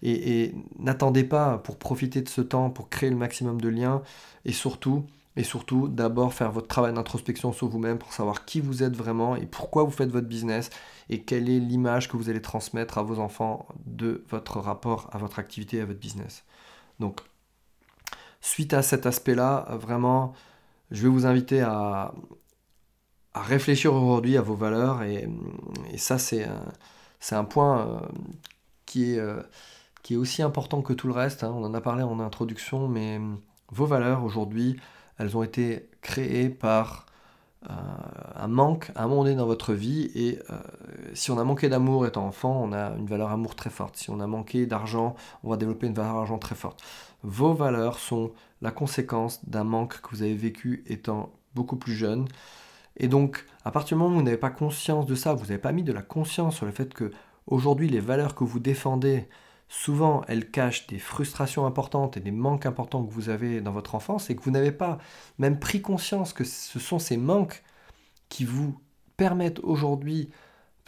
et 0.03 0.55
n'attendez 0.79 1.24
pas 1.24 1.59
pour 1.59 1.77
profiter 1.79 2.22
de 2.22 2.29
ce 2.29 2.40
temps, 2.40 2.70
pour 2.70 2.88
créer 2.88 3.11
le 3.11 3.16
maximum 3.16 3.61
de 3.61 3.68
liens, 3.68 4.03
et 4.44 4.53
surtout, 4.53 5.05
et 5.38 5.44
surtout, 5.44 5.87
d'abord 5.87 6.35
faire 6.35 6.51
votre 6.51 6.66
travail 6.66 6.92
d'introspection 6.92 7.53
sur 7.53 7.68
vous-même 7.68 7.98
pour 7.98 8.12
savoir 8.12 8.44
qui 8.44 8.61
vous 8.61 8.83
êtes 8.83 8.96
vraiment 8.96 9.37
et 9.37 9.46
pourquoi 9.46 9.85
vous 9.85 9.92
faites 9.92 10.11
votre 10.11 10.27
business 10.27 10.68
et 11.11 11.23
quelle 11.23 11.49
est 11.49 11.59
l'image 11.59 12.09
que 12.09 12.16
vous 12.16 12.29
allez 12.29 12.42
transmettre 12.42 12.99
à 12.99 13.03
vos 13.03 13.18
enfants 13.18 13.66
de 13.87 14.25
votre 14.29 14.61
rapport 14.61 15.09
à 15.12 15.18
votre 15.18 15.38
activité, 15.38 15.81
à 15.81 15.87
votre 15.87 15.99
business? 15.99 16.44
Donc, 17.01 17.21
suite 18.40 18.75
à 18.75 18.83
cet 18.83 19.07
aspect-là, 19.07 19.66
vraiment, 19.81 20.35
je 20.90 21.03
vais 21.03 21.09
vous 21.09 21.27
inviter 21.27 21.61
à, 21.61 22.12
réfléchir 23.35 23.94
aujourd'hui 23.94 24.37
à 24.37 24.42
vos 24.42 24.55
valeurs 24.55 25.03
et, 25.03 25.29
ça, 25.97 26.18
c'est 26.18 26.47
un, 27.31 27.44
point 27.44 27.87
euh, 27.87 28.01
qui 28.85 29.12
est, 29.12 29.18
euh, 29.18 29.42
qui 30.03 30.14
est 30.14 30.16
aussi 30.16 30.42
important 30.42 30.83
que 30.83 30.92
tout 30.92 31.07
le 31.07 31.12
reste. 31.12 31.44
Hein. 31.44 31.53
On 31.55 31.64
en 31.64 31.75
a 31.75 31.81
parlé 31.81 32.03
en 32.03 32.18
introduction, 32.21 32.88
mais 32.88 33.21
vos 33.71 33.87
valeurs 33.87 34.25
aujourd'hui, 34.25 34.81
elles 35.18 35.37
ont 35.37 35.42
été 35.42 35.88
créées 36.03 36.49
par 36.49 37.07
euh, 37.07 37.08
un 37.66 38.49
manque 38.49 38.92
à 38.94 39.05
un 39.05 39.09
moment 39.09 39.25
donné 39.25 39.37
dans 39.37 39.47
votre 39.47 39.75
vie. 39.75 40.11
Et 40.14 40.38
euh, 40.51 40.59
si 41.14 41.31
on 41.31 41.38
a 41.38 41.44
manqué 41.44 41.68
d'amour 41.68 42.07
étant 42.07 42.27
enfant, 42.27 42.61
on 42.62 42.73
a 42.73 42.97
une 42.97 43.07
valeur 43.07 43.31
amour 43.31 43.55
très 43.55 43.71
forte. 43.71 43.97
Si 43.97 44.11
on 44.11 44.21
a 44.21 44.27
manqué 44.27 44.66
d'argent, 44.66 45.16
on 45.42 45.51
va 45.51 45.57
développer 45.57 45.87
une 45.87 45.94
valeur 45.94 46.16
argent 46.16 46.38
très 46.38 46.55
forte. 46.55 46.83
Vos 47.23 47.53
valeurs 47.53 47.99
sont 47.99 48.33
la 48.62 48.71
conséquence 48.71 49.44
d'un 49.49 49.64
manque 49.64 50.01
que 50.01 50.11
vous 50.11 50.23
avez 50.23 50.35
vécu 50.35 50.85
étant 50.87 51.33
beaucoup 51.55 51.77
plus 51.77 51.94
jeune. 51.94 52.27
Et 52.97 53.09
donc, 53.09 53.44
à 53.64 53.71
partir 53.71 53.97
du 53.97 54.03
moment 54.03 54.14
où 54.14 54.18
vous 54.18 54.25
n'avez 54.25 54.37
pas 54.37 54.51
conscience 54.51 55.07
de 55.07 55.14
ça, 55.14 55.35
vous 55.35 55.47
n'avez 55.47 55.59
pas 55.59 55.73
mis 55.73 55.83
de 55.83 55.92
la 55.92 56.03
conscience 56.03 56.57
sur 56.57 56.66
le 56.66 56.73
fait 56.73 56.94
que 56.94 57.11
aujourd'hui 57.47 57.88
les 57.88 58.01
valeurs 58.01 58.35
que 58.35 58.44
vous 58.44 58.61
défendez 58.61 59.29
souvent 59.69 60.23
elles 60.29 60.51
cachent 60.51 60.87
des 60.87 60.99
frustrations 60.99 61.67
importantes 61.67 62.17
et 62.17 62.21
des 62.21 62.31
manques 62.31 62.67
importants 62.67 63.05
que 63.05 63.13
vous 63.13 63.29
avez 63.29 63.61
dans 63.61 63.73
votre 63.73 63.95
enfance 63.95 64.31
et 64.31 64.37
que 64.37 64.43
vous 64.43 64.51
n'avez 64.51 64.73
pas 64.73 64.99
même 65.39 65.59
pris 65.59 65.83
conscience 65.83 66.33
que 66.33 66.45
ce 66.45 66.79
sont 66.79 66.99
ces 66.99 67.17
manques 67.17 67.63
qui 68.29 68.45
vous 68.45 68.79
permettent 69.17 69.61
aujourd'hui 69.61 70.31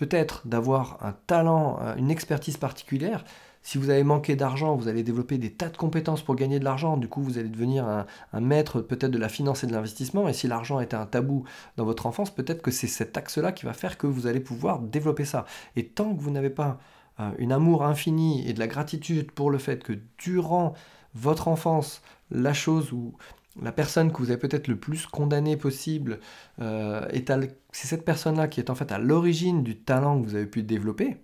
peut-être 0.00 0.48
d'avoir 0.48 0.96
un 1.04 1.12
talent, 1.26 1.78
une 1.98 2.10
expertise 2.10 2.56
particulière, 2.56 3.22
Si 3.62 3.76
vous 3.76 3.90
avez 3.90 4.04
manqué 4.04 4.36
d'argent, 4.36 4.74
vous 4.74 4.88
allez 4.88 5.02
développer 5.02 5.36
des 5.36 5.52
tas 5.52 5.68
de 5.68 5.76
compétences 5.76 6.22
pour 6.22 6.34
gagner 6.34 6.58
de 6.58 6.64
l'argent. 6.64 6.96
Du 6.96 7.08
coup, 7.08 7.22
vous 7.22 7.36
allez 7.36 7.50
devenir 7.50 7.86
un, 8.32 8.40
maître 8.40 8.80
peut-être 8.80 9.10
de 9.10 9.18
la 9.18 9.28
finance 9.28 9.62
et 9.62 9.66
de 9.66 9.72
l'investissement. 9.72 10.26
Et 10.28 10.32
si 10.32 10.48
l'argent 10.48 10.80
était 10.80 10.96
un 10.96 11.04
tabou 11.04 11.44
dans 11.76 11.84
votre 11.84 12.06
enfance, 12.06 12.30
peut-être 12.30 12.62
que 12.62 12.70
c'est 12.70 12.86
cet 12.86 13.18
axe-là 13.18 13.52
qui 13.52 13.66
va 13.66 13.74
faire 13.74 13.98
que 13.98 14.06
vous 14.06 14.26
allez 14.26 14.40
pouvoir 14.40 14.78
développer 14.78 15.26
ça. 15.26 15.44
Et 15.76 15.84
tant 15.88 16.14
que 16.14 16.22
vous 16.22 16.30
n'avez 16.30 16.48
pas 16.48 16.78
euh, 17.20 17.30
une 17.38 17.52
amour 17.52 17.84
infini 17.84 18.48
et 18.48 18.52
de 18.52 18.58
la 18.58 18.66
gratitude 18.66 19.30
pour 19.30 19.50
le 19.50 19.58
fait 19.58 19.82
que 19.82 19.92
durant 20.18 20.74
votre 21.14 21.48
enfance, 21.48 22.02
la 22.30 22.54
chose 22.54 22.92
où 22.92 23.14
la 23.60 23.72
personne 23.72 24.12
que 24.12 24.18
vous 24.18 24.30
avez 24.30 24.38
peut-être 24.38 24.68
le 24.68 24.76
plus 24.76 25.06
condamné 25.06 25.56
possible, 25.56 26.20
euh, 26.60 27.06
c'est 27.72 27.88
cette 27.88 28.04
personne-là 28.04 28.48
qui 28.48 28.60
est 28.60 28.70
en 28.70 28.74
fait 28.74 28.92
à 28.92 28.98
l'origine 28.98 29.62
du 29.62 29.76
talent 29.76 30.20
que 30.20 30.26
vous 30.26 30.34
avez 30.34 30.46
pu 30.46 30.62
développer, 30.62 31.16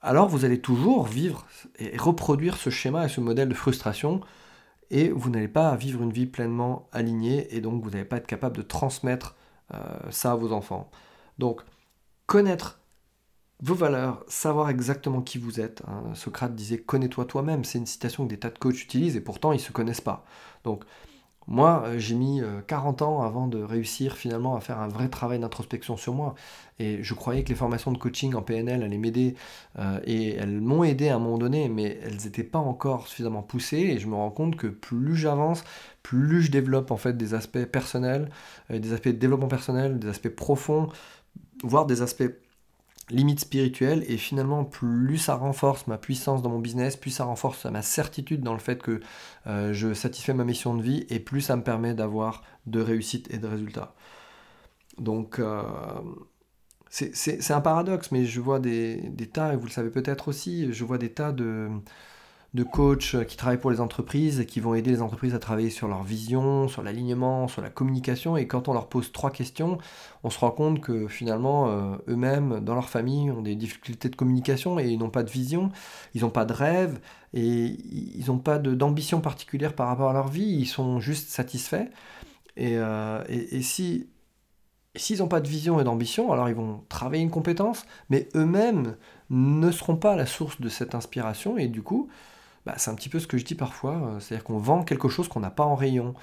alors 0.00 0.28
vous 0.28 0.44
allez 0.44 0.60
toujours 0.60 1.06
vivre 1.06 1.46
et 1.78 1.96
reproduire 1.96 2.56
ce 2.56 2.70
schéma 2.70 3.06
et 3.06 3.08
ce 3.08 3.20
modèle 3.20 3.48
de 3.48 3.54
frustration, 3.54 4.20
et 4.90 5.08
vous 5.10 5.30
n'allez 5.30 5.48
pas 5.48 5.74
vivre 5.76 6.02
une 6.02 6.12
vie 6.12 6.26
pleinement 6.26 6.88
alignée, 6.92 7.54
et 7.54 7.60
donc 7.60 7.82
vous 7.82 7.90
n'allez 7.90 8.04
pas 8.04 8.16
être 8.16 8.26
capable 8.26 8.56
de 8.56 8.62
transmettre 8.62 9.36
euh, 9.72 9.78
ça 10.10 10.32
à 10.32 10.34
vos 10.34 10.52
enfants. 10.52 10.90
Donc, 11.38 11.62
connaître 12.26 12.81
vos 13.62 13.74
valeurs, 13.74 14.24
savoir 14.28 14.68
exactement 14.70 15.22
qui 15.22 15.38
vous 15.38 15.60
êtes. 15.60 15.82
Hein. 15.86 16.14
Socrate 16.14 16.54
disait 16.54 16.78
connais-toi 16.78 17.24
toi-même. 17.24 17.64
C'est 17.64 17.78
une 17.78 17.86
citation 17.86 18.24
que 18.24 18.30
des 18.30 18.38
tas 18.38 18.50
de 18.50 18.58
coachs 18.58 18.82
utilisent 18.82 19.16
et 19.16 19.20
pourtant 19.20 19.52
ils 19.52 19.56
ne 19.56 19.62
se 19.62 19.72
connaissent 19.72 20.00
pas. 20.00 20.24
Donc 20.64 20.84
moi, 21.48 21.82
euh, 21.86 21.98
j'ai 21.98 22.14
mis 22.14 22.40
40 22.66 23.02
euh, 23.02 23.04
ans 23.04 23.22
avant 23.22 23.48
de 23.48 23.60
réussir 23.62 24.16
finalement 24.16 24.56
à 24.56 24.60
faire 24.60 24.78
un 24.78 24.88
vrai 24.88 25.08
travail 25.08 25.38
d'introspection 25.38 25.96
sur 25.96 26.14
moi. 26.14 26.34
Et 26.78 27.02
je 27.02 27.14
croyais 27.14 27.42
que 27.44 27.48
les 27.48 27.54
formations 27.54 27.92
de 27.92 27.98
coaching 27.98 28.34
en 28.34 28.42
PNL 28.42 28.82
allaient 28.82 28.98
m'aider. 28.98 29.34
Euh, 29.78 30.00
et 30.04 30.34
elles 30.34 30.60
m'ont 30.60 30.84
aidé 30.84 31.08
à 31.08 31.16
un 31.16 31.18
moment 31.18 31.38
donné, 31.38 31.68
mais 31.68 31.98
elles 32.02 32.18
n'étaient 32.24 32.44
pas 32.44 32.58
encore 32.58 33.08
suffisamment 33.08 33.42
poussées. 33.42 33.78
Et 33.78 33.98
je 33.98 34.06
me 34.06 34.14
rends 34.14 34.30
compte 34.30 34.56
que 34.56 34.68
plus 34.68 35.16
j'avance, 35.16 35.64
plus 36.02 36.42
je 36.42 36.50
développe 36.50 36.90
en 36.90 36.96
fait 36.96 37.16
des 37.16 37.34
aspects 37.34 37.64
personnels, 37.64 38.30
des 38.70 38.92
aspects 38.92 39.08
de 39.08 39.12
développement 39.12 39.48
personnel, 39.48 39.98
des 39.98 40.08
aspects 40.08 40.28
profonds, 40.28 40.88
voire 41.64 41.86
des 41.86 42.02
aspects 42.02 42.30
limite 43.10 43.40
spirituelle 43.40 44.04
et 44.08 44.16
finalement 44.16 44.64
plus 44.64 45.18
ça 45.18 45.34
renforce 45.34 45.86
ma 45.86 45.98
puissance 45.98 46.42
dans 46.42 46.50
mon 46.50 46.60
business, 46.60 46.96
plus 46.96 47.10
ça 47.10 47.24
renforce 47.24 47.66
ma 47.66 47.82
certitude 47.82 48.42
dans 48.42 48.52
le 48.52 48.58
fait 48.58 48.80
que 48.80 49.00
euh, 49.46 49.72
je 49.72 49.92
satisfais 49.94 50.34
ma 50.34 50.44
mission 50.44 50.74
de 50.74 50.82
vie 50.82 51.06
et 51.10 51.20
plus 51.20 51.40
ça 51.40 51.56
me 51.56 51.62
permet 51.62 51.94
d'avoir 51.94 52.42
de 52.66 52.80
réussite 52.80 53.32
et 53.32 53.38
de 53.38 53.46
résultats. 53.46 53.94
Donc 54.98 55.38
euh, 55.38 55.62
c'est 56.90 57.50
un 57.50 57.60
paradoxe, 57.62 58.12
mais 58.12 58.26
je 58.26 58.40
vois 58.40 58.60
des, 58.60 58.96
des, 58.96 59.26
tas, 59.26 59.54
et 59.54 59.56
vous 59.56 59.64
le 59.64 59.70
savez 59.70 59.88
peut-être 59.90 60.28
aussi, 60.28 60.72
je 60.72 60.84
vois 60.84 60.98
des 60.98 61.10
tas 61.10 61.32
de, 61.32 61.70
de 62.54 62.62
coachs 62.64 63.24
qui 63.26 63.36
travaillent 63.36 63.60
pour 63.60 63.70
les 63.70 63.80
entreprises 63.80 64.38
et 64.40 64.46
qui 64.46 64.60
vont 64.60 64.74
aider 64.74 64.90
les 64.90 65.00
entreprises 65.00 65.34
à 65.34 65.38
travailler 65.38 65.70
sur 65.70 65.88
leur 65.88 66.02
vision, 66.02 66.68
sur 66.68 66.82
l'alignement, 66.82 67.48
sur 67.48 67.62
la 67.62 67.70
communication. 67.70 68.36
Et 68.36 68.46
quand 68.46 68.68
on 68.68 68.74
leur 68.74 68.88
pose 68.88 69.10
trois 69.10 69.30
questions, 69.30 69.78
on 70.22 70.28
se 70.28 70.38
rend 70.38 70.50
compte 70.50 70.80
que 70.80 71.08
finalement, 71.08 71.68
euh, 71.68 71.96
eux-mêmes, 72.08 72.60
dans 72.60 72.74
leur 72.74 72.90
famille, 72.90 73.30
ont 73.30 73.40
des 73.40 73.54
difficultés 73.54 74.10
de 74.10 74.16
communication 74.16 74.78
et 74.78 74.88
ils 74.88 74.98
n'ont 74.98 75.10
pas 75.10 75.22
de 75.22 75.30
vision, 75.30 75.70
ils 76.14 76.22
n'ont 76.22 76.30
pas 76.30 76.44
de 76.44 76.52
rêve 76.52 77.00
et 77.32 77.76
ils 77.90 78.26
n'ont 78.26 78.38
pas 78.38 78.58
d'ambition 78.58 79.20
particulière 79.22 79.74
par 79.74 79.88
rapport 79.88 80.10
à 80.10 80.12
leur 80.12 80.28
vie, 80.28 80.44
ils 80.44 80.66
sont 80.66 81.00
juste 81.00 81.30
satisfaits. 81.30 81.88
Et, 82.56 82.76
euh, 82.76 83.24
et 83.28 83.62
si 83.62 84.08
s'ils 84.94 85.18
n'ont 85.18 85.28
pas 85.28 85.40
de 85.40 85.48
vision 85.48 85.80
et 85.80 85.84
d'ambition, 85.84 86.32
alors 86.32 86.48
ils 86.48 86.54
vont 86.54 86.84
travailler 86.88 87.22
une 87.22 87.30
compétence, 87.30 87.86
mais 88.10 88.28
eux-mêmes 88.34 88.96
ne 89.30 89.70
seront 89.70 89.96
pas 89.96 90.16
la 90.16 90.26
source 90.26 90.60
de 90.60 90.68
cette 90.68 90.94
inspiration, 90.94 91.56
et 91.56 91.68
du 91.68 91.82
coup, 91.82 92.08
bah, 92.66 92.74
c'est 92.76 92.90
un 92.90 92.94
petit 92.94 93.08
peu 93.08 93.18
ce 93.18 93.26
que 93.26 93.38
je 93.38 93.44
dis 93.44 93.54
parfois, 93.54 93.94
euh, 93.94 94.20
c'est-à-dire 94.20 94.44
qu'on 94.44 94.58
vend 94.58 94.82
quelque 94.84 95.08
chose 95.08 95.28
qu'on 95.28 95.40
n'a 95.40 95.50
pas 95.50 95.64
en 95.64 95.74
rayon. 95.74 96.14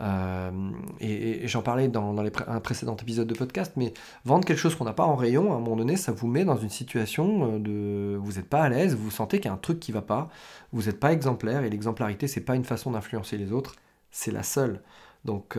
Euh, 0.00 0.70
et, 1.00 1.46
j'en 1.46 1.62
parlais 1.62 1.88
dans, 1.88 2.16
un 2.18 2.60
précédent 2.60 2.96
épisode 2.96 3.28
de 3.28 3.34
podcast, 3.34 3.72
mais 3.76 3.92
vendre 4.24 4.44
quelque 4.44 4.58
chose 4.58 4.74
qu'on 4.74 4.84
n'a 4.84 4.92
pas 4.92 5.04
en 5.04 5.14
rayon, 5.14 5.52
à 5.52 5.56
un 5.56 5.60
moment 5.60 5.76
donné, 5.76 5.96
ça 5.96 6.10
vous 6.10 6.26
met 6.26 6.44
dans 6.44 6.56
une 6.56 6.70
situation 6.70 7.54
euh, 7.54 7.58
de 7.58 8.16
vous 8.16 8.32
n'êtes 8.32 8.48
pas 8.48 8.62
à 8.62 8.68
l'aise, 8.68 8.96
vous 8.96 9.10
sentez 9.10 9.38
qu'il 9.38 9.46
y 9.46 9.50
a 9.50 9.54
un 9.54 9.58
truc 9.58 9.78
qui 9.78 9.92
ne 9.92 9.94
va 9.94 10.02
pas, 10.02 10.30
vous 10.72 10.84
n'êtes 10.84 10.98
pas 10.98 11.12
exemplaire, 11.12 11.62
et 11.64 11.70
l'exemplarité, 11.70 12.26
c'est 12.28 12.40
pas 12.40 12.56
une 12.56 12.64
façon 12.64 12.92
d'influencer 12.92 13.36
les 13.36 13.52
autres, 13.52 13.76
c'est 14.10 14.32
la 14.32 14.42
seule. 14.42 14.82
Donc, 15.24 15.58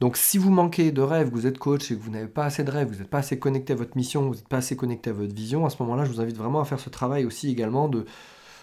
donc 0.00 0.16
si 0.16 0.38
vous 0.38 0.50
manquez 0.50 0.90
de 0.90 1.02
rêve, 1.02 1.28
vous 1.30 1.46
êtes 1.46 1.58
coach 1.58 1.90
et 1.90 1.96
que 1.96 2.02
vous 2.02 2.10
n'avez 2.10 2.26
pas 2.26 2.44
assez 2.44 2.64
de 2.64 2.70
rêve, 2.70 2.88
vous 2.88 2.98
n'êtes 2.98 3.10
pas 3.10 3.18
assez 3.18 3.38
connecté 3.38 3.72
à 3.72 3.76
votre 3.76 3.96
mission, 3.96 4.28
vous 4.28 4.34
n'êtes 4.34 4.48
pas 4.48 4.58
assez 4.58 4.76
connecté 4.76 5.10
à 5.10 5.12
votre 5.12 5.34
vision, 5.34 5.66
à 5.66 5.70
ce 5.70 5.82
moment-là, 5.82 6.04
je 6.04 6.10
vous 6.10 6.20
invite 6.20 6.36
vraiment 6.36 6.60
à 6.60 6.64
faire 6.64 6.80
ce 6.80 6.90
travail 6.90 7.24
aussi 7.24 7.50
également 7.50 7.88
de 7.88 8.06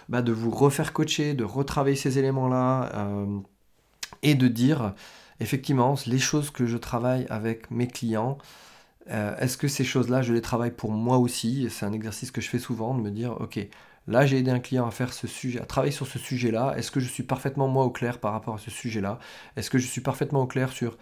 bah, 0.08 0.22
de 0.22 0.32
vous 0.32 0.50
refaire 0.50 0.92
coacher, 0.92 1.34
de 1.34 1.44
retravailler 1.44 1.96
ces 1.96 2.18
éléments-là 2.18 2.90
euh, 2.94 3.40
et 4.22 4.34
de 4.34 4.48
dire 4.48 4.94
effectivement 5.40 5.94
les 6.06 6.18
choses 6.18 6.50
que 6.50 6.66
je 6.66 6.76
travaille 6.76 7.26
avec 7.28 7.70
mes 7.70 7.88
clients. 7.88 8.38
Euh, 9.10 9.36
est-ce 9.38 9.56
que 9.56 9.68
ces 9.68 9.84
choses-là, 9.84 10.22
je 10.22 10.32
les 10.32 10.40
travaille 10.40 10.72
pour 10.72 10.90
moi 10.90 11.18
aussi? 11.18 11.68
C'est 11.70 11.86
un 11.86 11.92
exercice 11.92 12.30
que 12.30 12.40
je 12.40 12.48
fais 12.48 12.58
souvent 12.58 12.94
de 12.94 13.00
me 13.00 13.10
dire, 13.10 13.40
ok, 13.40 13.58
là 14.08 14.26
j'ai 14.26 14.38
aidé 14.38 14.50
un 14.50 14.60
client 14.60 14.86
à 14.86 14.90
faire 14.90 15.12
ce 15.12 15.26
sujet, 15.26 15.60
à 15.60 15.64
travailler 15.64 15.92
sur 15.92 16.06
ce 16.06 16.18
sujet-là. 16.18 16.74
Est-ce 16.76 16.90
que 16.90 17.00
je 17.00 17.08
suis 17.08 17.22
parfaitement 17.22 17.68
moi 17.68 17.84
au 17.84 17.90
clair 17.90 18.18
par 18.18 18.32
rapport 18.32 18.54
à 18.54 18.58
ce 18.58 18.70
sujet-là? 18.70 19.18
Est-ce 19.56 19.70
que 19.70 19.78
je 19.78 19.86
suis 19.86 20.00
parfaitement 20.00 20.42
au 20.42 20.46
clair 20.46 20.72
sur 20.72 20.96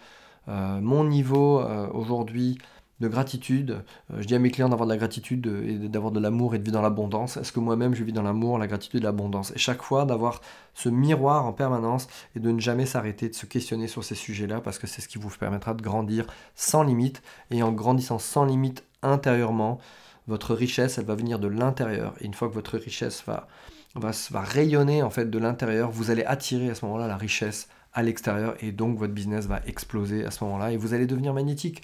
euh, 0.47 0.79
mon 0.81 1.03
niveau 1.03 1.63
aujourd'hui 1.93 2.57
de 2.99 3.07
gratitude. 3.07 3.83
Euh, 4.11 4.21
je 4.21 4.27
dis 4.27 4.35
à 4.35 4.39
mes 4.39 4.51
clients 4.51 4.69
d'avoir 4.69 4.87
de 4.87 4.93
la 4.93 4.97
gratitude 4.97 5.47
et 5.65 5.89
d'avoir 5.89 6.11
de 6.11 6.19
l'amour 6.19 6.55
et 6.55 6.59
de 6.59 6.63
vivre 6.63 6.75
dans 6.75 6.81
l'abondance. 6.81 7.37
Est-ce 7.37 7.51
que 7.51 7.59
moi-même 7.59 7.93
je 7.93 8.03
vis 8.03 8.13
dans 8.13 8.23
l'amour, 8.23 8.57
la 8.57 8.67
gratitude 8.67 9.01
et 9.01 9.03
l'abondance? 9.03 9.51
Et 9.55 9.59
chaque 9.59 9.81
fois 9.81 10.05
d'avoir 10.05 10.41
ce 10.73 10.89
miroir 10.89 11.45
en 11.45 11.53
permanence 11.53 12.07
et 12.35 12.39
de 12.39 12.51
ne 12.51 12.59
jamais 12.59 12.85
s'arrêter 12.85 13.29
de 13.29 13.35
se 13.35 13.45
questionner 13.45 13.87
sur 13.87 14.03
ces 14.03 14.15
sujets-là 14.15 14.61
parce 14.61 14.79
que 14.79 14.87
c'est 14.87 15.01
ce 15.01 15.07
qui 15.07 15.17
vous 15.17 15.29
permettra 15.29 15.73
de 15.73 15.81
grandir 15.81 16.25
sans 16.55 16.83
limite. 16.83 17.21
Et 17.51 17.63
en 17.63 17.71
grandissant 17.71 18.19
sans 18.19 18.45
limite 18.45 18.83
intérieurement, 19.01 19.79
votre 20.27 20.55
richesse, 20.55 20.97
elle 20.97 21.05
va 21.05 21.15
venir 21.15 21.39
de 21.39 21.47
l'intérieur. 21.47 22.13
Et 22.21 22.25
une 22.25 22.33
fois 22.33 22.47
que 22.47 22.53
votre 22.53 22.77
richesse 22.77 23.23
va, 23.27 23.47
va, 23.95 24.11
va 24.31 24.41
rayonner 24.41 25.03
en 25.03 25.09
fait 25.09 25.29
de 25.29 25.37
l'intérieur, 25.37 25.91
vous 25.91 26.11
allez 26.11 26.23
attirer 26.23 26.69
à 26.69 26.75
ce 26.75 26.85
moment-là 26.85 27.07
la 27.07 27.17
richesse 27.17 27.67
à 27.93 28.03
l'extérieur 28.03 28.55
et 28.61 28.71
donc 28.71 28.97
votre 28.97 29.13
business 29.13 29.47
va 29.47 29.61
exploser 29.65 30.25
à 30.25 30.31
ce 30.31 30.43
moment-là 30.43 30.71
et 30.71 30.77
vous 30.77 30.93
allez 30.93 31.07
devenir 31.07 31.33
magnétique. 31.33 31.81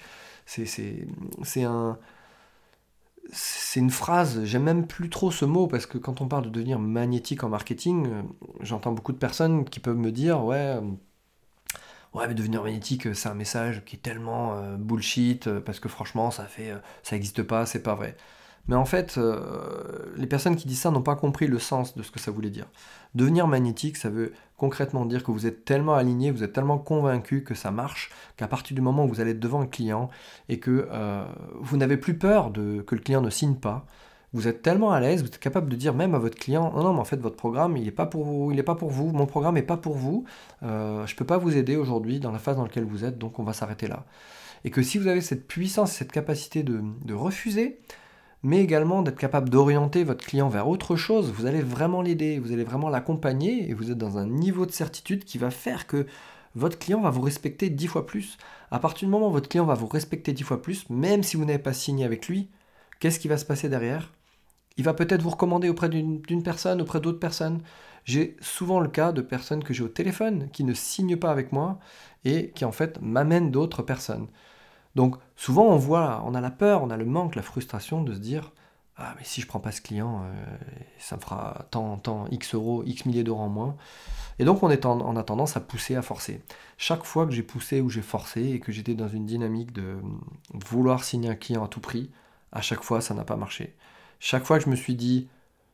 C'est 1.42 1.62
un. 1.64 1.98
C'est 3.32 3.80
une 3.80 3.90
phrase, 3.90 4.44
j'aime 4.44 4.62
même 4.64 4.86
plus 4.86 5.08
trop 5.10 5.30
ce 5.30 5.44
mot 5.44 5.66
parce 5.66 5.86
que 5.86 5.96
quand 5.98 6.20
on 6.20 6.28
parle 6.28 6.44
de 6.44 6.50
devenir 6.50 6.78
magnétique 6.78 7.44
en 7.44 7.48
marketing, 7.48 8.06
euh, 8.08 8.22
j'entends 8.60 8.92
beaucoup 8.92 9.12
de 9.12 9.18
personnes 9.18 9.64
qui 9.64 9.80
peuvent 9.80 9.96
me 9.96 10.10
dire 10.12 10.44
Ouais, 10.44 10.56
euh, 10.56 10.80
ouais, 12.14 12.28
mais 12.28 12.34
devenir 12.34 12.62
magnétique, 12.62 13.14
c'est 13.14 13.28
un 13.28 13.34
message 13.34 13.84
qui 13.84 13.96
est 13.96 14.00
tellement 14.00 14.54
euh, 14.56 14.76
bullshit 14.76 15.48
parce 15.60 15.80
que 15.80 15.88
franchement, 15.88 16.30
ça 16.30 16.44
fait, 16.44 16.72
ça 17.02 17.16
n'existe 17.16 17.42
pas, 17.42 17.66
c'est 17.66 17.82
pas 17.82 17.94
vrai. 17.94 18.16
Mais 18.68 18.76
en 18.76 18.84
fait, 18.84 19.18
euh, 19.18 20.12
les 20.16 20.26
personnes 20.26 20.56
qui 20.56 20.68
disent 20.68 20.82
ça 20.82 20.90
n'ont 20.90 21.02
pas 21.02 21.16
compris 21.16 21.46
le 21.46 21.58
sens 21.58 21.96
de 21.96 22.02
ce 22.02 22.10
que 22.10 22.20
ça 22.20 22.30
voulait 22.30 22.50
dire. 22.50 22.66
Devenir 23.14 23.46
magnétique, 23.48 23.96
ça 23.96 24.08
veut 24.08 24.32
concrètement 24.56 25.04
dire 25.04 25.24
que 25.24 25.32
vous 25.32 25.46
êtes 25.46 25.64
tellement 25.64 25.94
aligné, 25.94 26.30
vous 26.30 26.44
êtes 26.44 26.52
tellement 26.52 26.78
convaincu 26.78 27.42
que 27.42 27.54
ça 27.54 27.70
marche, 27.72 28.10
qu'à 28.36 28.46
partir 28.46 28.74
du 28.74 28.80
moment 28.80 29.04
où 29.04 29.08
vous 29.08 29.20
allez 29.20 29.34
devant 29.34 29.62
un 29.62 29.66
client 29.66 30.10
et 30.48 30.60
que 30.60 30.88
euh, 30.92 31.24
vous 31.60 31.76
n'avez 31.76 31.96
plus 31.96 32.16
peur 32.16 32.52
que 32.52 32.94
le 32.94 33.00
client 33.00 33.20
ne 33.20 33.30
signe 33.30 33.56
pas, 33.56 33.84
vous 34.32 34.48
êtes 34.48 34.62
tellement 34.62 34.92
à 34.92 35.00
l'aise, 35.00 35.20
vous 35.20 35.26
êtes 35.26 35.38
capable 35.38 35.68
de 35.68 35.76
dire 35.76 35.92
même 35.92 36.14
à 36.14 36.18
votre 36.18 36.38
client, 36.38 36.72
non, 36.72 36.84
non, 36.84 36.94
mais 36.94 37.00
en 37.00 37.04
fait, 37.04 37.20
votre 37.20 37.36
programme, 37.36 37.76
il 37.76 37.84
n'est 37.84 37.90
pas 37.90 38.06
pour 38.06 38.24
vous, 38.24 38.50
il 38.52 38.62
pas 38.64 38.76
pour 38.76 38.90
vous, 38.90 39.10
mon 39.10 39.26
programme 39.26 39.56
n'est 39.56 39.62
pas 39.62 39.76
pour 39.76 39.96
vous, 39.96 40.24
euh, 40.62 41.04
je 41.06 41.12
ne 41.12 41.18
peux 41.18 41.26
pas 41.26 41.36
vous 41.36 41.56
aider 41.56 41.76
aujourd'hui 41.76 42.18
dans 42.20 42.32
la 42.32 42.38
phase 42.38 42.56
dans 42.56 42.62
laquelle 42.62 42.84
vous 42.84 43.04
êtes, 43.04 43.18
donc 43.18 43.38
on 43.38 43.42
va 43.42 43.52
s'arrêter 43.52 43.88
là. 43.88 44.06
Et 44.64 44.70
que 44.70 44.80
si 44.80 44.96
vous 44.96 45.08
avez 45.08 45.20
cette 45.20 45.48
puissance, 45.48 45.92
cette 45.92 46.12
capacité 46.12 46.62
de 46.62 47.14
refuser, 47.14 47.80
mais 48.42 48.60
également 48.60 49.02
d'être 49.02 49.18
capable 49.18 49.48
d'orienter 49.48 50.04
votre 50.04 50.24
client 50.24 50.48
vers 50.48 50.68
autre 50.68 50.96
chose. 50.96 51.30
Vous 51.32 51.46
allez 51.46 51.62
vraiment 51.62 52.02
l'aider, 52.02 52.38
vous 52.38 52.52
allez 52.52 52.64
vraiment 52.64 52.88
l'accompagner 52.88 53.70
et 53.70 53.74
vous 53.74 53.90
êtes 53.90 53.98
dans 53.98 54.18
un 54.18 54.26
niveau 54.26 54.66
de 54.66 54.72
certitude 54.72 55.24
qui 55.24 55.38
va 55.38 55.50
faire 55.50 55.86
que 55.86 56.06
votre 56.54 56.78
client 56.78 57.00
va 57.00 57.10
vous 57.10 57.22
respecter 57.22 57.70
dix 57.70 57.86
fois 57.86 58.06
plus. 58.06 58.36
À 58.70 58.78
partir 58.78 59.06
du 59.06 59.12
moment 59.12 59.28
où 59.28 59.32
votre 59.32 59.48
client 59.48 59.64
va 59.64 59.74
vous 59.74 59.86
respecter 59.86 60.32
dix 60.32 60.42
fois 60.42 60.60
plus, 60.60 60.88
même 60.90 61.22
si 61.22 61.36
vous 61.36 61.44
n'avez 61.44 61.58
pas 61.58 61.72
signé 61.72 62.04
avec 62.04 62.28
lui, 62.28 62.48
qu'est-ce 63.00 63.20
qui 63.20 63.28
va 63.28 63.38
se 63.38 63.44
passer 63.44 63.68
derrière? 63.68 64.12
Il 64.76 64.84
va 64.84 64.94
peut-être 64.94 65.22
vous 65.22 65.30
recommander 65.30 65.68
auprès 65.68 65.88
d'une 65.88 66.42
personne, 66.42 66.80
auprès 66.80 67.00
d'autres 67.00 67.20
personnes. 67.20 67.60
J'ai 68.04 68.36
souvent 68.40 68.80
le 68.80 68.88
cas 68.88 69.12
de 69.12 69.20
personnes 69.20 69.62
que 69.62 69.74
j'ai 69.74 69.84
au 69.84 69.88
téléphone 69.88 70.48
qui 70.52 70.64
ne 70.64 70.74
signent 70.74 71.16
pas 71.16 71.30
avec 71.30 71.52
moi 71.52 71.78
et 72.24 72.50
qui 72.50 72.64
en 72.64 72.72
fait 72.72 73.00
m'amènent 73.00 73.50
d'autres 73.50 73.82
personnes. 73.82 74.26
Donc 74.94 75.16
souvent 75.36 75.66
on 75.66 75.76
voit, 75.76 76.22
on 76.26 76.34
a 76.34 76.40
la 76.40 76.50
peur, 76.50 76.82
on 76.82 76.90
a 76.90 76.96
le 76.96 77.04
manque, 77.04 77.34
la 77.34 77.42
frustration 77.42 78.02
de 78.02 78.14
se 78.14 78.18
dire 78.18 78.52
ah 78.96 79.14
mais 79.16 79.24
si 79.24 79.40
je 79.40 79.46
prends 79.46 79.60
pas 79.60 79.72
ce 79.72 79.80
client, 79.80 80.22
euh, 80.24 80.56
ça 80.98 81.16
me 81.16 81.20
fera 81.20 81.66
tant, 81.70 81.96
tant, 81.96 82.26
X 82.30 82.54
euros, 82.54 82.82
X 82.84 83.06
milliers 83.06 83.24
d'euros 83.24 83.40
en 83.40 83.48
moins. 83.48 83.76
Et 84.38 84.44
donc 84.44 84.62
on, 84.62 84.70
est 84.70 84.86
en, 84.86 85.16
a 85.16 85.22
tendance 85.22 85.56
à 85.56 85.60
pousser, 85.60 85.96
à 85.96 86.02
forcer. 86.02 86.42
Chaque 86.78 87.04
fois 87.04 87.26
que 87.26 87.32
j'ai 87.32 87.42
poussé 87.42 87.80
ou 87.80 87.88
j'ai 87.90 88.02
forcé 88.02 88.42
et 88.42 88.60
que 88.60 88.72
j'étais 88.72 88.94
dans 88.94 89.08
une 89.08 89.26
dynamique 89.26 89.72
de 89.72 89.96
vouloir 90.52 91.04
signer 91.04 91.30
un 91.30 91.34
client 91.34 91.64
à 91.64 91.68
tout 91.68 91.80
prix, 91.80 92.10
à 92.52 92.60
chaque 92.60 92.82
fois 92.82 93.00
ça 93.00 93.14
n'a 93.14 93.24
pas 93.24 93.36
marché. 93.36 93.74
Chaque 94.20 94.44
fois 94.44 94.58
que 94.58 94.64
je 94.64 94.70
me 94.70 94.76
suis 94.76 94.94
dit 94.94 95.28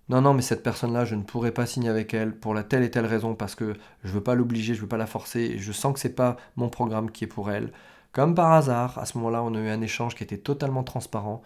non, 0.09 0.23
non, 0.23 0.33
mais 0.33 0.41
cette 0.41 0.63
personne-là, 0.63 1.05
je 1.05 1.15
ne 1.15 1.23
pourrais 1.23 1.53
pas 1.53 1.67
signer 1.67 1.91
avec 1.91 2.15
elle 2.15 2.35
pour 2.35 2.55
la 2.55 2.65
telle 2.65 2.83
et 2.83 2.91
telle 2.91 3.05
raison 3.05 3.35
parce 3.35 3.55
que 3.55 3.75
je 4.05 4.11
veux 4.11 4.23
pas 4.23 4.35
l'obliger, 4.35 4.75
je 4.75 4.81
veux 4.81 4.89
pas 4.89 4.97
la 4.97 5.07
forcer 5.07 5.41
et 5.41 5.59
je 5.59 5.73
sens 5.73 5.93
que 5.93 6.01
c'est 6.01 6.15
pas 6.15 6.39
mon 6.57 6.71
programme 6.71 7.11
qui 7.11 7.25
est 7.25 7.29
pour 7.29 7.51
elle. 7.51 7.73
Comme 8.13 8.35
par 8.35 8.53
hasard, 8.53 8.99
à 8.99 9.07
ce 9.07 9.19
moment-là, 9.19 9.43
on 9.43 9.55
a 9.55 9.59
eu 9.59 9.69
un 9.69 9.81
échange 9.81 10.15
qui 10.15 10.25
était 10.25 10.39
totalement 10.39 10.83
transparent 10.83 11.43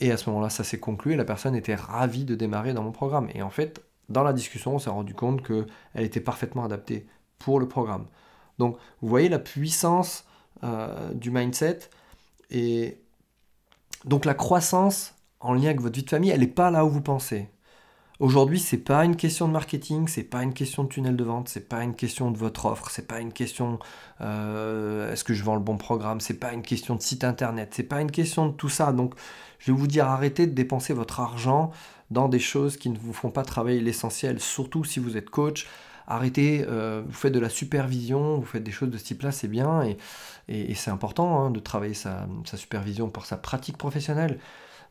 et 0.00 0.12
à 0.12 0.16
ce 0.16 0.30
moment-là, 0.30 0.50
ça 0.50 0.64
s'est 0.64 0.80
conclu 0.80 1.12
et 1.12 1.16
la 1.16 1.24
personne 1.24 1.54
était 1.54 1.74
ravie 1.74 2.24
de 2.24 2.34
démarrer 2.34 2.72
dans 2.72 2.82
mon 2.82 2.92
programme. 2.92 3.28
Et 3.34 3.42
en 3.42 3.50
fait, 3.50 3.82
dans 4.08 4.22
la 4.22 4.32
discussion, 4.32 4.76
on 4.76 4.78
s'est 4.78 4.90
rendu 4.90 5.14
compte 5.14 5.46
qu'elle 5.46 5.66
était 5.96 6.20
parfaitement 6.20 6.64
adaptée 6.64 7.06
pour 7.38 7.60
le 7.60 7.68
programme. 7.68 8.06
Donc, 8.58 8.76
vous 9.00 9.08
voyez 9.08 9.28
la 9.28 9.38
puissance 9.38 10.24
euh, 10.64 11.12
du 11.14 11.30
mindset 11.30 11.90
et 12.50 13.00
donc 14.04 14.24
la 14.24 14.34
croissance 14.34 15.14
en 15.40 15.54
lien 15.54 15.66
avec 15.66 15.80
votre 15.80 15.96
vie 15.96 16.04
de 16.04 16.10
famille, 16.10 16.30
elle 16.30 16.40
n'est 16.40 16.46
pas 16.46 16.70
là 16.70 16.84
où 16.84 16.90
vous 16.90 17.00
pensez. 17.00 17.48
Aujourd'hui, 18.20 18.58
c'est 18.58 18.78
pas 18.78 19.04
une 19.04 19.14
question 19.14 19.46
de 19.46 19.52
marketing, 19.52 20.08
c'est 20.08 20.24
pas 20.24 20.42
une 20.42 20.52
question 20.52 20.82
de 20.82 20.88
tunnel 20.88 21.14
de 21.14 21.22
vente, 21.22 21.48
c'est 21.48 21.68
pas 21.68 21.84
une 21.84 21.94
question 21.94 22.32
de 22.32 22.36
votre 22.36 22.66
offre, 22.66 22.90
c'est 22.90 23.06
pas 23.06 23.20
une 23.20 23.32
question 23.32 23.78
euh, 24.20 25.12
est-ce 25.12 25.22
que 25.22 25.34
je 25.34 25.44
vends 25.44 25.54
le 25.54 25.60
bon 25.60 25.76
programme, 25.76 26.20
c'est 26.20 26.40
pas 26.40 26.52
une 26.52 26.62
question 26.62 26.96
de 26.96 27.00
site 27.00 27.22
internet, 27.22 27.74
c'est 27.76 27.84
pas 27.84 28.00
une 28.00 28.10
question 28.10 28.48
de 28.48 28.52
tout 28.52 28.68
ça. 28.68 28.92
Donc, 28.92 29.14
je 29.60 29.70
vais 29.70 29.78
vous 29.78 29.86
dire 29.86 30.08
arrêtez 30.08 30.48
de 30.48 30.52
dépenser 30.52 30.94
votre 30.94 31.20
argent 31.20 31.70
dans 32.10 32.28
des 32.28 32.40
choses 32.40 32.76
qui 32.76 32.90
ne 32.90 32.98
vous 32.98 33.12
font 33.12 33.30
pas 33.30 33.44
travailler 33.44 33.80
l'essentiel, 33.80 34.40
surtout 34.40 34.82
si 34.82 34.98
vous 34.98 35.16
êtes 35.16 35.30
coach. 35.30 35.68
Arrêtez, 36.08 36.64
euh, 36.66 37.02
vous 37.06 37.12
faites 37.12 37.34
de 37.34 37.38
la 37.38 37.50
supervision, 37.50 38.38
vous 38.38 38.46
faites 38.46 38.64
des 38.64 38.72
choses 38.72 38.90
de 38.90 38.98
ce 38.98 39.04
type-là, 39.04 39.30
c'est 39.30 39.46
bien 39.46 39.82
et, 40.48 40.74
c'est 40.74 40.90
important 40.90 41.40
hein, 41.40 41.50
de 41.50 41.60
travailler 41.60 41.94
sa 41.94 42.26
supervision 42.56 43.10
pour 43.10 43.26
sa 43.26 43.36
pratique 43.36 43.76
professionnelle. 43.76 44.40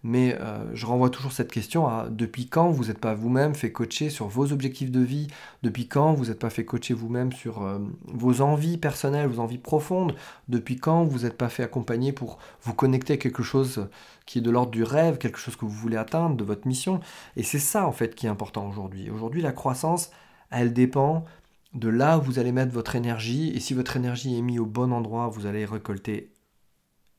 Mais 0.04 0.38
euh, 0.40 0.64
je 0.74 0.86
renvoie 0.86 1.10
toujours 1.10 1.32
cette 1.32 1.52
question 1.52 1.88
à 1.88 2.08
depuis 2.10 2.48
quand 2.48 2.70
vous 2.70 2.86
n'êtes 2.86 3.00
pas 3.00 3.14
vous-même 3.14 3.56
fait 3.56 3.72
coacher 3.72 4.10
sur 4.10 4.28
vos 4.28 4.52
objectifs 4.52 4.92
de 4.92 5.00
vie? 5.00 5.28
Depuis 5.64 5.88
quand 5.88 6.14
vous 6.14 6.26
n'êtes 6.26 6.40
pas 6.40 6.50
fait 6.50 6.66
coacher 6.66 6.94
vous-même 6.94 7.32
sur 7.32 7.64
euh, 7.64 7.80
vos 8.06 8.42
envies 8.42 8.78
personnelles, 8.78 9.28
vos 9.28 9.40
envies 9.40 9.58
profondes? 9.58 10.16
Depuis 10.48 10.78
quand 10.78 11.04
vous 11.04 11.20
n'êtes 11.20 11.38
pas 11.38 11.50
fait 11.50 11.64
accompagner 11.64 12.12
pour 12.12 12.38
vous 12.62 12.74
connecter 12.74 13.14
à 13.14 13.18
quelque 13.18 13.44
chose 13.44 13.90
qui 14.26 14.40
est 14.40 14.42
de 14.42 14.52
l'ordre 14.52 14.72
du 14.72 14.84
rêve, 14.84 15.18
quelque 15.18 15.40
chose 15.40 15.56
que 15.56 15.66
vous 15.66 15.72
voulez 15.72 15.98
atteindre, 15.98 16.36
de 16.36 16.44
votre 16.44 16.68
mission? 16.68 17.00
Et 17.36 17.44
c'est 17.44 17.60
ça 17.60 17.88
en 17.88 17.92
fait 17.92 18.16
qui 18.16 18.28
est 18.28 18.30
important 18.30 18.68
aujourd'hui. 18.70 19.10
Aujourd'hui, 19.10 19.42
la 19.42 19.52
croissance, 19.52 20.12
elle 20.52 20.74
dépend 20.74 21.26
de 21.74 21.90
là 21.90 22.18
où 22.18 22.22
vous 22.22 22.40
allez 22.40 22.52
mettre 22.52 22.72
votre 22.72 22.96
énergie. 22.96 23.52
Et 23.56 23.60
si 23.60 23.74
votre 23.74 23.98
énergie 23.98 24.38
est 24.38 24.42
mise 24.42 24.60
au 24.60 24.66
bon 24.66 24.92
endroit, 24.92 25.28
vous 25.28 25.46
allez 25.46 25.66
récolter 25.66 26.34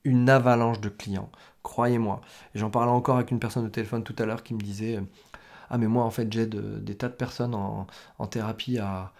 une 0.04 0.30
avalanche 0.30 0.80
de 0.80 0.88
clients. 0.88 1.30
Croyez-moi. 1.62 2.20
J'en 2.54 2.70
parlais 2.70 2.92
encore 2.92 3.16
avec 3.16 3.30
une 3.30 3.40
personne 3.40 3.66
au 3.66 3.68
téléphone 3.68 4.02
tout 4.02 4.16
à 4.18 4.24
l'heure 4.26 4.42
qui 4.42 4.54
me 4.54 4.61
disait 4.61 4.96
euh, 4.96 5.02
Ah, 5.70 5.78
mais 5.78 5.86
moi, 5.86 6.04
en 6.04 6.11
fait, 6.11 6.32
j'aide 6.32 6.56
des 6.84 6.96
tas 6.96 7.09
de 7.09 7.14
personnes 7.14 7.54
en, 7.54 7.86
thérapie 8.26 8.78
à, 8.78 9.12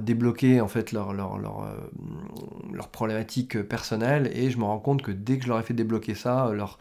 débloquer 0.00 0.60
en 0.60 0.68
fait 0.68 0.92
leur, 0.92 1.14
leur, 1.14 1.34
euh, 1.34 1.76
leur, 2.72 2.88
problématique 2.88 3.62
personnelle 3.62 4.30
et 4.34 4.50
je 4.50 4.58
me 4.58 4.64
rends 4.64 4.78
compte 4.78 5.00
que 5.00 5.10
dès 5.10 5.38
que 5.38 5.44
je 5.44 5.48
leur 5.48 5.58
ai 5.58 5.62
fait 5.62 5.72
débloquer 5.72 6.14
ça, 6.14 6.50
leur, 6.52 6.78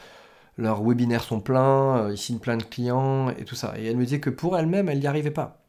leurs 0.57 0.83
webinaires 0.83 1.23
sont 1.23 1.39
pleins, 1.39 2.05
euh, 2.05 2.11
ils 2.11 2.17
signent 2.17 2.39
plein 2.39 2.57
de 2.57 2.63
clients 2.63 3.29
et 3.29 3.45
tout 3.45 3.55
ça. 3.55 3.73
Et 3.77 3.85
elle 3.85 3.97
me 3.97 4.03
disait 4.03 4.19
que 4.19 4.29
pour 4.29 4.57
elle-même, 4.57 4.89
elle 4.89 4.99
n'y 4.99 5.07
arrivait 5.07 5.31
pas. 5.31 5.61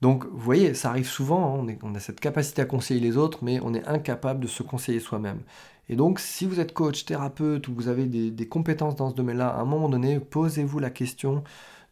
Donc, 0.00 0.24
vous 0.26 0.38
voyez, 0.38 0.74
ça 0.74 0.90
arrive 0.90 1.08
souvent, 1.08 1.60
hein, 1.68 1.76
on, 1.82 1.94
a 1.94 2.00
cette 2.00 2.20
capacité 2.20 2.62
à 2.62 2.66
conseiller 2.66 3.00
les 3.00 3.16
autres, 3.16 3.40
mais 3.42 3.58
on 3.62 3.74
est 3.74 3.86
incapable 3.86 4.40
de 4.40 4.46
se 4.46 4.62
conseiller 4.62 5.00
soi-même. 5.00 5.40
Et 5.88 5.96
donc, 5.96 6.20
si 6.20 6.44
vous 6.44 6.60
êtes 6.60 6.74
coach, 6.74 7.04
thérapeute, 7.04 7.66
ou 7.68 7.74
vous 7.74 7.88
avez 7.88 8.06
des, 8.06 8.48
compétences 8.48 8.96
dans 8.96 9.10
ce 9.10 9.14
domaine-là, 9.14 9.48
à 9.48 9.60
un 9.60 9.64
moment 9.64 9.88
donné, 9.88 10.20
posez-vous 10.20 10.78
la 10.78 10.90
question 10.90 11.42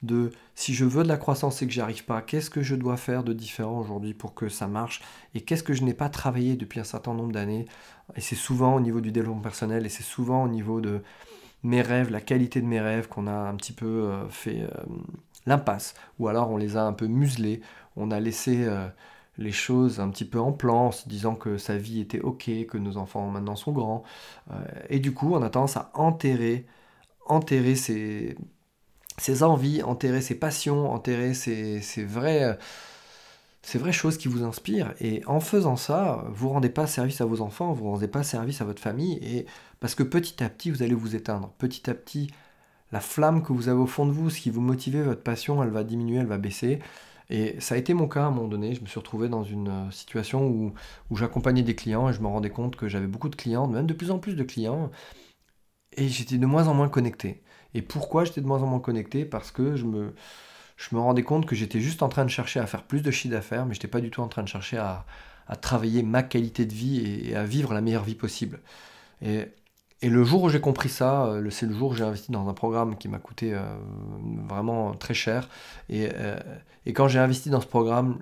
de 0.02 0.30
si 0.54 0.74
je 0.74 0.84
veux 0.84 1.02
de 1.02 1.08
la 1.08 1.16
croissance 1.16 1.62
et 1.62 1.66
que 1.66 1.72
j'y 1.72 1.80
arrive 1.80 2.04
pas, 2.04 2.20
qu'est-ce 2.20 2.50
que 2.50 2.62
je 2.62 2.74
dois 2.74 2.98
faire 2.98 3.24
de 3.24 3.32
différent 3.32 3.80
aujourd'hui 3.80 4.12
pour 4.12 4.34
que 4.34 4.48
ça 4.48 4.66
marche 4.66 5.00
et 5.34 5.40
qu'est-ce 5.40 5.62
que 5.62 5.72
je 5.72 5.82
n'ai 5.84 5.94
pas 5.94 6.10
travaillé 6.10 6.54
depuis 6.56 6.80
un 6.80 6.84
certain 6.84 7.14
nombre 7.14 7.32
d'années? 7.32 7.66
Et 8.14 8.20
c'est 8.20 8.36
souvent 8.36 8.74
au 8.74 8.80
niveau 8.80 9.00
du 9.00 9.10
développement 9.10 9.40
personnel 9.40 9.86
et 9.86 9.88
c'est 9.88 10.02
souvent 10.02 10.44
au 10.44 10.48
niveau 10.48 10.82
de 10.82 11.02
mes 11.62 11.80
rêves, 11.82 12.10
la 12.10 12.20
qualité 12.20 12.60
de 12.60 12.66
mes 12.66 12.80
rêves 12.80 13.08
qu'on 13.08 13.26
a 13.26 13.32
un 13.32 13.54
petit 13.56 13.72
peu 13.72 13.86
euh, 13.86 14.28
fait 14.28 14.62
euh, 14.62 14.68
l'impasse 15.46 15.94
ou 16.18 16.28
alors 16.28 16.50
on 16.50 16.56
les 16.56 16.76
a 16.76 16.84
un 16.84 16.92
peu 16.92 17.06
muselés, 17.06 17.60
on 17.96 18.10
a 18.10 18.20
laissé 18.20 18.64
euh, 18.64 18.86
les 19.38 19.52
choses 19.52 20.00
un 20.00 20.08
petit 20.10 20.24
peu 20.24 20.38
en 20.40 20.52
plan, 20.52 20.86
en 20.86 20.92
se 20.92 21.08
disant 21.08 21.34
que 21.34 21.58
sa 21.58 21.76
vie 21.76 22.00
était 22.00 22.20
ok, 22.20 22.50
que 22.68 22.78
nos 22.78 22.96
enfants 22.96 23.28
maintenant 23.28 23.56
sont 23.56 23.72
grands. 23.72 24.02
Euh, 24.50 24.54
et 24.88 24.98
du 24.98 25.12
coup, 25.12 25.34
on 25.34 25.42
a 25.42 25.50
tendance 25.50 25.76
à 25.76 25.90
enterrer, 25.94 26.66
enterrer 27.26 27.74
ses, 27.74 28.36
ses 29.18 29.42
envies, 29.42 29.82
enterrer 29.82 30.20
ses 30.20 30.36
passions, 30.36 30.90
enterrer 30.92 31.34
ses, 31.34 31.80
ces 31.80 32.04
vraies 32.04 32.58
choses 33.92 34.16
qui 34.18 34.28
vous 34.28 34.42
inspirent. 34.42 34.94
Et 35.00 35.22
en 35.26 35.40
faisant 35.40 35.76
ça, 35.76 36.24
vous 36.30 36.48
rendez 36.48 36.70
pas 36.70 36.86
service 36.86 37.20
à 37.20 37.26
vos 37.26 37.40
enfants, 37.40 37.72
vous 37.72 37.90
rendez 37.90 38.08
pas 38.08 38.22
service 38.22 38.60
à 38.60 38.64
votre 38.64 38.82
famille. 38.82 39.18
Et 39.22 39.46
parce 39.80 39.94
que 39.94 40.02
petit 40.02 40.42
à 40.42 40.48
petit, 40.48 40.70
vous 40.70 40.82
allez 40.82 40.94
vous 40.94 41.14
éteindre. 41.14 41.52
Petit 41.58 41.90
à 41.90 41.94
petit, 41.94 42.30
la 42.92 43.00
flamme 43.00 43.42
que 43.42 43.52
vous 43.52 43.68
avez 43.68 43.80
au 43.80 43.86
fond 43.86 44.06
de 44.06 44.12
vous, 44.12 44.30
ce 44.30 44.40
qui 44.40 44.50
vous 44.50 44.60
motive, 44.60 45.00
votre 45.00 45.22
passion, 45.22 45.62
elle 45.62 45.70
va 45.70 45.84
diminuer, 45.84 46.18
elle 46.18 46.26
va 46.26 46.38
baisser. 46.38 46.78
Et 47.30 47.60
ça 47.60 47.74
a 47.74 47.78
été 47.78 47.94
mon 47.94 48.08
cas 48.08 48.24
à 48.24 48.26
un 48.26 48.30
moment 48.30 48.48
donné. 48.48 48.74
Je 48.74 48.80
me 48.80 48.86
suis 48.86 48.98
retrouvé 48.98 49.28
dans 49.28 49.42
une 49.44 49.68
euh, 49.68 49.90
situation 49.90 50.46
où, 50.48 50.74
j'accompagnais 51.16 51.62
des 51.62 51.74
clients 51.74 52.08
et 52.08 52.12
je 52.12 52.20
me 52.20 52.28
rendais 52.28 52.50
compte 52.50 52.76
que 52.76 52.88
j'avais 52.88 53.06
beaucoup 53.06 53.28
de 53.28 53.36
clients, 53.36 53.66
même 53.66 53.86
de 53.86 53.94
plus 53.94 54.10
en 54.10 54.18
plus 54.18 54.34
de 54.34 54.44
clients, 54.44 54.90
et 55.96 56.08
j'étais 56.08 56.38
de 56.38 56.46
moins 56.46 56.68
en 56.68 56.74
moins 56.74 56.88
connecté. 56.88 57.42
Et 57.74 57.82
pourquoi 57.82 58.24
j'étais 58.24 58.40
de 58.40 58.46
moins 58.46 58.62
en 58.62 58.66
moins 58.66 58.80
connecté? 58.80 59.24
Parce 59.24 59.50
que 59.50 59.76
je 59.76 59.84
me, 59.84 60.14
rendais 60.92 61.22
compte 61.22 61.46
que 61.46 61.56
j'étais 61.56 61.80
juste 61.80 62.02
en 62.02 62.08
train 62.08 62.24
de 62.24 62.30
chercher 62.30 62.60
à 62.60 62.66
faire 62.66 62.84
plus 62.84 63.02
de 63.02 63.10
chiffre 63.10 63.34
d'affaires, 63.34 63.66
mais 63.66 63.74
je 63.74 63.78
n'étais 63.78 63.88
pas 63.88 64.00
du 64.00 64.10
tout 64.10 64.20
en 64.22 64.28
train 64.28 64.42
de 64.42 64.48
chercher 64.48 64.78
à, 64.78 65.04
travailler 65.62 66.02
ma 66.02 66.22
qualité 66.22 66.66
de 66.66 66.74
vie 66.74 67.28
et, 67.30 67.36
à 67.36 67.44
vivre 67.44 67.72
la 67.74 67.80
meilleure 67.80 68.04
vie 68.04 68.14
possible. 68.14 68.60
Et 70.02 70.10
le 70.10 70.24
jour 70.24 70.42
où 70.42 70.48
j'ai 70.50 70.60
compris 70.60 70.88
ça, 70.90 71.26
euh, 71.26 71.50
c'est 71.50 71.66
le 71.66 71.74
jour 71.74 71.92
où 71.92 71.94
j'ai 71.94 72.04
investi 72.04 72.30
dans 72.30 72.48
un 72.48 72.54
programme 72.54 72.96
qui 72.98 73.08
m'a 73.08 73.18
coûté 73.18 73.54
euh, 73.54 73.62
vraiment 74.46 74.92
très 74.94 75.14
cher. 75.14 75.48
Euh, 75.90 76.38
et, 76.84 76.92
quand 76.92 77.08
j'ai 77.08 77.18
investi 77.18 77.48
dans 77.48 77.62
ce 77.62 77.66
programme, 77.66 78.18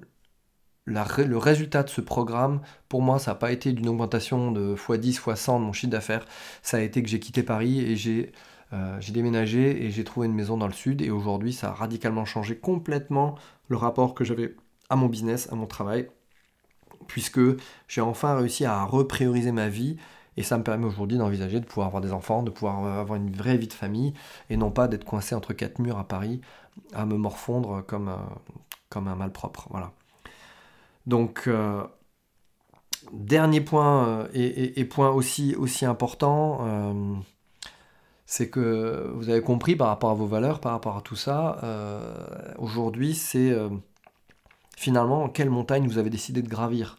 le 0.87 1.37
résultat 1.37 1.83
de 1.83 1.89
ce 1.89 2.01
programme, 2.01 2.61
pour 2.89 3.03
moi, 3.03 3.19
ça 3.19 3.33
n'a 3.33 3.35
pas 3.37 3.51
été 3.51 3.73
d'une 3.73 3.89
augmentation 3.89 4.53
de 4.53 4.77
x10, 4.77 5.21
x100 5.21 5.59
de 5.61 5.65
mon 5.65 5.73
chiffre 5.73 5.91
d'affaires. 5.91 6.27
Ça 6.63 6.77
a 6.77 6.81
été 6.81 7.03
que 7.03 7.09
j'ai 7.09 7.21
quitté 7.21 7.43
Paris 7.43 7.81
et 7.81 7.97
j'ai 7.97 8.33
déménagé 9.13 9.85
et 9.85 9.91
j'ai 9.91 10.05
trouvé 10.05 10.27
une 10.27 10.35
maison 10.35 10.57
dans 10.57 10.67
le 10.67 10.73
sud. 10.73 11.03
Et 11.03 11.11
aujourd'hui, 11.11 11.53
ça 11.53 11.71
a 11.71 11.73
radicalement 11.73 12.25
changé 12.25 12.57
complètement 12.57 13.37
le 13.69 13.77
rapport 13.77 14.15
que 14.15 14.25
j'avais 14.25 14.55
à 14.91 14.97
mon 14.97 15.07
business, 15.09 15.51
à 15.51 15.55
mon 15.57 15.67
travail, 15.67 16.09
puisque 17.09 17.41
j'ai 17.89 18.03
enfin 18.03 18.37
réussi 18.37 18.65
à 18.67 18.85
reprioriser 18.85 19.53
ma 19.53 19.69
vie 19.69 19.97
et 20.37 20.43
ça 20.43 20.59
me 20.59 20.65
permet 20.65 20.87
aujourd'hui 20.87 21.19
d'envisager 21.19 21.61
de 21.61 21.65
pouvoir 21.65 21.87
avoir 21.87 22.03
des 22.03 22.13
enfants, 22.13 22.43
de 22.43 22.51
pouvoir 22.51 22.85
euh, 22.85 23.01
avoir 23.01 23.17
une 23.17 23.31
vraie 23.31 23.57
vie 23.57 23.69
de 23.69 23.73
famille, 23.73 24.15
et 24.51 24.57
non 24.57 24.71
pas 24.71 24.89
d'être 24.89 25.05
coincé 25.05 25.35
entre 25.35 25.53
quatre 25.53 25.79
murs 25.79 25.99
à 25.99 26.05
Paris, 26.05 26.41
à 26.93 27.07
me 27.07 27.17
morfondre 27.17 27.85
comme, 27.87 28.09
un, 28.09 28.29
comme 28.89 29.09
un 29.09 29.15
malpropre. 29.15 29.69
Voilà. 29.71 29.93
Donc, 31.07 31.45
euh, 31.47 31.85
dernier 33.13 33.61
point, 33.61 34.09
euh, 34.09 34.29
et, 34.35 34.85
point 34.85 35.11
aussi, 35.11 35.55
aussi 35.57 35.85
important, 35.85 37.23
c'est 38.27 38.49
que 38.49 39.13
vous 39.15 39.29
avez 39.29 39.43
compris 39.43 39.77
par 39.77 39.89
rapport 39.89 40.11
à 40.11 40.15
vos 40.15 40.27
valeurs, 40.27 40.61
par 40.61 40.73
rapport 40.73 40.97
à 40.97 41.03
tout 41.03 41.17
ça, 41.17 41.61
aujourd'hui, 42.59 43.15
c'est 43.15 43.55
finalement 44.77 45.29
quelle 45.29 45.51
montagne 45.51 45.87
vous 45.87 45.99
avez 45.99 46.11
décidé 46.11 46.43
de 46.43 46.49
gravir. 46.49 46.97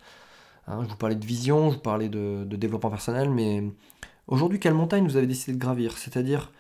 Hein, 0.67 0.83
je 0.83 0.89
vous 0.89 0.97
parlais 0.97 1.15
de 1.15 1.25
vision, 1.25 1.69
je 1.69 1.75
vous 1.75 1.81
parlais 1.81 2.09
de, 2.09 2.43
développement 2.55 2.89
personnel, 2.89 3.29
mais 3.29 3.63
aujourd'hui, 4.27 4.59
quelle 4.59 4.73
montagne 4.73 5.05
vous 5.05 5.17
avez 5.17 5.27
décidé 5.27 5.53
de 5.53 5.61
gravir? 5.61 5.97
C'est-à-dire, 5.97 6.51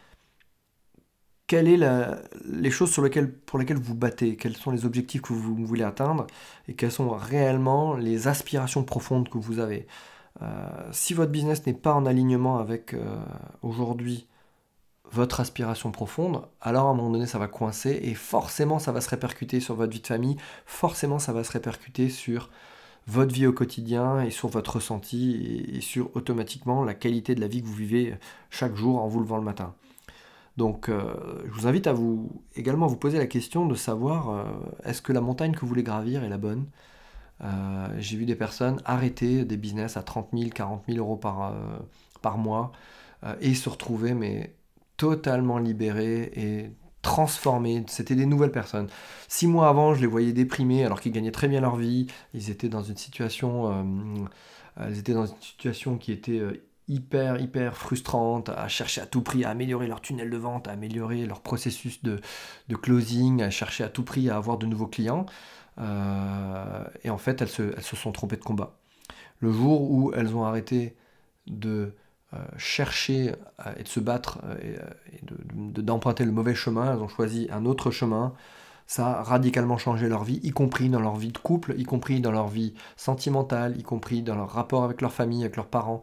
quelles 1.47 1.79
sont 1.79 2.15
les 2.45 2.71
choses 2.71 2.93
pour 3.45 3.59
lesquelles 3.59 3.79
vous 3.79 3.95
battez? 3.95 4.35
Quels 4.35 4.55
sont 4.55 4.71
les 4.71 4.85
objectifs 4.85 5.21
que 5.21 5.33
vous 5.33 5.55
voulez 5.65 5.83
atteindre? 5.83 6.25
Et 6.67 6.75
quelles 6.75 6.91
sont 6.91 7.09
réellement 7.09 7.95
les 7.95 8.27
aspirations 8.27 8.83
profondes 8.83 9.29
que 9.29 9.37
vous 9.37 9.59
avez? 9.59 9.87
Euh, 10.41 10.89
Si 10.91 11.13
votre 11.13 11.31
business 11.31 11.65
n'est 11.65 11.73
pas 11.73 11.93
en 11.93 12.05
alignement 12.05 12.57
avec 12.59 12.93
euh, 12.93 13.23
aujourd'hui 13.61 14.27
votre 15.11 15.39
aspiration 15.39 15.91
profonde, 15.91 16.41
alors 16.61 16.87
à 16.87 16.89
un 16.91 16.93
moment 16.95 17.11
donné 17.11 17.27
ça 17.27 17.39
va 17.39 17.47
coincer 17.47 17.99
et 18.03 18.15
forcément 18.15 18.79
ça 18.79 18.91
va 18.91 19.01
se 19.01 19.09
répercuter 19.09 19.59
sur 19.59 19.75
votre 19.75 19.91
vie 19.93 20.01
de 20.01 20.07
famille, 20.07 20.37
forcément 20.65 21.19
ça 21.19 21.33
va 21.33 21.43
se 21.43 21.51
répercuter 21.51 22.09
sur 22.09 22.49
votre 23.07 23.33
vie 23.33 23.45
au 23.47 23.53
quotidien 23.53 24.21
et 24.21 24.31
sur 24.31 24.49
votre 24.49 24.75
ressenti 24.75 25.69
et, 25.73 25.81
sur 25.81 26.15
automatiquement 26.15 26.83
la 26.83 26.93
qualité 26.93 27.35
de 27.35 27.41
la 27.41 27.47
vie 27.47 27.61
que 27.61 27.67
vous 27.67 27.73
vivez 27.73 28.15
chaque 28.49 28.75
jour 28.75 29.01
en 29.01 29.07
vous 29.07 29.19
levant 29.19 29.37
le 29.37 29.43
matin. 29.43 29.75
Donc 30.57 30.89
euh, 30.89 31.13
je 31.45 31.51
vous 31.51 31.67
invite 31.67 31.87
à 31.87 31.93
vous 31.93 32.31
également 32.55 32.87
vous 32.87 32.95
poser 32.97 33.17
la 33.17 33.27
question 33.27 33.65
de 33.67 33.75
savoir 33.75 34.29
euh, 34.29 34.43
est-ce 34.85 35.01
que 35.01 35.11
la 35.11 35.21
montagne 35.21 35.51
que 35.51 35.59
vous 35.59 35.67
voulez 35.67 35.83
gravir 35.83 36.23
est 36.23 36.29
la 36.29 36.37
bonne? 36.37 36.65
Euh, 37.43 37.87
J'ai 37.99 38.17
vu 38.17 38.25
des 38.25 38.35
personnes 38.35 38.81
arrêter 38.85 39.43
des 39.45 39.57
business 39.57 39.97
à 39.97 40.03
30 40.03 40.29
000, 40.33 40.49
40 40.49 40.83
000 40.87 40.99
euros 40.99 41.17
par, 41.17 41.53
mois 42.37 42.71
et 43.39 43.53
se 43.53 43.69
retrouver 43.69 44.13
mais 44.15 44.55
totalement 44.97 45.59
libérés 45.59 46.31
et 46.35 46.71
transformés, 47.05 47.83
c'était 47.87 48.15
des 48.15 48.25
nouvelles 48.25 48.51
personnes. 48.51 48.87
Six 49.27 49.45
mois 49.45 49.69
avant, 49.69 49.93
je 49.93 50.01
les 50.01 50.07
voyais 50.07 50.33
déprimés 50.33 50.83
alors 50.83 50.99
qu'ils 50.99 51.11
gagnaient 51.11 51.31
très 51.31 51.47
bien 51.47 51.61
leur 51.61 51.75
vie, 51.75 52.07
ils 52.33 52.49
étaient 52.49 52.67
dans 52.67 52.81
une 52.81 52.97
situation, 52.97 54.27
euh, 54.79 54.87
ils 54.89 54.97
étaient 54.97 55.13
dans 55.13 55.27
une 55.27 55.39
situation 55.39 55.97
qui 55.99 56.11
était 56.11 56.39
euh, 56.39 56.65
hyper, 56.87 57.39
hyper 57.39 57.77
frustrante, 57.77 58.49
à 58.49 58.67
chercher 58.67 59.01
à 59.01 59.05
tout 59.05 59.21
prix 59.21 59.45
à 59.45 59.51
améliorer 59.51 59.85
leur 59.85 60.01
tunnel 60.01 60.31
de 60.31 60.37
vente, 60.37 60.67
à 60.67 60.71
améliorer 60.71 61.27
leur 61.27 61.41
processus 61.41 62.03
de, 62.03 62.19
closing, 62.75 63.43
à 63.43 63.51
chercher 63.51 63.83
à 63.83 63.89
tout 63.89 64.03
prix 64.03 64.31
à 64.31 64.35
avoir 64.37 64.57
de 64.57 64.65
nouveaux 64.65 64.87
clients. 64.87 65.27
Euh, 65.79 66.83
et 67.03 67.11
en 67.11 67.19
fait, 67.19 67.39
elles 67.43 67.49
se, 67.49 67.61
elles 67.61 67.83
se, 67.83 67.95
sont 67.95 68.11
trompées 68.13 68.37
de 68.37 68.43
combat. 68.43 68.75
Le 69.41 69.51
jour 69.51 69.91
où 69.91 70.11
elles 70.13 70.35
ont 70.35 70.43
arrêté 70.43 70.95
de 71.45 71.93
chercher 72.57 73.33
et 73.77 73.83
de 73.83 73.87
se 73.87 73.99
battre 73.99 74.39
euh, 74.45 74.77
et, 75.13 75.19
d'emprunter 75.81 76.25
le 76.25 76.31
mauvais 76.31 76.55
chemin, 76.55 76.93
elles 76.93 77.01
ont 77.01 77.07
choisi 77.07 77.47
un 77.51 77.65
autre 77.65 77.91
chemin, 77.91 78.33
ça 78.87 79.19
a 79.19 79.23
radicalement 79.23 79.77
changé 79.77 80.07
leur 80.07 80.23
vie, 80.23 80.39
y 80.43 80.51
compris 80.51 80.89
dans 80.89 80.99
leur 80.99 81.15
vie 81.15 81.31
de 81.31 81.37
couple, 81.37 81.75
y 81.77 81.83
compris 81.83 82.21
dans 82.21 82.31
leur 82.31 82.47
vie 82.47 82.73
sentimentale, 82.97 83.79
y 83.79 83.83
compris 83.83 84.21
dans 84.21 84.35
leur 84.35 84.49
rapport 84.49 84.83
avec 84.83 85.01
leur 85.01 85.11
famille, 85.11 85.43
avec 85.43 85.55
leurs 85.55 85.67
parents. 85.67 86.01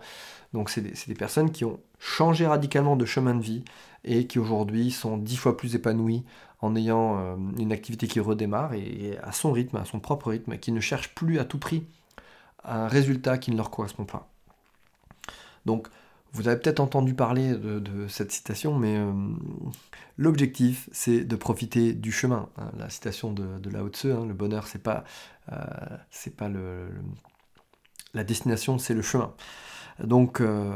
Donc 0.53 0.68
c'est 0.68 0.83
des, 0.83 1.14
personnes 1.14 1.51
qui 1.51 1.64
ont 1.64 1.78
changé 1.99 2.47
radicalement 2.47 2.97
de 2.97 3.05
chemin 3.05 3.35
de 3.35 3.43
vie 3.43 3.64
et 4.05 4.26
qui 4.26 4.39
aujourd'hui 4.39 4.91
sont 4.91 5.16
dix 5.16 5.37
fois 5.37 5.57
plus 5.57 5.74
épanouies 5.74 6.24
en 6.61 6.76
ayant 6.76 7.18
euh, 7.18 7.37
une 7.59 7.72
activité 7.72 8.07
qui 8.07 8.20
redémarre 8.20 8.74
et, 8.74 9.18
à 9.22 9.33
son 9.33 9.53
rythme, 9.53 9.76
à 9.76 9.85
son 9.85 10.01
propre 10.01 10.30
rythme, 10.30 10.59
qui 10.59 10.72
ne 10.72 10.80
cherche 10.80 11.14
plus 11.14 11.39
à 11.39 11.45
tout 11.45 11.59
prix 11.59 11.85
un 12.64 12.87
résultat 12.87 13.39
qui 13.39 13.51
ne 13.51 13.57
leur 13.57 13.70
correspond 13.70 14.05
pas. 14.05 14.28
Donc 15.66 15.89
vous 16.33 16.49
avez 16.49 16.59
peut-être 16.59 16.80
entendu 16.80 17.14
parler 17.14 17.55
de, 17.55 18.07
cette 18.09 18.33
citation, 18.33 18.78
mais 18.78 18.97
euh, 18.97 19.12
l'objectif, 20.16 20.89
c'est 20.93 21.24
de 21.24 21.37
profiter 21.37 21.93
du 21.93 22.11
chemin. 22.11 22.49
Hein. 22.57 22.72
La 22.78 22.89
citation 22.89 23.33
de, 23.33 23.68
Lao 23.68 23.89
Tse, 23.89 24.07
hein, 24.07 24.26
le 24.26 24.33
bonheur, 24.33 24.66
c'est 24.66 24.83
pas, 24.83 25.05
euh, 25.53 25.57
c'est 26.11 26.35
pas 26.35 26.49
le, 26.49 26.89
la 28.14 28.24
destination, 28.24 28.78
c'est 28.78 28.95
le 28.95 29.03
chemin. 29.03 29.35
Donc, 30.03 30.41
euh, 30.41 30.74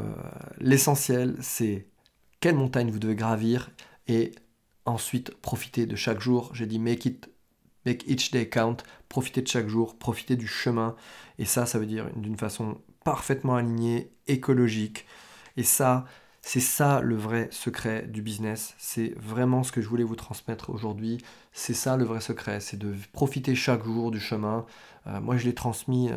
l'essentiel, 0.59 1.35
c'est 1.41 1.87
quelle 2.39 2.55
montagne 2.55 2.91
vous 2.91 2.99
devez 2.99 3.15
gravir 3.15 3.71
et 4.07 4.33
ensuite 4.85 5.31
profiter 5.41 5.87
de 5.87 5.95
chaque 5.95 6.19
jour. 6.19 6.51
J'ai 6.53 6.67
dit 6.67 6.77
make 6.77 7.05
it, 7.05 7.29
make 7.85 8.07
each 8.07 8.29
day 8.29 8.47
count. 8.47 8.77
Profitez 9.09 9.41
de 9.41 9.47
chaque 9.47 9.69
jour, 9.69 9.97
profitez 9.97 10.35
du 10.35 10.47
chemin. 10.47 10.95
Et 11.39 11.45
ça, 11.45 11.65
ça 11.65 11.79
veut 11.79 11.87
dire 11.87 12.09
d'une 12.15 12.37
façon 12.37 12.79
parfaitement 13.03 13.55
alignée, 13.55 14.11
écologique. 14.27 15.05
Et 15.57 15.63
ça, 15.63 16.05
c'est 16.41 16.61
ça 16.61 17.01
le 17.01 17.15
vrai 17.15 17.49
secret 17.51 18.03
du 18.07 18.21
business. 18.21 18.73
C'est 18.77 19.13
vraiment 19.17 19.63
ce 19.63 19.71
que 19.73 19.81
je 19.81 19.89
voulais 19.89 20.05
vous 20.05 20.15
transmettre 20.15 20.69
aujourd'hui. 20.69 21.17
C'est 21.51 21.73
ça 21.73 21.97
le 21.97 22.05
vrai 22.05 22.21
secret, 22.21 22.61
c'est 22.61 22.77
de 22.77 22.93
profiter 23.11 23.53
chaque 23.55 23.83
jour 23.83 24.11
du 24.11 24.19
chemin. 24.19 24.65
Euh, 25.07 25.19
moi, 25.21 25.37
je 25.37 25.45
l'ai 25.45 25.53
transmis, 25.53 26.09
euh, 26.09 26.15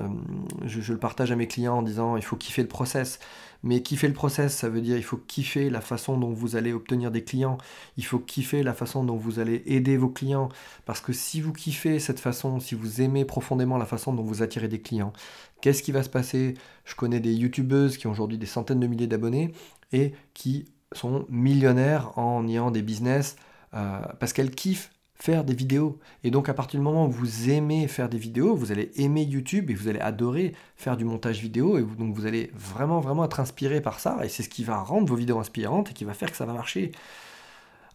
je, 0.67 0.93
le 0.93 0.99
partage 0.99 1.33
à 1.33 1.37
mes 1.37 1.47
clients 1.47 1.79
en 1.79 1.83
disant 1.83 2.17
il 2.17 2.23
faut 2.23 2.37
kiffer 2.37 2.63
le 2.63 2.69
process. 2.69 3.19
Mais 3.63 3.83
kiffer 3.83 4.09
le 4.09 4.15
process, 4.15 4.57
ça 4.57 4.69
veut 4.69 4.81
dire 4.81 4.97
il 4.97 5.03
faut 5.03 5.19
kiffer 5.19 5.69
la 5.69 5.81
façon 5.81 6.17
dont 6.17 6.31
vous 6.31 6.57
allez 6.57 6.73
obtenir 6.73 7.11
des 7.11 7.23
clients. 7.25 7.59
Il 7.97 8.05
faut 8.05 8.19
kiffer 8.19 8.63
la 8.63 8.73
façon 8.73 9.05
dont 9.05 9.17
vous 9.17 9.39
allez 9.39 9.63
aider 9.67 9.97
vos 9.97 10.09
clients. 10.09 10.49
Parce 10.87 11.01
que 11.01 11.13
si 11.13 11.41
vous 11.41 11.53
kiffez 11.53 11.99
cette 11.99 12.21
façon, 12.21 12.61
si 12.61 12.75
vous 12.75 13.01
aimez 13.01 13.25
profondément 13.25 13.79
la 13.79 13.87
façon 13.87 14.13
dont 14.13 14.23
vous 14.23 14.43
attirez 14.43 14.69
des 14.69 14.81
clients, 14.81 15.13
qu'est-ce 15.61 15.83
qui 15.83 15.93
va 15.93 16.03
se 16.03 16.09
passer 16.09 16.55
Je 16.85 16.95
connais 16.95 17.21
des 17.21 17.35
youtubeuses 17.35 17.97
qui 17.97 18.07
ont 18.07 18.13
aujourd'hui 18.13 18.39
des 18.39 18.47
centaines 18.47 18.81
de 18.81 18.87
milliers 18.87 19.07
d'abonnés 19.07 19.53
et 19.93 20.13
qui 20.35 20.67
sont 20.93 21.27
millionnaires 21.29 22.19
en 22.19 22.47
ayant 22.49 22.71
des 22.71 22.83
business 22.83 23.37
euh, 23.75 24.01
parce 24.19 24.33
qu'elles 24.33 24.51
kiffent 24.51 24.91
faire 25.15 25.45
des 25.45 25.55
vidéos. 25.55 25.99
Et 26.25 26.31
donc 26.31 26.49
à 26.49 26.55
partir 26.55 26.81
du 26.81 26.85
moment 26.85 27.07
où 27.07 27.11
vous 27.11 27.51
aimez 27.51 27.87
faire 27.89 28.09
des 28.09 28.19
vidéos, 28.19 28.57
vous 28.57 28.73
allez 28.73 28.91
aimer 28.97 29.23
YouTube 29.23 29.71
et 29.71 29.75
vous 29.75 29.89
allez 29.89 30.01
adorer 30.01 30.55
faire 30.77 30.97
du 30.97 31.05
montage 31.05 31.41
vidéo 31.41 31.79
et 31.79 31.83
donc 31.83 32.15
vous 32.15 32.27
allez 32.27 32.51
vraiment 32.55 33.01
vraiment 33.01 33.25
être 33.25 33.39
inspiré 33.39 33.81
par 33.81 34.01
ça 34.01 34.19
et 34.25 34.29
c'est 34.29 34.43
ce 34.43 34.49
qui 34.49 34.65
va 34.65 34.79
rendre 34.79 35.07
vos 35.07 35.17
vidéos 35.17 35.39
inspirantes 35.39 35.91
et 35.91 35.93
qui 35.93 36.05
va 36.05 36.15
faire 36.15 36.31
que 36.31 36.37
ça 36.37 36.47
va 36.47 36.55
marcher. 36.55 36.93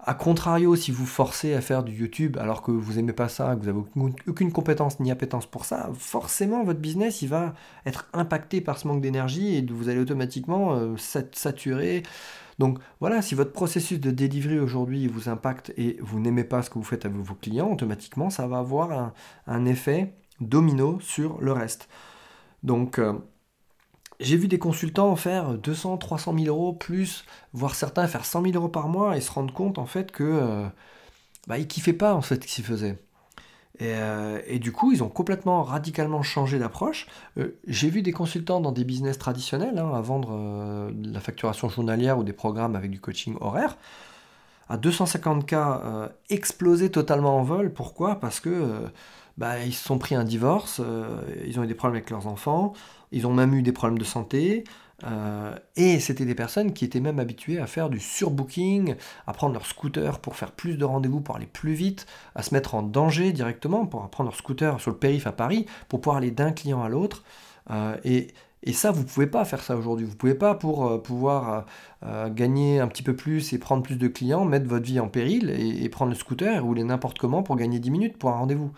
A 0.07 0.13
contrario, 0.13 0.75
si 0.75 0.91
vous 0.91 1.07
forcez 1.07 1.55
à 1.55 1.61
faire 1.61 1.83
du 1.83 1.91
YouTube 1.91 2.37
alors 2.37 2.61
que 2.61 2.69
vous 2.69 2.93
n'aimez 2.93 3.11
pas 3.11 3.27
ça, 3.27 3.55
que 3.55 3.61
vous 3.61 3.65
n'avez 3.65 4.13
aucune 4.27 4.51
compétence 4.51 4.99
ni 4.99 5.09
appétence 5.09 5.47
pour 5.47 5.65
ça, 5.65 5.89
forcément 5.97 6.63
votre 6.63 6.79
business 6.79 7.23
va 7.23 7.55
être 7.87 8.07
impacté 8.13 8.61
par 8.61 8.77
ce 8.77 8.87
manque 8.87 9.01
d'énergie 9.01 9.55
et 9.55 9.65
vous 9.65 9.89
allez 9.89 9.99
automatiquement 9.99 10.75
euh, 10.75 10.95
saturer. 10.97 12.03
Donc 12.59 12.77
voilà, 12.99 13.23
si 13.23 13.33
votre 13.33 13.51
processus 13.51 13.99
de 13.99 14.11
delivery 14.11 14.59
aujourd'hui 14.59 15.07
vous 15.07 15.27
impacte 15.27 15.73
et 15.75 15.97
vous 16.01 16.19
n'aimez 16.19 16.43
pas 16.43 16.61
ce 16.61 16.69
que 16.69 16.75
vous 16.75 16.83
faites 16.83 17.05
avec 17.05 17.17
vos 17.17 17.33
clients, 17.33 17.71
automatiquement 17.71 18.29
ça 18.29 18.45
va 18.45 18.59
avoir 18.59 19.13
un, 19.47 19.65
effet 19.65 20.13
domino 20.39 20.99
sur 20.99 21.41
le 21.41 21.51
reste. 21.51 21.89
Donc 22.61 22.99
euh, 22.99 23.13
j'ai 24.19 24.37
vu 24.37 24.47
des 24.47 24.59
consultants 24.59 25.15
faire 25.15 25.53
200, 25.55 25.97
300 25.97 26.33
000 26.37 26.45
euros 26.47 26.73
plus, 26.73 27.25
voire 27.53 27.75
certains 27.75 28.07
faire 28.07 28.25
100 28.25 28.43
000 28.43 28.55
euros 28.55 28.69
par 28.69 28.87
mois 28.87 29.17
et 29.17 29.21
se 29.21 29.31
rendre 29.31 29.53
compte 29.53 29.77
en 29.77 29.85
fait 29.85 30.11
que 30.11 30.23
euh, 30.23 30.65
bah, 31.47 31.57
ils 31.57 31.67
kiffaient 31.67 31.93
pas 31.93 32.13
en 32.13 32.21
fait 32.21 32.43
ce 32.43 32.47
qu'ils 32.47 32.63
faisaient. 32.63 32.97
Euh, 33.81 34.39
et, 34.47 34.57
du 34.57 34.71
coup, 34.71 34.93
ils 34.93 35.03
ont 35.03 35.09
complètement 35.09 35.61
radicalement 35.61 36.23
changé 36.23 36.59
d'approche. 36.59 37.07
Euh, 37.37 37.59
j'ai 37.67 37.89
vu 37.89 38.01
des 38.01 38.13
consultants 38.13 38.61
dans 38.61 38.71
des 38.71 38.85
business 38.85 39.17
traditionnels 39.17 39.77
hein, 39.77 39.91
à 39.93 39.99
vendre 39.99 40.91
de 40.93 41.13
la 41.13 41.19
facturation 41.19 41.67
journalière 41.67 42.17
ou 42.17 42.23
des 42.23 42.31
programmes 42.31 42.77
avec 42.77 42.89
du 42.91 43.01
coaching 43.01 43.35
horaire 43.41 43.77
à 44.69 44.77
250K 44.77 46.09
exploser 46.29 46.89
totalement 46.89 47.37
en 47.37 47.43
vol. 47.43 47.71
Pourquoi? 47.73 48.19
Parce 48.19 48.39
que 48.39 48.87
bah, 49.37 49.59
ils 49.63 49.73
se 49.73 49.83
sont 49.83 49.99
pris 49.99 50.15
un 50.15 50.23
divorce, 50.23 50.81
ils 51.45 51.59
ont 51.59 51.63
eu 51.63 51.67
des 51.67 51.75
problèmes 51.75 51.97
avec 51.97 52.09
leurs 52.09 52.25
enfants, 52.25 52.73
ils 53.15 53.25
ont 53.25 53.33
même 53.33 53.53
eu 53.55 53.61
des 53.63 53.71
problèmes 53.71 53.97
de 53.97 54.03
santé. 54.03 54.65
Euh, 55.05 55.55
et 55.75 55.99
c'était 55.99 56.25
des 56.25 56.35
personnes 56.35 56.73
qui 56.73 56.85
étaient 56.85 56.99
même 56.99 57.19
habituées 57.19 57.59
à 57.59 57.65
faire 57.65 57.89
du 57.89 57.99
surbooking, 57.99 58.95
à 59.25 59.33
prendre 59.33 59.53
leur 59.53 59.65
scooter 59.65 60.19
pour 60.19 60.35
faire 60.35 60.51
plus 60.51 60.77
de 60.77 60.83
rendez-vous, 60.85 61.21
pour 61.21 61.37
aller 61.37 61.45
plus 61.45 61.73
vite, 61.73 62.05
à 62.35 62.43
se 62.43 62.53
mettre 62.53 62.75
en 62.75 62.81
danger 62.81 63.31
directement, 63.31 63.85
pour 63.85 64.07
prendre 64.09 64.29
leur 64.29 64.37
scooter 64.37 64.79
sur 64.81 64.91
le 64.91 64.97
périph' 64.97 65.27
à 65.27 65.31
Paris, 65.31 65.65
pour 65.87 66.01
pouvoir 66.01 66.17
aller 66.17 66.31
d'un 66.31 66.51
client 66.51 66.83
à 66.83 66.89
l'autre. 66.89 67.23
Euh, 67.71 67.95
et, 68.03 68.33
ça, 68.73 68.91
vous 68.91 69.03
ne 69.03 69.07
pouvez 69.07 69.27
pas 69.27 69.45
faire 69.45 69.61
ça 69.61 69.77
aujourd'hui. 69.77 70.05
Vous 70.05 70.13
ne 70.13 70.17
pouvez 70.17 70.33
pas, 70.33 70.55
pour 70.55 70.87
euh, 70.87 70.97
pouvoir 70.97 71.65
gagner 72.35 72.79
un 72.79 72.87
petit 72.87 73.01
peu 73.01 73.15
plus 73.15 73.53
et 73.53 73.57
prendre 73.57 73.81
plus 73.81 73.95
de 73.95 74.07
clients, 74.07 74.45
mettre 74.45 74.67
votre 74.67 74.85
vie 74.85 74.99
en 74.99 75.07
péril 75.07 75.49
et, 75.49 75.89
prendre 75.89 76.11
le 76.11 76.17
scooter 76.17 76.55
et 76.55 76.59
rouler 76.59 76.83
n'importe 76.83 77.17
comment 77.17 77.41
pour 77.41 77.55
gagner 77.55 77.79
10 77.79 77.89
minutes 77.89 78.17
pour 78.17 78.29
un 78.29 78.37
rendez-vous. 78.37 78.71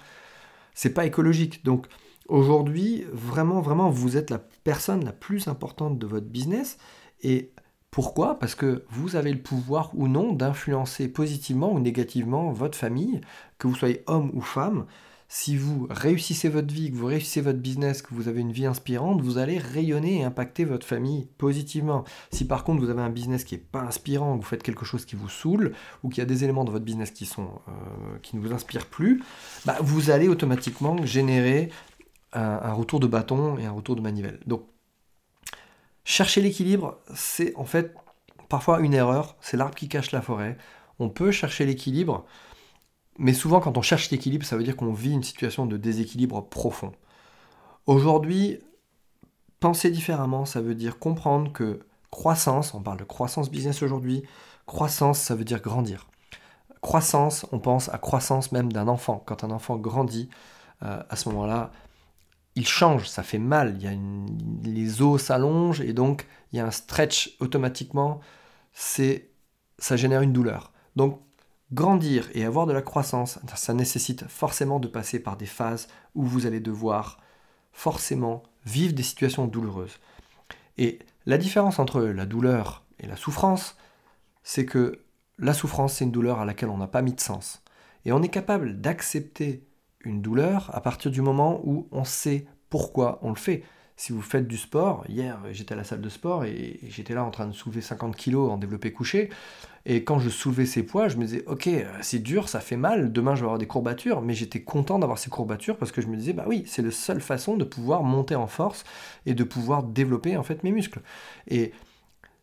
C'est 0.73 0.93
pas 0.93 1.05
écologique. 1.05 1.63
Donc, 1.65 1.87
Aujourd'hui, 2.27 3.05
vraiment, 3.13 3.61
vraiment, 3.61 3.89
vous 3.89 4.17
êtes 4.17 4.29
la 4.29 4.39
personne 4.63 5.05
la 5.05 5.13
plus 5.13 5.47
importante 5.47 5.97
de 5.97 6.05
votre 6.05 6.27
business. 6.27 6.77
Et 7.21 7.51
pourquoi? 7.89 8.37
Parce 8.37 8.53
que 8.53 8.83
vous 8.89 9.15
avez 9.15 9.31
le 9.31 9.41
pouvoir 9.41 9.91
ou 9.95 10.07
non 10.07 10.33
d'influencer 10.33 11.07
positivement 11.07 11.71
ou 11.71 11.79
négativement 11.79 12.51
votre 12.51 12.77
famille, 12.77 13.21
que 13.57 13.67
vous 13.67 13.75
soyez 13.75 14.03
homme 14.07 14.31
ou 14.33 14.41
femme. 14.41 14.85
Si 15.29 15.57
vous 15.57 15.87
réussissez 15.89 16.47
votre 16.47 16.73
vie, 16.73 16.89
que 16.89 16.95
vous 16.95 17.07
réussissez 17.07 17.41
votre 17.41 17.59
business, 17.59 18.01
que 18.01 18.13
vous 18.13 18.29
avez 18.29 18.39
une 18.39 18.53
vie 18.53 18.65
inspirante, 18.65 19.21
vous 19.21 19.37
allez 19.37 19.57
rayonner 19.57 20.19
et 20.19 20.23
impacter 20.23 20.63
votre 20.63 20.87
famille 20.87 21.27
positivement. 21.37 22.05
Si 22.31 22.45
par 22.45 22.63
contre 22.63 22.81
vous 22.81 22.89
avez 22.89 23.01
un 23.01 23.09
business 23.09 23.43
qui 23.43 23.55
n'est 23.55 23.61
pas 23.61 23.81
inspirant, 23.81 24.37
que 24.37 24.43
vous 24.43 24.49
faites 24.49 24.63
quelque 24.63 24.85
chose 24.85 25.05
qui 25.05 25.17
vous 25.17 25.27
saoule, 25.27 25.73
ou 26.03 26.09
qu'il 26.09 26.19
y 26.19 26.21
a 26.21 26.25
des 26.25 26.45
éléments 26.45 26.63
de 26.63 26.71
votre 26.71 26.85
business 26.85 27.11
qui, 27.11 27.25
sont, 27.25 27.49
euh, 27.67 28.17
qui 28.21 28.37
ne 28.37 28.41
vous 28.41 28.53
inspirent 28.53 28.85
plus, 28.85 29.21
bah, 29.65 29.75
vous 29.81 30.11
allez 30.11 30.29
automatiquement 30.29 31.05
générer 31.05 31.71
un, 32.33 32.73
retour 32.73 32.99
de 32.99 33.07
bâton 33.07 33.57
et 33.57 33.65
un 33.65 33.71
retour 33.71 33.95
de 33.95 34.01
manivelle. 34.01 34.39
Donc, 34.45 34.65
chercher 36.03 36.41
l'équilibre, 36.41 36.99
c'est 37.13 37.55
en 37.55 37.65
fait 37.65 37.93
parfois 38.49 38.79
une 38.79 38.93
erreur, 38.93 39.35
c'est 39.41 39.57
l'arbre 39.57 39.75
qui 39.75 39.89
cache 39.89 40.11
la 40.11 40.21
forêt. 40.21 40.57
On 40.99 41.09
peut 41.09 41.31
chercher 41.31 41.65
l'équilibre, 41.65 42.25
mais 43.17 43.33
souvent 43.33 43.59
quand 43.59 43.77
on 43.77 43.81
cherche 43.81 44.09
l'équilibre, 44.11 44.45
ça 44.45 44.57
veut 44.57 44.63
dire 44.63 44.75
qu'on 44.75 44.93
vit 44.93 45.13
une 45.13 45.23
situation 45.23 45.65
de 45.65 45.77
déséquilibre 45.77 46.47
profond. 46.47 46.91
Aujourd'hui, 47.85 48.59
penser 49.59 49.89
différemment, 49.89 50.45
ça 50.45 50.61
veut 50.61 50.75
dire 50.75 50.99
comprendre 50.99 51.51
que 51.51 51.79
croissance, 52.11 52.73
on 52.73 52.81
parle 52.81 52.99
de 52.99 53.03
croissance 53.03 53.49
business 53.49 53.81
aujourd'hui, 53.81 54.23
croissance, 54.65 55.19
ça 55.19 55.35
veut 55.35 55.45
dire 55.45 55.61
grandir. 55.61 56.07
Croissance, 56.81 57.45
on 57.51 57.59
pense 57.59 57.89
à 57.89 57.97
croissance 57.97 58.51
même 58.51 58.71
d'un 58.71 58.87
enfant. 58.87 59.23
Quand 59.25 59.43
un 59.43 59.51
enfant 59.51 59.77
grandit, 59.77 60.29
euh, 60.83 61.01
à 61.09 61.15
ce 61.15 61.29
moment-là, 61.29 61.71
il 62.57 62.67
change, 62.67 63.07
ça 63.07 63.21
fait 63.21 63.37
mal, 63.37 63.75
il 63.77 63.83
y 63.83 63.87
a 63.87 63.93
les 64.63 65.03
os 65.03 65.21
s'allongent 65.21 65.79
et 65.79 65.93
donc 65.93 66.25
il 66.51 66.57
y 66.57 66.59
a 66.59 66.65
un 66.65 66.71
stretch 66.71 67.35
automatiquement, 67.39 68.19
c'est 68.73 69.29
ça 69.77 69.95
génère 69.95 70.23
une 70.23 70.33
douleur. 70.33 70.73
Donc 70.95 71.21
grandir 71.71 72.27
et 72.33 72.45
avoir 72.45 72.65
de 72.65 72.73
la 72.73 72.81
croissance, 72.81 73.37
ça 73.55 73.73
nécessite 73.75 74.27
forcément 74.27 74.79
de 74.79 74.87
passer 74.87 75.19
par 75.19 75.37
des 75.37 75.45
phases 75.45 75.87
où 76.15 76.23
vous 76.23 76.47
allez 76.47 76.59
devoir 76.59 77.19
forcément 77.73 78.41
vivre 78.65 78.93
des 78.93 79.03
situations 79.03 79.45
douloureuses. 79.45 79.99
Et 80.79 80.97
la 81.27 81.37
différence 81.37 81.77
entre 81.77 82.01
la 82.01 82.25
douleur 82.25 82.85
et 82.99 83.05
la 83.05 83.17
souffrance, 83.17 83.77
c'est 84.41 84.65
que 84.65 85.03
la 85.37 85.53
souffrance, 85.53 85.93
c'est 85.93 86.05
une 86.05 86.11
douleur 86.11 86.39
à 86.39 86.45
laquelle 86.45 86.69
on 86.69 86.77
n'a 86.77 86.87
pas 86.87 87.03
mis 87.03 87.13
de 87.13 87.21
sens. 87.21 87.61
Et 88.03 88.11
on 88.11 88.23
est 88.23 88.29
capable 88.29 88.81
d'accepter 88.81 89.66
une 90.03 90.21
douleur 90.21 90.69
à 90.73 90.81
partir 90.81 91.11
du 91.11 91.21
moment 91.21 91.61
où 91.63 91.87
on 91.91 92.03
sait 92.03 92.45
pourquoi 92.69 93.19
on 93.21 93.29
le 93.29 93.35
fait. 93.35 93.63
Si 93.99 94.13
vous 94.13 94.21
faites 94.21 94.47
du 94.47 94.57
sport, 94.57 95.03
hier 95.09 95.39
j'étais 95.51 95.73
à 95.73 95.75
la 95.75 95.83
salle 95.83 96.01
de 96.01 96.09
sport 96.09 96.45
et 96.45 96.79
j'étais 96.87 97.15
là 97.15 97.23
en 97.23 97.31
train 97.31 97.47
de 97.47 97.51
soulever 97.51 97.81
50 97.81 98.15
kg 98.15 98.35
en 98.35 98.57
développé 98.57 98.91
couché. 98.91 99.29
Et 99.87 100.03
quand 100.03 100.19
je 100.19 100.29
soulevais 100.29 100.67
ces 100.67 100.83
poids, 100.83 101.07
je 101.07 101.17
me 101.17 101.25
disais, 101.25 101.43
ok, 101.47 101.69
c'est 102.01 102.19
dur, 102.19 102.47
ça 102.47 102.59
fait 102.59 102.77
mal, 102.77 103.11
demain 103.11 103.33
je 103.33 103.39
vais 103.39 103.45
avoir 103.45 103.57
des 103.57 103.65
courbatures, 103.65 104.21
mais 104.21 104.33
j'étais 104.33 104.61
content 104.61 104.99
d'avoir 104.99 105.17
ces 105.17 105.29
courbatures 105.29 105.77
parce 105.77 105.91
que 105.91 106.01
je 106.01 106.07
me 106.07 106.15
disais, 106.15 106.33
bah 106.33 106.43
oui, 106.45 106.63
c'est 106.67 106.83
la 106.83 106.91
seule 106.91 107.21
façon 107.21 107.57
de 107.57 107.63
pouvoir 107.63 108.03
monter 108.03 108.35
en 108.35 108.47
force 108.47 108.83
et 109.25 109.33
de 109.33 109.43
pouvoir 109.43 109.81
développer 109.81 110.37
en 110.37 110.43
fait 110.43 110.63
mes 110.63 110.71
muscles. 110.71 111.01
Et 111.47 111.71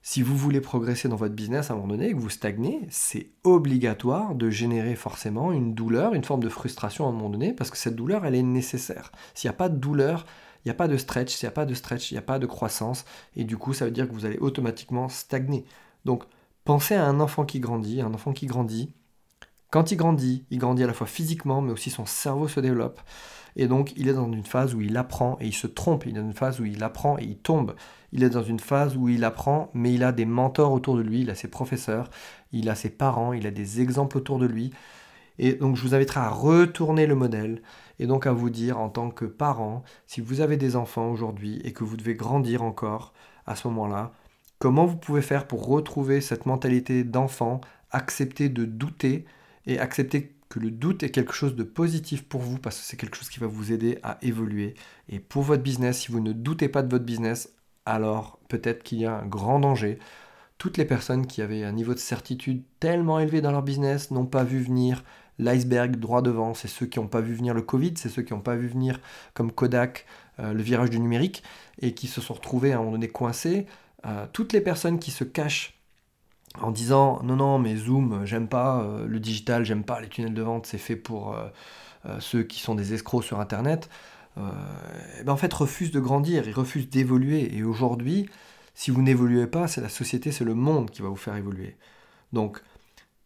si 0.07 0.20
vous 0.20 0.36
voulez 0.36 0.61
progresser 0.61 1.09
dans 1.09 1.16
votre 1.16 1.34
business 1.34 1.70
à 1.70 1.72
un 1.72 1.76
moment 1.76 1.88
donné 1.88 2.11
et 2.11 2.12
que 2.12 2.18
vous 2.18 2.28
stagnez, 2.28 2.86
c'est 2.90 3.30
obligatoire 3.42 4.34
de 4.34 4.50
générer 4.50 4.96
forcément 4.96 5.50
une 5.50 5.74
douleur, 5.74 6.12
une 6.12 6.22
forme 6.22 6.42
de 6.42 6.50
frustration 6.50 7.07
à 7.07 7.09
un 7.09 7.12
moment 7.12 7.30
donné, 7.30 7.55
parce 7.55 7.70
que 7.70 7.78
cette 7.78 7.96
douleur, 7.96 8.26
elle 8.26 8.34
est 8.34 8.42
nécessaire. 8.42 9.12
S'il 9.32 9.48
n'y 9.48 9.55
a 9.55 9.57
pas 9.57 9.70
de 9.70 9.78
douleur, 9.78 10.26
il 10.62 10.68
n'y 10.68 10.72
a 10.72 10.74
pas 10.74 10.88
de 10.88 10.98
stretch, 10.98 11.34
s'il 11.34 11.46
n'y 11.46 11.52
a 11.52 11.55
pas 11.55 11.64
de 11.64 11.72
stretch, 11.72 12.11
il 12.11 12.14
n'y 12.14 12.18
a 12.18 12.22
pas 12.22 12.38
de 12.38 12.44
croissance, 12.44 13.07
et 13.34 13.44
du 13.44 13.57
coup, 13.57 13.72
ça 13.72 13.86
veut 13.86 13.90
dire 13.92 14.07
que 14.07 14.12
vous 14.12 14.26
allez 14.26 14.36
automatiquement 14.36 15.09
stagner. 15.09 15.64
Donc, 16.05 16.24
pensez 16.66 16.94
à 16.94 17.07
un 17.07 17.18
enfant 17.18 17.46
qui 17.46 17.59
grandit, 17.59 18.02
un 18.02 18.12
enfant 18.12 18.34
qui 18.34 18.44
grandit. 18.44 18.92
Quand 19.70 19.90
il 19.90 19.96
grandit, 19.96 20.44
il 20.50 20.59
grandit 20.59 20.84
à 20.84 20.86
la 20.86 20.92
fois 20.92 21.07
physiquement, 21.07 21.62
mais 21.62 21.72
aussi 21.72 21.88
son 21.88 22.05
cerveau 22.05 22.46
se 22.46 22.61
développe. 22.61 23.00
Et 23.57 23.68
donc, 23.68 23.92
il 23.96 24.09
est 24.09 24.14
dans 24.14 24.30
une 24.30 24.44
phase 24.44 24.74
où 24.74 24.80
il 24.80 24.96
apprend 24.96 25.36
et 25.40 25.46
il 25.46 25.52
se 25.52 25.66
trompe. 25.66 26.07
Il 26.07 26.16
est 26.16 26.20
dans 26.20 26.26
une 26.26 26.34
phase 26.34 26.61
où 26.61 26.64
il 26.64 26.82
apprend 26.82 27.18
et 27.18 27.24
il 27.24 27.36
tombe. 27.36 27.74
Il 28.12 28.22
est 28.24 28.30
dans 28.30 28.42
une 28.42 28.61
phase 28.61 28.96
où 28.96 29.09
il 29.09 29.24
apprend, 29.24 29.70
mais 29.74 29.92
il 29.92 30.02
a 30.02 30.12
des 30.12 30.24
mentors 30.24 30.72
autour 30.72 30.96
de 30.96 31.02
lui. 31.02 31.20
Il 31.22 31.30
a 31.30 31.34
ses 31.34 31.48
professeurs, 31.48 32.11
il 32.52 32.68
a 32.68 32.74
ses 32.74 32.90
parents, 32.90 33.32
il 33.32 33.46
a 33.46 33.50
des 33.50 33.80
exemples 33.80 34.18
autour 34.18 34.38
de 34.38 34.46
lui. 34.46 34.72
Et 35.38 35.55
donc, 35.55 35.76
je 35.76 35.82
vous 35.82 35.94
inviterai 35.94 36.20
à 36.20 36.30
retourner 36.30 37.07
le 37.07 37.14
modèle 37.14 37.62
et 37.98 38.07
donc 38.07 38.26
à 38.26 38.32
vous 38.32 38.50
dire 38.50 38.78
en 38.78 38.88
tant 38.88 39.11
que 39.11 39.24
parent, 39.24 39.82
si 40.07 40.20
vous 40.20 40.40
avez 40.40 40.57
des 40.57 40.76
enfants 40.76 41.11
aujourd'hui 41.11 41.61
et 41.64 41.72
que 41.72 41.84
vous 41.84 41.96
devez 41.96 42.14
grandir 42.14 42.62
encore 42.62 43.12
à 43.46 43.57
ce 43.57 43.68
moment-là, 43.68 44.12
comment 44.59 44.86
vous 44.86 44.96
pouvez 44.96 45.22
faire 45.22 45.46
pour 45.46 45.66
retrouver 45.66 46.20
cette 46.20 46.46
mentalité 46.46 47.05
d'enfant, 47.05 47.61
accepter 47.90 48.48
de 48.48 48.64
douter 48.64 49.26
et 49.66 49.78
accepter 49.78 50.34
que 50.55 50.61
le 50.61 50.70
doute 50.70 51.02
est 51.02 51.11
quelque 51.11 51.32
chose 51.32 51.57
de 51.57 51.64
positif 51.64 52.22
pour 52.22 52.40
vous 52.40 52.59
parce 52.59 52.78
que 52.78 52.84
c'est 52.84 52.96
quelque 52.96 53.16
chose 53.16 53.28
qui 53.28 53.40
va 53.40 53.48
vous 53.48 53.72
aider 53.72 53.98
à 54.05 54.18
évoluer. 54.22 54.74
Et 55.09 55.18
pour 55.18 55.42
votre 55.42 55.64
business, 55.64 56.02
si 56.02 56.12
vous 56.12 56.20
ne 56.20 56.32
doutez 56.32 56.68
pas 56.68 56.82
de 56.82 56.88
votre 56.88 57.05
business, 57.05 57.52
alors 57.86 58.38
peut-être 58.48 58.84
qu'il 58.84 59.00
y 59.00 59.05
a 59.05 59.16
un 59.16 59.26
grand 59.26 59.59
danger. 59.59 59.98
Toutes 60.57 60.76
les 60.76 60.84
personnes 60.84 61.26
qui 61.26 61.42
avaient 61.42 61.64
un 61.64 61.72
niveau 61.72 61.92
de 61.92 61.98
certitude 61.98 62.62
tellement 62.78 63.18
élevé 63.18 63.40
dans 63.40 63.50
leur 63.50 63.64
business 63.64 64.12
n'ont 64.12 64.26
pas 64.26 64.44
vu 64.44 64.62
venir 64.62 65.02
l'iceberg 65.40 65.96
droit 65.96 66.22
devant. 66.22 66.55
C'est 66.55 66.68
ceux 66.68 66.86
qui 66.86 67.00
n'ont 67.00 67.09
pas 67.09 67.20
vu 67.20 67.34
venir 67.34 67.52
le 67.52 67.62
Covid, 67.62 67.94
c'est 67.96 68.09
ceux 68.09 68.22
qui 68.22 68.32
n'ont 68.32 68.40
pas 68.40 68.55
vu 68.55 68.68
venir 68.68 69.00
comme 69.34 69.50
Kodak 69.50 70.07
euh, 70.38 70.52
le 70.52 70.62
virage 70.62 70.90
du 70.90 71.00
numérique 71.00 71.42
et 71.80 71.94
qui 71.94 72.07
se 72.07 72.20
sont 72.20 72.34
retrouvés 72.34 72.70
à 72.70 72.76
un 72.76 72.78
moment 72.78 72.92
donné 72.92 73.09
coincés. 73.09 73.66
Euh, 74.07 74.26
toutes 74.32 74.52
les 74.52 74.61
personnes 74.61 75.00
qui 75.00 75.11
se 75.11 75.24
cachent 75.24 75.74
en 76.61 76.70
disant 76.70 77.20
non 77.22 77.36
non 77.36 77.59
mais 77.59 77.76
Zoom 77.76 78.24
j'aime 78.24 78.48
pas 78.48 78.82
euh, 78.82 79.07
le 79.07 79.20
digital 79.20 79.64
j'aime 79.64 79.84
pas 79.84 80.00
les 80.00 80.09
tunnels 80.09 80.34
de 80.34 80.42
vente 80.42 80.66
c'est 80.66 80.78
fait 80.78 80.96
pour 80.96 81.34
euh, 81.34 81.48
euh, 82.07 82.20
ceux 82.20 82.42
qui 82.42 82.61
sont 82.61 82.74
des 82.74 82.94
escrocs 82.94 83.24
sur 83.24 83.40
internet. 83.40 83.88
Ben 84.36 85.28
en 85.28 85.36
fait 85.36 85.52
refusent 85.52 85.92
de 85.92 86.00
grandir 86.00 86.48
ils 86.48 86.52
refusent 86.52 86.90
d'évoluer. 86.90 87.57
Et 87.57 87.62
aujourd'hui 87.62 88.28
si 88.74 88.90
vous 88.90 89.00
n'évoluez 89.02 89.46
pas 89.46 89.68
c'est 89.68 89.80
la 89.80 89.88
société 89.88 90.32
c'est 90.32 90.44
le 90.44 90.55
monde 90.55 90.90
qui 90.90 91.02
va 91.02 91.09
vous 91.09 91.16
faire 91.16 91.36
évoluer. 91.36 91.76
Donc 92.32 92.61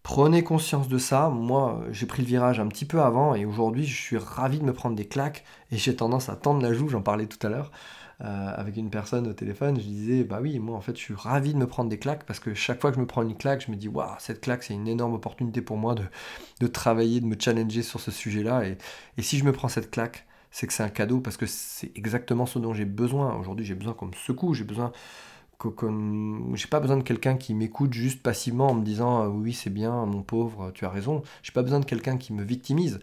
prenez 0.03 0.43
conscience 0.45 0.89
de 0.89 0.99
ça. 0.99 1.31
Moi 1.31 1.83
j'ai 1.93 2.07
pris 2.07 2.23
le 2.23 2.29
virage 2.29 2.61
un 2.61 2.69
petit 2.69 2.85
peu 2.85 3.01
avant 3.01 3.35
et 3.35 3.47
aujourd'hui 3.47 3.87
je 3.87 3.95
suis 3.95 4.19
ravi 4.19 4.59
de 4.59 4.65
me 4.65 4.75
prendre 4.75 4.97
des 4.97 5.07
claques 5.07 5.45
et 5.73 5.79
j'ai 5.79 5.97
tendance 5.97 6.29
à 6.29 6.37
tendre 6.37 6.63
la 6.63 6.75
joue 6.75 6.89
j'en 6.89 7.03
parlais 7.03 7.27
tout 7.27 7.45
à 7.47 7.51
l'heure 7.51 7.71
euh, 8.21 8.53
avec 8.57 8.77
une 8.77 8.91
personne 8.91 9.29
au 9.29 9.33
téléphone, 9.33 9.77
je 9.79 9.85
disais, 9.87 10.25
bah 10.25 10.41
oui, 10.43 10.59
moi 10.59 10.77
en 10.77 10.81
fait 10.81 10.97
je 10.97 11.01
suis 11.01 11.15
ravi 11.15 11.55
de 11.55 11.59
me 11.59 11.67
prendre 11.67 11.89
des 11.89 11.99
claques 11.99 12.25
parce 12.25 12.41
que 12.41 12.53
chaque 12.55 12.81
fois 12.81 12.91
que 12.91 12.97
je 12.97 13.01
me 13.01 13.07
prends 13.07 13.23
une 13.23 13.37
claque, 13.37 13.65
je 13.65 13.71
me 13.71 13.77
dis, 13.77 13.89
waouh, 13.89 14.11
cette 14.19 14.41
claque 14.41 14.65
c'est 14.65 14.75
une 14.75 14.89
énorme 14.89 15.15
opportunité 15.15 15.63
pour 15.63 15.77
moi 15.77 15.95
de, 15.95 16.05
de 16.61 16.67
travailler, 16.67 17.21
de 17.21 17.27
me 17.27 17.37
challenger 17.39 17.83
sur 17.83 18.01
ce 18.01 18.11
sujet-là. 18.11 18.67
Et, 18.67 18.79
et 19.19 19.23
si 19.23 19.39
je 19.39 19.45
me 19.45 19.53
prends 19.53 19.69
cette 19.69 19.91
claque, 19.91 20.27
c'est 20.51 20.67
que 20.67 20.73
c'est 20.73 20.83
un 20.83 20.89
cadeau 20.89 21.21
parce 21.21 21.37
que 21.37 21.47
c'est 21.47 21.93
exactement 21.97 22.47
ce 22.47 22.59
dont 22.59 22.75
j'ai 22.75 22.85
besoin. 22.87 23.37
Aujourd'hui, 23.37 23.65
j'ai 23.67 23.75
besoin 23.75 23.95
qu'on 23.95 24.07
me 24.07 24.15
secoue, 24.15 24.55
j'ai 24.55 24.65
besoin 24.65 24.93
qu'on. 25.59 26.55
J'ai 26.55 26.69
pas 26.69 26.81
besoin 26.81 26.97
de 26.97 27.03
quelqu'un 27.03 27.37
qui 27.37 27.55
m'écoute 27.55 27.93
juste 27.93 28.23
passivement 28.23 28.69
en 28.69 28.75
me 28.75 28.85
disant 28.85 29.27
oui, 29.29 29.53
c'est 29.53 29.71
bien, 29.71 30.07
mon 30.07 30.23
pauvre, 30.23 30.71
tu 30.73 30.85
as 30.85 30.91
raison. 30.91 31.23
J'ai 31.43 31.53
pas 31.53 31.63
besoin 31.63 31.81
de 31.81 31.85
quelqu'un 31.85 32.17
qui 32.17 32.33
me 32.33 32.43
victimise. 32.43 33.01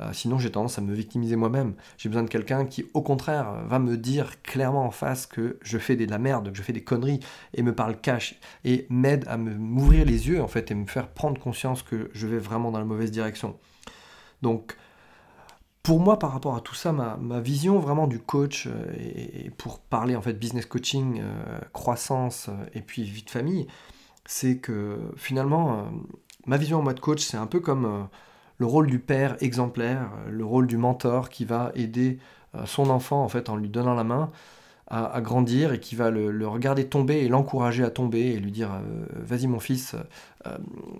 Euh, 0.00 0.12
sinon, 0.12 0.38
j'ai 0.38 0.50
tendance 0.50 0.78
à 0.78 0.80
me 0.80 0.94
victimiser 0.94 1.36
moi-même. 1.36 1.74
J'ai 1.98 2.08
besoin 2.08 2.22
de 2.22 2.28
quelqu'un 2.28 2.64
qui, 2.64 2.86
au 2.94 3.02
contraire, 3.02 3.64
va 3.66 3.78
me 3.78 3.96
dire 3.96 4.42
clairement 4.42 4.84
en 4.84 4.90
face 4.90 5.26
que 5.26 5.58
je 5.62 5.78
fais 5.78 5.96
de 5.96 6.10
la 6.10 6.18
merde, 6.18 6.50
que 6.50 6.56
je 6.56 6.62
fais 6.62 6.72
des 6.72 6.82
conneries, 6.82 7.20
et 7.54 7.62
me 7.62 7.74
parle 7.74 8.00
cash, 8.00 8.38
et 8.64 8.86
m'aide 8.88 9.26
à 9.28 9.36
m'ouvrir 9.36 10.04
les 10.06 10.28
yeux, 10.28 10.42
en 10.42 10.48
fait, 10.48 10.70
et 10.70 10.74
me 10.74 10.86
faire 10.86 11.08
prendre 11.08 11.40
conscience 11.40 11.82
que 11.82 12.10
je 12.14 12.26
vais 12.26 12.38
vraiment 12.38 12.70
dans 12.70 12.78
la 12.78 12.84
mauvaise 12.84 13.10
direction. 13.10 13.58
Donc, 14.42 14.76
pour 15.82 16.00
moi, 16.00 16.18
par 16.18 16.32
rapport 16.32 16.56
à 16.56 16.60
tout 16.60 16.74
ça, 16.74 16.92
ma, 16.92 17.40
vision 17.40 17.78
vraiment 17.78 18.06
du 18.06 18.18
coach, 18.18 18.66
euh, 18.66 18.92
et, 18.96 19.50
pour 19.50 19.80
parler 19.80 20.16
en 20.16 20.22
fait 20.22 20.34
business 20.34 20.66
coaching, 20.66 21.20
euh, 21.22 21.58
croissance 21.72 22.48
et 22.74 22.80
puis 22.80 23.02
vie 23.02 23.22
de 23.22 23.30
famille, 23.30 23.66
c'est 24.26 24.58
que 24.58 24.98
finalement, 25.16 25.90
ma 26.46 26.56
vision 26.56 26.78
en 26.78 26.82
mode 26.82 27.00
coach, 27.00 27.22
c'est 27.22 27.36
un 27.36 27.46
peu 27.46 27.60
comme 27.60 28.08
le 28.60 28.66
rôle 28.66 28.88
du 28.88 28.98
père 28.98 29.36
exemplaire, 29.40 30.10
euh, 30.26 30.30
le 30.30 30.44
rôle 30.44 30.66
du 30.66 30.76
mentor 30.76 31.30
qui 31.30 31.44
va 31.44 31.72
aider 31.74 32.18
euh, 32.54 32.66
son 32.66 32.90
enfant 32.90 33.24
en 33.24 33.28
fait 33.28 33.48
en 33.48 33.56
lui 33.56 33.70
donnant 33.70 33.94
la 33.94 34.04
main 34.04 34.30
à, 34.92 35.20
grandir 35.20 35.72
et 35.72 35.78
qui 35.78 35.94
va 35.94 36.10
le, 36.10 36.48
regarder 36.48 36.84
tomber 36.88 37.18
et 37.18 37.28
l'encourager 37.28 37.84
à 37.84 37.90
tomber 37.90 38.32
et 38.32 38.40
lui 38.40 38.50
dire 38.50 38.72
euh, 38.72 39.06
vas-y 39.12 39.46
mon 39.46 39.60
fils 39.60 39.94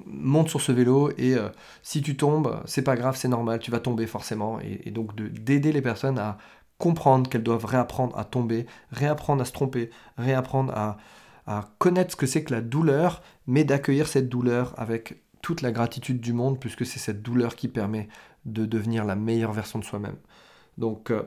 monte 0.06 0.48
sur 0.48 0.60
ce 0.60 0.70
vélo 0.70 1.10
et 1.18 1.34
si 1.82 2.00
tu 2.00 2.16
tombes 2.16 2.60
c'est 2.66 2.82
pas 2.82 2.94
grave 2.94 3.16
c'est 3.16 3.26
normal 3.26 3.58
tu 3.58 3.72
vas 3.72 3.80
tomber 3.80 4.06
forcément. 4.06 4.60
Et, 4.60 4.92
donc 4.92 5.16
d'aider 5.16 5.72
les 5.72 5.82
personnes 5.82 6.20
à 6.20 6.38
comprendre 6.78 7.28
qu'elles 7.28 7.42
doivent 7.42 7.64
réapprendre 7.64 8.16
à 8.16 8.22
tomber 8.22 8.66
réapprendre 8.92 9.42
à 9.42 9.44
se 9.44 9.50
tromper 9.50 9.90
réapprendre 10.16 10.72
à, 10.76 10.96
à 11.48 11.64
connaître 11.78 12.12
ce 12.12 12.16
que 12.16 12.26
c'est 12.26 12.44
que 12.44 12.54
la 12.54 12.60
douleur 12.60 13.24
mais 13.48 13.64
d'accueillir 13.64 14.06
cette 14.06 14.28
douleur 14.28 14.72
avec 14.76 15.20
toute 15.42 15.62
la 15.62 15.72
gratitude 15.72 16.20
du 16.20 16.32
monde, 16.32 16.58
puisque 16.60 16.86
c'est 16.86 16.98
cette 16.98 17.22
douleur 17.22 17.56
qui 17.56 17.68
permet 17.68 18.08
de 18.44 18.66
devenir 18.66 19.04
la 19.04 19.16
meilleure 19.16 19.52
version 19.52 19.78
de 19.78 19.84
soi-même. 19.84 20.16
Donc, 20.78 21.10
euh, 21.10 21.22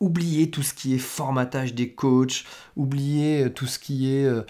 oubliez 0.00 0.50
tout 0.50 0.62
ce 0.62 0.74
qui 0.74 0.94
est 0.94 0.98
formatage 0.98 1.74
des 1.74 1.92
coachs, 1.92 2.44
oubliez 2.76 3.44
euh, 3.44 3.50
tout 3.50 3.66
ce 3.66 3.78
qui 3.78 4.14
est... 4.14 4.24
Euh, 4.24 4.42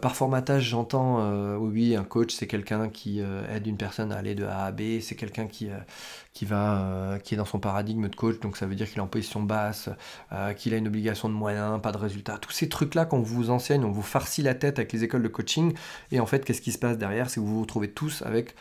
par 0.00 0.14
formatage, 0.14 0.62
j'entends, 0.62 1.56
oui, 1.56 1.96
un 1.96 2.04
coach, 2.04 2.32
c'est 2.32 2.46
quelqu'un 2.46 2.88
qui 2.88 3.20
aide 3.20 3.66
une 3.66 3.76
personne 3.76 4.12
à 4.12 4.16
aller 4.16 4.34
de 4.34 4.44
A 4.44 4.66
à 4.66 4.72
B, 4.72 5.00
c'est 5.00 5.16
quelqu'un 5.16 5.46
qui, 5.46 5.68
est 5.68 7.36
dans 7.36 7.44
son 7.44 7.58
paradigme 7.58 8.08
de 8.08 8.14
coach, 8.14 8.38
donc 8.40 8.56
ça 8.56 8.66
veut 8.66 8.76
dire 8.76 8.88
qu'il 8.88 8.98
est 8.98 9.02
en 9.02 9.08
position 9.08 9.42
basse, 9.42 9.88
qu'il 10.56 10.72
a 10.74 10.76
une 10.76 10.86
obligation 10.86 11.28
de 11.28 11.34
moyens, 11.34 11.80
pas 11.82 11.90
de 11.90 11.98
résultats. 11.98 12.38
Tous 12.38 12.52
ces 12.52 12.68
trucs-là 12.68 13.06
qu'on 13.06 13.22
vous 13.22 13.50
enseigne, 13.50 13.84
on 13.84 13.90
vous 13.90 14.02
farcit 14.02 14.42
la 14.42 14.54
tête 14.54 14.78
avec 14.78 14.92
les 14.92 15.02
écoles 15.02 15.22
de 15.22 15.28
coaching, 15.28 15.74
et 16.12 16.20
en 16.20 16.26
fait, 16.26 16.44
qu'est-ce 16.44 16.62
qui 16.62 16.72
se 16.72 16.78
passe 16.78 16.96
derrière? 16.96 17.28
C'est 17.28 17.40
que 17.40 17.44
vous 17.44 17.54
vous 17.56 17.62
retrouvez 17.62 17.90
tous 17.90 18.22
avec 18.22 18.54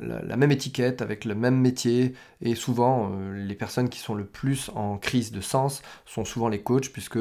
la, 0.00 0.36
même 0.36 0.52
étiquette, 0.52 1.02
avec 1.02 1.24
le 1.24 1.34
même 1.34 1.56
métier, 1.56 2.14
et 2.40 2.54
souvent 2.54 3.10
euh, 3.12 3.34
les 3.34 3.54
personnes 3.54 3.88
qui 3.88 3.98
sont 3.98 4.14
le 4.14 4.24
plus 4.24 4.70
en 4.74 4.98
crise 4.98 5.32
de 5.32 5.40
sens 5.40 5.82
sont 6.06 6.24
souvent 6.24 6.48
les 6.48 6.60
coachs, 6.62 6.90
puisque 6.90 7.18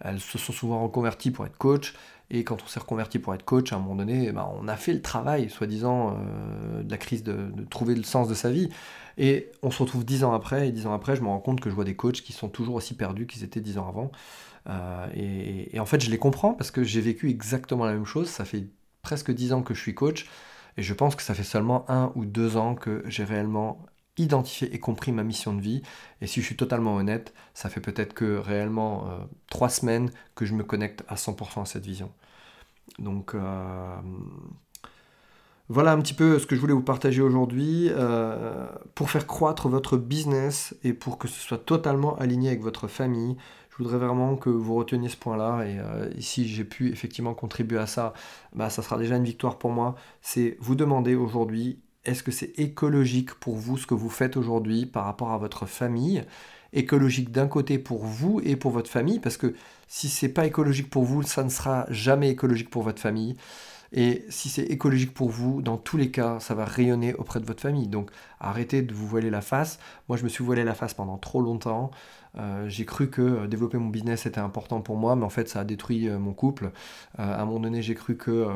elles 0.00 0.20
se 0.20 0.38
sont 0.38 0.52
souvent 0.52 0.82
reconverties 0.82 1.30
pour 1.30 1.46
être 1.46 1.56
coach, 1.56 1.94
et 2.34 2.42
quand 2.42 2.62
on 2.62 2.66
s'est 2.66 2.80
reconverti 2.80 3.18
pour 3.20 3.32
être 3.34 3.44
coach, 3.44 3.72
à 3.72 3.76
un 3.76 3.78
moment 3.78 3.94
donné, 3.94 4.26
eh 4.28 4.32
ben, 4.32 4.48
on 4.60 4.66
a 4.66 4.76
fait 4.76 4.92
le 4.92 5.00
travail, 5.00 5.48
soi-disant, 5.48 6.18
euh, 6.18 6.82
de 6.82 6.90
la 6.90 6.96
crise 6.96 7.22
de, 7.22 7.52
trouver 7.70 7.94
le 7.94 8.02
sens 8.02 8.28
de 8.28 8.34
sa 8.34 8.50
vie. 8.50 8.70
Et 9.18 9.52
on 9.62 9.70
se 9.70 9.80
retrouve 9.80 10.04
dix 10.04 10.24
ans 10.24 10.32
après, 10.32 10.68
et 10.68 10.72
dix 10.72 10.86
ans 10.86 10.92
après, 10.92 11.14
je 11.14 11.22
me 11.22 11.28
rends 11.28 11.38
compte 11.38 11.60
que 11.60 11.70
je 11.70 11.74
vois 11.74 11.84
des 11.84 11.94
coachs 11.94 12.20
qui 12.22 12.32
sont 12.32 12.48
toujours 12.48 12.74
aussi 12.74 12.94
perdus 12.96 13.26
qu'ils 13.26 13.44
étaient 13.44 13.60
dix 13.60 13.78
ans 13.78 13.88
avant. 13.88 14.10
Euh, 14.68 15.06
et, 15.72 15.78
en 15.78 15.86
fait, 15.86 16.00
je 16.02 16.10
les 16.10 16.18
comprends 16.18 16.54
parce 16.54 16.70
que 16.72 16.82
j'ai 16.82 17.00
vécu 17.00 17.30
exactement 17.30 17.84
la 17.84 17.92
même 17.92 18.06
chose. 18.06 18.28
Ça 18.28 18.44
fait 18.44 18.66
presque 19.02 19.30
dix 19.30 19.52
ans 19.52 19.62
que 19.62 19.74
je 19.74 19.80
suis 19.80 19.94
coach. 19.94 20.26
Et 20.76 20.82
je 20.82 20.92
pense 20.92 21.14
que 21.14 21.22
ça 21.22 21.34
fait 21.34 21.44
seulement 21.44 21.88
un 21.88 22.10
ou 22.16 22.24
deux 22.24 22.56
ans 22.56 22.74
que 22.74 23.04
j'ai 23.06 23.22
réellement 23.22 23.86
identifié 24.16 24.72
et 24.74 24.80
compris 24.80 25.12
ma 25.12 25.22
mission 25.22 25.54
de 25.54 25.60
vie. 25.60 25.82
Et 26.20 26.26
si 26.26 26.40
je 26.40 26.46
suis 26.46 26.56
totalement 26.56 26.96
honnête, 26.96 27.32
ça 27.52 27.68
fait 27.68 27.80
peut-être 27.80 28.14
que 28.14 28.36
réellement 28.36 29.08
euh, 29.08 29.18
trois 29.50 29.68
semaines 29.68 30.10
que 30.34 30.44
je 30.46 30.54
me 30.54 30.64
connecte 30.64 31.04
à 31.08 31.14
100% 31.16 31.62
à 31.62 31.64
cette 31.64 31.84
vision. 31.84 32.10
Donc 32.98 33.34
euh, 33.34 33.96
voilà 35.68 35.92
un 35.92 36.00
petit 36.00 36.14
peu 36.14 36.38
ce 36.38 36.46
que 36.46 36.54
je 36.54 36.60
voulais 36.60 36.74
vous 36.74 36.82
partager 36.82 37.22
aujourd'hui. 37.22 37.88
Euh, 37.90 38.66
pour 38.94 39.10
faire 39.10 39.26
croître 39.26 39.68
votre 39.68 39.96
business 39.96 40.74
et 40.84 40.92
pour 40.92 41.18
que 41.18 41.28
ce 41.28 41.40
soit 41.40 41.58
totalement 41.58 42.16
aligné 42.16 42.48
avec 42.48 42.62
votre 42.62 42.88
famille, 42.88 43.36
Je 43.70 43.82
voudrais 43.82 43.98
vraiment 43.98 44.36
que 44.36 44.50
vous 44.50 44.74
reteniez 44.76 45.08
ce 45.08 45.16
point-là 45.16 45.64
et, 45.64 46.20
si 46.20 46.46
j'ai 46.46 46.64
pu 46.64 46.92
effectivement 46.92 47.34
contribuer 47.34 47.78
à 47.78 47.86
ça, 47.86 48.12
bah, 48.54 48.70
ça 48.70 48.82
sera 48.82 48.98
déjà 48.98 49.16
une 49.16 49.24
victoire 49.24 49.58
pour 49.58 49.70
moi. 49.70 49.96
C'est 50.22 50.56
vous 50.60 50.76
demander 50.76 51.16
aujourd'hui 51.16 51.80
est-ce 52.04 52.22
que 52.22 52.30
c'est 52.30 52.58
écologique 52.58 53.34
pour 53.34 53.56
vous 53.56 53.78
ce 53.78 53.86
que 53.86 53.94
vous 53.94 54.10
faites 54.10 54.36
aujourd'hui 54.36 54.86
par 54.86 55.04
rapport 55.04 55.32
à 55.32 55.38
votre 55.38 55.66
famille? 55.66 56.22
Écologique 56.74 57.30
d'un 57.30 57.46
côté 57.46 57.78
pour 57.78 58.04
vous 58.04 58.40
et 58.44 58.56
pour 58.56 58.70
votre 58.70 58.90
famille, 58.90 59.20
parce 59.20 59.36
que 59.36 59.54
si 59.88 60.08
c'est 60.08 60.28
pas 60.28 60.46
écologique 60.46 60.90
pour 60.90 61.04
vous, 61.04 61.22
ça 61.22 61.44
ne 61.44 61.48
sera 61.48 61.86
jamais 61.88 62.30
écologique 62.30 62.68
pour 62.68 62.82
votre 62.82 63.00
famille. 63.00 63.36
Et 63.96 64.24
si 64.28 64.48
c'est 64.48 64.64
écologique 64.64 65.14
pour 65.14 65.30
vous, 65.30 65.62
dans 65.62 65.76
tous 65.76 65.96
les 65.96 66.10
cas, 66.10 66.40
ça 66.40 66.54
va 66.54 66.64
rayonner 66.64 67.14
auprès 67.14 67.38
de 67.38 67.46
votre 67.46 67.62
famille. 67.62 67.86
Donc 67.86 68.10
arrêtez 68.40 68.82
de 68.82 68.92
vous 68.92 69.06
voiler 69.06 69.30
la 69.30 69.40
face. 69.40 69.78
Moi, 70.08 70.18
je 70.18 70.24
me 70.24 70.28
suis 70.28 70.42
voilé 70.42 70.64
la 70.64 70.74
face 70.74 70.94
pendant 70.94 71.16
trop 71.16 71.40
longtemps. 71.40 71.92
Euh, 72.36 72.68
j'ai 72.68 72.84
cru 72.84 73.08
que 73.08 73.22
euh, 73.22 73.46
développer 73.46 73.78
mon 73.78 73.90
business 73.90 74.26
était 74.26 74.40
important 74.40 74.80
pour 74.80 74.96
moi, 74.96 75.14
mais 75.14 75.24
en 75.24 75.30
fait, 75.30 75.48
ça 75.48 75.60
a 75.60 75.64
détruit 75.64 76.08
euh, 76.08 76.18
mon 76.18 76.32
couple. 76.32 76.72
à 77.16 77.40
un 77.40 77.44
moment 77.44 77.60
donné, 77.60 77.82
j'ai 77.82 77.94
cru 77.94 78.16
que 78.16 78.48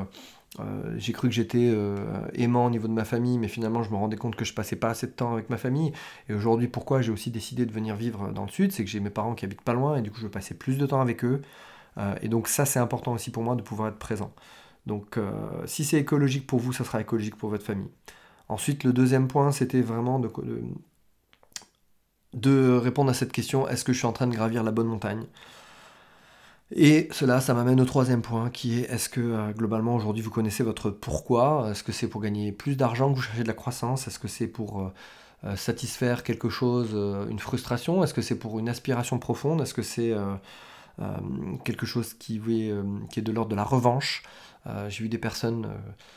j'ai 0.96 1.12
cru 1.12 1.28
que 1.28 1.34
j'étais 1.34 1.70
euh, 1.70 1.96
aimant 2.34 2.66
au 2.66 2.70
niveau 2.70 2.88
de 2.88 2.92
ma 2.92 3.04
famille, 3.04 3.38
mais 3.38 3.48
finalement 3.48 3.82
je 3.82 3.90
me 3.90 3.96
rendais 3.96 4.16
compte 4.16 4.34
que 4.34 4.44
je 4.44 4.54
passais 4.54 4.76
pas 4.76 4.90
assez 4.90 5.06
de 5.06 5.12
temps 5.12 5.32
avec 5.32 5.50
ma 5.50 5.56
famille. 5.58 5.92
Et 6.28 6.34
aujourd'hui, 6.34 6.68
pourquoi 6.68 7.02
j'ai 7.02 7.12
aussi 7.12 7.30
décidé 7.30 7.66
de 7.66 7.72
venir 7.72 7.96
vivre 7.96 8.32
dans 8.32 8.44
le 8.44 8.50
sud, 8.50 8.72
c'est 8.72 8.84
que 8.84 8.90
j'ai 8.90 9.00
mes 9.00 9.10
parents 9.10 9.34
qui 9.34 9.44
habitent 9.44 9.62
pas 9.62 9.74
loin 9.74 9.96
et 9.96 10.02
du 10.02 10.10
coup 10.10 10.18
je 10.20 10.26
passer 10.26 10.54
plus 10.54 10.78
de 10.78 10.86
temps 10.86 11.00
avec 11.00 11.24
eux. 11.24 11.42
Euh, 11.98 12.14
et 12.22 12.28
donc 12.28 12.48
ça 12.48 12.64
c'est 12.64 12.78
important 12.78 13.12
aussi 13.12 13.30
pour 13.30 13.42
moi 13.42 13.56
de 13.56 13.62
pouvoir 13.62 13.88
être 13.90 13.98
présent. 13.98 14.32
Donc 14.86 15.18
si 15.66 15.84
c'est 15.84 15.98
écologique 15.98 16.46
pour 16.46 16.60
vous, 16.60 16.72
ça 16.72 16.82
sera 16.82 17.00
écologique 17.00 17.36
pour 17.36 17.50
votre 17.50 17.64
famille. 17.64 17.90
Ensuite, 18.48 18.84
le 18.84 18.94
deuxième 18.94 19.28
point, 19.28 19.52
c'était 19.52 19.82
vraiment 19.82 20.18
de 22.32 22.76
répondre 22.78 23.10
à 23.10 23.14
cette 23.14 23.32
question, 23.32 23.68
est-ce 23.68 23.84
que 23.84 23.92
je 23.92 23.98
suis 23.98 24.06
en 24.06 24.12
train 24.12 24.26
de 24.26 24.34
gravir 24.34 24.62
la 24.62 24.72
bonne 24.72 24.86
montagne? 24.86 25.26
Et 26.70 27.08
cela, 27.12 27.40
ça 27.40 27.54
m'amène 27.54 27.80
au 27.80 27.86
troisième 27.86 28.20
point 28.20 28.50
qui 28.50 28.80
est 28.80 28.90
est-ce 28.90 29.08
que 29.08 29.20
euh, 29.20 29.52
globalement 29.52 29.94
aujourd'hui 29.94 30.22
vous 30.22 30.30
connaissez 30.30 30.62
votre 30.62 30.90
pourquoi? 30.90 31.68
Est-ce 31.70 31.82
que 31.82 31.92
c'est 31.92 32.08
pour 32.08 32.20
gagner 32.20 32.52
plus 32.52 32.76
d'argent 32.76 33.10
que 33.10 33.16
vous 33.16 33.22
cherchez 33.22 33.42
de 33.42 33.48
la 33.48 33.54
croissance? 33.54 34.06
Est-ce 34.06 34.18
que 34.18 34.28
c'est 34.28 34.48
pour 34.48 34.82
euh, 34.82 34.92
euh, 35.44 35.56
satisfaire 35.56 36.22
quelque 36.22 36.50
chose, 36.50 36.92
une 37.30 37.38
frustration? 37.38 38.04
Est-ce 38.04 38.12
que 38.12 38.20
c'est 38.22 38.38
pour 38.38 38.58
une 38.58 38.68
aspiration 38.68 39.18
profonde? 39.18 39.62
Est-ce 39.62 39.74
que 39.74 39.82
c'est 39.82 40.14
quelque 41.64 41.86
chose 41.86 42.12
qui, 42.14 42.40
qui 43.10 43.20
est 43.20 43.22
de 43.22 43.32
l'ordre 43.32 43.50
de 43.50 43.56
la 43.56 43.64
revanche? 43.64 44.22
J'ai 44.88 45.04
vu 45.04 45.08
des 45.08 45.18
personnes 45.18 45.68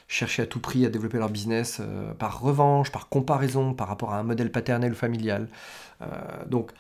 chercher 0.08 0.42
à 0.42 0.48
tout 0.48 0.60
prix 0.60 0.86
à 0.86 0.90
développer 0.90 1.20
leur 1.20 1.30
business 1.30 1.82
par 2.18 2.42
revanche, 2.42 2.92
par 2.92 3.08
comparaison, 3.08 3.74
par 3.74 3.88
rapport 3.88 4.12
à 4.12 4.20
un 4.20 4.24
modèle 4.24 4.52
paternel 4.52 4.92
ou 4.94 4.96
familial. 4.96 5.48
donc 6.48 6.72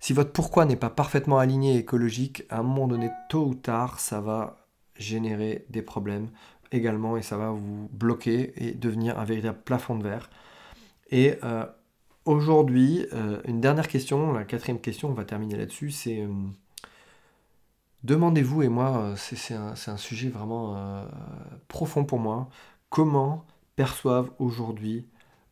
si 0.00 0.12
votre 0.12 0.32
pourquoi 0.32 0.64
n'est 0.64 0.76
pas 0.76 0.90
parfaitement 0.90 1.38
aligné 1.38 1.74
et 1.74 1.78
écologique, 1.78 2.44
à 2.50 2.58
un 2.58 2.62
moment 2.62 2.86
donné, 2.86 3.10
tôt 3.28 3.46
ou 3.46 3.54
tard, 3.54 3.98
ça 3.98 4.20
va 4.20 4.56
générer 4.96 5.64
des 5.70 5.82
problèmes 5.82 6.30
également 6.72 7.16
et 7.16 7.22
ça 7.22 7.36
va 7.36 7.50
vous 7.50 7.88
bloquer 7.92 8.52
et 8.56 8.72
devenir 8.72 9.18
un 9.18 9.24
véritable 9.24 9.58
plafond 9.64 9.96
de 9.96 10.02
verre. 10.02 10.30
Et 11.10 11.34
euh, 11.42 11.64
aujourd'hui, 12.24 13.06
euh, 13.12 13.40
une 13.44 13.60
dernière 13.60 13.88
question, 13.88 14.32
la 14.32 14.44
quatrième 14.44 14.80
question, 14.80 15.08
on 15.08 15.14
va 15.14 15.24
terminer 15.24 15.56
là-dessus, 15.56 15.90
c'est 15.90 16.20
euh, 16.20 16.28
demandez-vous, 18.04 18.62
et 18.62 18.68
moi, 18.68 19.14
c'est 19.16 19.54
un, 19.54 19.96
sujet 19.96 20.28
vraiment 20.28 21.04
profond 21.68 22.04
pour 22.04 22.18
moi, 22.18 22.48
comment 22.90 23.44
perçoivent 23.76 24.30
aujourd'hui 24.38 25.06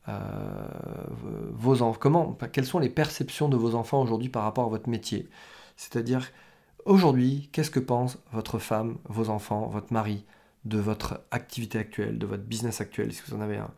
vos 0.09 1.83
enfants, 1.83 1.99
comment, 2.01 2.39
quelles 2.53 2.67
sont 2.67 2.79
les 2.79 2.89
perceptions 2.89 3.49
de 3.49 3.57
vos 3.57 3.75
enfants 3.75 4.03
aujourd'hui 4.03 4.29
par 4.29 4.43
rapport 4.43 4.67
à 4.67 4.69
votre 4.69 4.89
métier? 4.89 5.29
C'est-à-dire, 5.77 6.31
aujourd'hui, 6.85 7.49
qu'est-ce 7.53 7.71
que 7.71 7.81
pense 7.81 8.19
votre 8.33 8.59
femme, 8.59 8.99
vos 9.09 9.31
enfants, 9.31 9.67
votre 9.69 9.93
mari 9.93 10.25
de 10.65 10.79
votre 10.79 11.21
activité 11.31 11.79
actuelle, 11.79 12.19
de 12.19 12.27
votre 12.27 12.45
business 12.45 12.81
actuel, 12.81 13.13
si 13.13 13.23
vous 13.27 13.37
en 13.37 13.41
avez 13.41 13.57
un? 13.57 13.71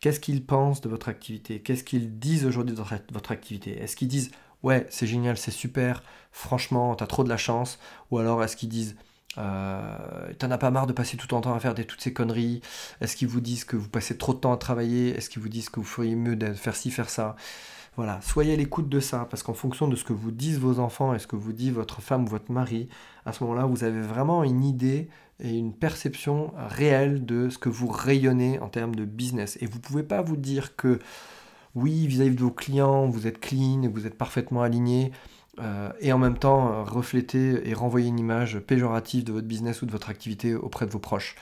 Qu'est-ce 0.00 0.20
qu'ils 0.20 0.44
pensent 0.44 0.80
de 0.80 0.88
votre 0.88 1.08
activité? 1.08 1.60
Qu'est-ce 1.60 1.84
qu'ils 1.84 2.18
disent 2.18 2.46
aujourd'hui 2.46 2.74
de 2.74 2.82
votre 3.12 3.32
activité? 3.32 3.78
Est-ce 3.78 3.96
qu'ils 3.96 4.08
disent 4.08 4.30
ouais, 4.62 4.86
c'est 4.90 5.06
génial, 5.06 5.36
c'est 5.36 5.50
super, 5.50 6.02
franchement, 6.32 6.94
t'as 6.94 7.06
trop 7.06 7.24
de 7.24 7.28
la 7.28 7.36
chance? 7.36 7.78
Ou 8.10 8.18
alors 8.18 8.42
est-ce 8.42 8.56
qu'ils 8.56 8.68
disent 8.68 8.96
euh, 9.38 10.32
T'en 10.38 10.50
as 10.50 10.58
pas 10.58 10.70
marre 10.70 10.86
de 10.86 10.92
passer 10.92 11.16
tout 11.16 11.26
ton 11.26 11.40
temps 11.40 11.54
à 11.54 11.60
faire 11.60 11.74
toutes 11.74 12.00
ces 12.00 12.12
conneries? 12.12 12.60
Est-ce 13.00 13.16
qu'ils 13.16 13.28
vous 13.28 13.40
disent 13.40 13.64
que 13.64 13.76
vous 13.76 13.88
passez 13.88 14.16
trop 14.16 14.34
de 14.34 14.38
temps 14.38 14.52
à 14.52 14.56
travailler? 14.56 15.16
Est-ce 15.16 15.30
qu'ils 15.30 15.42
vous 15.42 15.48
disent 15.48 15.68
que 15.68 15.80
vous 15.80 15.86
feriez 15.86 16.16
mieux 16.16 16.36
de 16.36 16.52
faire 16.52 16.76
ci, 16.76 16.90
faire 16.90 17.10
ça? 17.10 17.36
Voilà, 17.96 18.20
soyez 18.22 18.54
à 18.54 18.56
l'écoute 18.56 18.88
de 18.88 19.00
ça, 19.00 19.26
parce 19.28 19.42
qu'en 19.42 19.54
fonction 19.54 19.88
de 19.88 19.96
ce 19.96 20.04
que 20.04 20.12
vous 20.12 20.30
disent 20.30 20.58
vos 20.58 20.78
enfants 20.78 21.12
et 21.12 21.18
ce 21.18 21.26
que 21.26 21.36
vous 21.36 21.52
dit 21.52 21.70
votre 21.70 22.00
femme 22.00 22.24
ou 22.24 22.28
votre 22.28 22.52
mari, 22.52 22.88
à 23.26 23.32
ce 23.32 23.42
moment-là, 23.44 23.66
vous 23.66 23.84
avez 23.84 24.00
vraiment 24.00 24.44
une 24.44 24.64
idée 24.64 25.08
et 25.40 25.56
une 25.56 25.72
perception 25.72 26.52
réelle 26.56 27.26
de 27.26 27.48
ce 27.50 27.58
que 27.58 27.68
vous 27.68 27.88
rayonnez 27.88 28.58
en 28.60 28.68
termes 28.68 28.94
de 28.94 29.04
business. 29.04 29.58
Et 29.60 29.66
vous 29.66 29.78
ne 29.78 29.82
pouvez 29.82 30.02
pas 30.02 30.22
vous 30.22 30.36
dire 30.36 30.76
que 30.76 30.98
oui, 31.74 32.06
vis-à-vis 32.06 32.30
-vis 32.30 32.36
de 32.36 32.40
vos 32.42 32.50
clients, 32.50 33.08
vous 33.08 33.26
êtes 33.26 33.40
clean, 33.40 33.88
vous 33.92 34.06
êtes 34.06 34.18
parfaitement 34.18 34.62
aligné. 34.62 35.12
Euh, 35.58 35.90
et 36.00 36.12
en 36.12 36.18
même 36.18 36.38
temps 36.38 36.72
euh, 36.72 36.82
refléter 36.82 37.68
et 37.68 37.74
renvoyer 37.74 38.06
une 38.08 38.20
image 38.20 38.60
péjorative 38.60 39.24
de 39.24 39.32
votre 39.32 39.46
business 39.46 39.82
ou 39.82 39.86
de 39.86 39.90
votre 39.90 40.08
activité 40.08 40.54
auprès 40.54 40.86
de 40.86 40.90
vos 40.90 41.00
proches. 41.00 41.34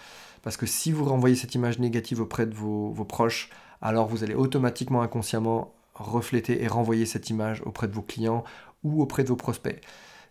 Parce 0.43 0.57
que 0.57 0.67
si 0.67 0.93
vous 0.93 1.05
renvoyez 1.05 1.37
cette 1.37 1.55
image 1.55 1.79
négative 1.79 2.21
auprès 2.21 2.47
de 2.47 2.55
vos, 2.55 2.93
proches, 3.05 3.51
alors 3.83 4.07
vous 4.07 4.25
allez 4.25 4.35
automatiquement, 4.35 5.03
inconsciemment 5.03 5.75
refléter 5.95 6.63
et 6.63 6.69
renvoyer 6.69 7.07
cette 7.07 7.29
image 7.29 7.61
auprès 7.67 7.89
de 7.89 7.93
vos 7.93 8.03
clients 8.03 8.45
ou 8.83 9.03
auprès 9.03 9.25
de 9.25 9.29
vos 9.29 9.37
prospects. 9.37 9.81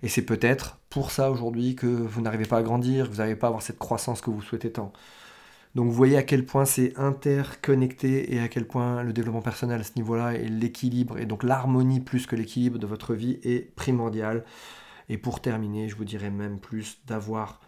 Et 0.02 0.08
c'est 0.08 0.24
peut-être 0.24 0.78
pour 0.90 1.12
ça 1.12 1.30
aujourd'hui 1.30 1.76
que 1.76 1.88
vous 1.88 2.22
n'arrivez 2.22 2.46
pas 2.46 2.58
à 2.58 2.64
grandir, 2.64 3.06
que 3.06 3.12
vous 3.12 3.18
n'arrivez 3.18 3.36
pas 3.36 3.48
à 3.48 3.50
avoir 3.50 3.62
cette 3.62 3.80
croissance 3.80 4.22
que 4.22 4.30
vous 4.30 4.42
souhaitez 4.42 4.72
tant. 4.72 4.94
Donc 5.78 5.90
vous 5.90 5.94
voyez 5.94 6.18
à 6.18 6.24
quel 6.24 6.44
point 6.44 6.66
c'est 6.66 6.98
interconnecté 6.98 8.34
et 8.34 8.40
à 8.40 8.48
quel 8.48 8.66
point 8.66 9.04
le 9.04 9.14
développement 9.14 9.44
personnel 9.44 9.80
à 9.80 9.84
ce 9.84 9.92
niveau-là 9.96 10.34
et 10.34 10.48
l'équilibre 10.48 11.20
et 11.20 11.28
donc 11.28 11.44
l'harmonie 11.44 12.00
plus 12.00 12.26
que 12.26 12.36
l'équilibre 12.36 12.80
de 12.80 12.88
votre 12.88 13.14
vie 13.14 13.38
est 13.44 13.76
primordial. 13.76 14.44
Et 15.08 15.20
pour 15.20 15.40
terminer, 15.40 15.88
je 15.88 15.96
vous 15.96 16.04
dirais 16.04 16.32
même 16.32 16.60
plus 16.60 16.98
d'avoir 17.06 17.62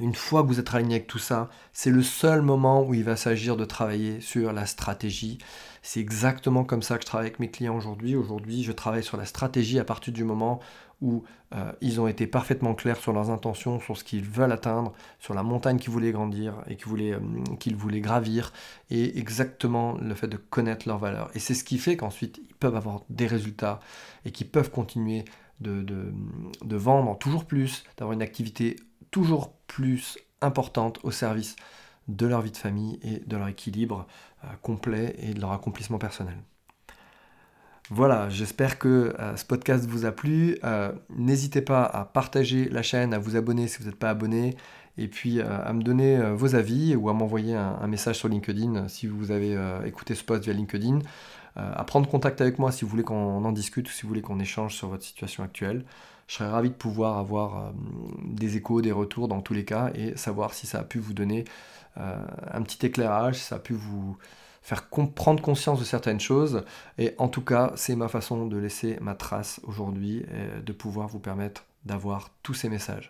une 0.00 0.14
fois 0.14 0.42
que 0.42 0.48
vous 0.48 0.58
êtes 0.58 0.74
aligné 0.74 0.94
avec 0.94 1.06
tout 1.06 1.18
ça, 1.18 1.50
c'est 1.74 1.90
le 1.90 2.02
seul 2.02 2.40
moment 2.40 2.82
où 2.82 2.94
il 2.94 3.04
va 3.04 3.16
s'agir 3.16 3.58
de 3.58 3.66
travailler 3.66 4.22
sur 4.22 4.54
la 4.54 4.64
stratégie. 4.64 5.36
C'est 5.82 6.00
exactement 6.00 6.64
comme 6.64 6.82
ça 6.82 6.96
que 6.96 7.02
je 7.02 7.08
travaille 7.08 7.26
avec 7.26 7.40
mes 7.40 7.50
clients 7.50 7.76
aujourd'hui. 7.76 8.16
Aujourd'hui, 8.16 8.62
je 8.62 8.72
travaille 8.72 9.04
sur 9.04 9.18
la 9.18 9.26
stratégie 9.26 9.78
à 9.78 9.84
partir 9.84 10.14
du 10.14 10.24
moment 10.24 10.60
où 11.00 11.22
euh, 11.54 11.72
ils 11.80 12.00
ont 12.00 12.08
été 12.08 12.26
parfaitement 12.26 12.74
clairs 12.74 12.96
sur 12.96 13.12
leurs 13.12 13.30
intentions, 13.30 13.80
sur 13.80 13.96
ce 13.96 14.04
qu'ils 14.04 14.24
veulent 14.24 14.52
atteindre, 14.52 14.92
sur 15.18 15.34
la 15.34 15.42
montagne 15.42 15.78
qu'ils 15.78 15.92
voulaient 15.92 16.12
grandir 16.12 16.54
et 16.66 16.76
qu'ils 16.76 16.88
voulaient, 16.88 17.12
euh, 17.12 17.20
qu'ils 17.58 17.76
voulaient 17.76 18.00
gravir, 18.00 18.52
et 18.90 19.18
exactement 19.18 19.96
le 20.00 20.14
fait 20.14 20.28
de 20.28 20.36
connaître 20.36 20.88
leurs 20.88 20.98
valeurs. 20.98 21.30
Et 21.34 21.38
c'est 21.38 21.54
ce 21.54 21.64
qui 21.64 21.78
fait 21.78 21.96
qu'ensuite, 21.96 22.40
ils 22.48 22.54
peuvent 22.54 22.76
avoir 22.76 23.02
des 23.10 23.26
résultats 23.26 23.80
et 24.24 24.32
qu'ils 24.32 24.48
peuvent 24.48 24.70
continuer 24.70 25.24
de, 25.60 25.82
de 25.82 26.76
vendre 26.76 27.18
toujours 27.18 27.44
plus, 27.44 27.84
d'avoir 27.96 28.12
une 28.12 28.22
activité 28.22 28.76
toujours 29.10 29.52
plus 29.66 30.18
importante 30.40 31.00
au 31.02 31.10
service 31.10 31.56
de 32.08 32.26
leur 32.26 32.40
vie 32.40 32.50
de 32.50 32.56
famille 32.56 32.98
et 33.02 33.20
de 33.20 33.36
leur 33.36 33.48
équilibre 33.48 34.06
euh, 34.44 34.48
complet 34.62 35.14
et 35.18 35.34
de 35.34 35.40
leur 35.40 35.52
accomplissement 35.52 35.98
personnel. 35.98 36.38
Voilà, 37.90 38.28
j'espère 38.28 38.78
que 38.78 39.14
euh, 39.18 39.36
ce 39.36 39.44
podcast 39.44 39.86
vous 39.86 40.04
a 40.04 40.12
plu. 40.12 40.58
Euh, 40.64 40.92
n'hésitez 41.10 41.62
pas 41.62 41.84
à 41.84 42.04
partager 42.04 42.68
la 42.68 42.82
chaîne, 42.82 43.14
à 43.14 43.18
vous 43.18 43.36
abonner 43.36 43.66
si 43.66 43.78
vous 43.78 43.86
n'êtes 43.86 43.98
pas 43.98 44.10
abonné, 44.10 44.56
et 44.98 45.08
puis 45.08 45.40
à 45.40 45.72
me 45.72 45.82
donner 45.82 46.20
vos 46.32 46.56
avis 46.56 46.96
ou 46.96 47.08
à 47.08 47.12
m'envoyer 47.12 47.54
un, 47.54 47.86
message 47.86 48.16
sur 48.16 48.28
LinkedIn 48.28 48.88
si 48.88 49.06
vous 49.06 49.30
avez 49.30 49.56
écouté 49.86 50.16
ce 50.16 50.24
post 50.24 50.42
via 50.42 50.52
LinkedIn, 50.52 50.98
à 51.54 51.84
prendre 51.84 52.08
contact 52.08 52.40
avec 52.40 52.58
moi 52.58 52.72
si 52.72 52.84
vous 52.84 52.90
voulez 52.90 53.04
qu'on 53.04 53.44
en 53.44 53.52
discute 53.52 53.88
ou 53.88 53.92
si 53.92 54.02
vous 54.02 54.08
voulez 54.08 54.22
qu'on 54.22 54.40
échange 54.40 54.74
sur 54.74 54.88
votre 54.88 55.04
situation 55.04 55.44
actuelle. 55.44 55.84
Je 56.28 56.34
serais 56.34 56.48
ravi 56.50 56.68
de 56.68 56.74
pouvoir 56.74 57.16
avoir 57.16 57.56
euh, 57.56 57.70
des 58.22 58.58
échos, 58.58 58.82
des 58.82 58.92
retours 58.92 59.28
dans 59.28 59.40
tous 59.40 59.54
les 59.54 59.64
cas 59.64 59.90
et 59.94 60.14
savoir 60.16 60.52
si 60.52 60.66
ça 60.66 60.80
a 60.80 60.84
pu 60.84 60.98
vous 60.98 61.14
donner 61.14 61.44
euh, 61.96 62.16
un 62.52 62.62
petit 62.62 62.84
éclairage, 62.84 63.36
si 63.36 63.44
ça 63.44 63.56
a 63.56 63.58
pu 63.58 63.72
vous 63.72 64.16
faire 64.68 64.86
prendre 64.86 65.40
conscience 65.40 65.80
de 65.80 65.84
certaines 65.84 66.20
choses. 66.20 66.62
Et 66.98 67.14
en 67.16 67.28
tout 67.28 67.40
cas, 67.40 67.72
c'est 67.74 67.96
ma 67.96 68.08
façon 68.08 68.46
de 68.46 68.58
laisser 68.58 68.98
ma 69.00 69.14
trace 69.14 69.60
aujourd'hui 69.62 70.18
et 70.18 70.60
de 70.60 70.72
pouvoir 70.74 71.08
vous 71.08 71.20
permettre 71.20 71.64
d'avoir 71.86 72.28
tous 72.42 72.52
ces 72.52 72.68
messages. 72.68 73.08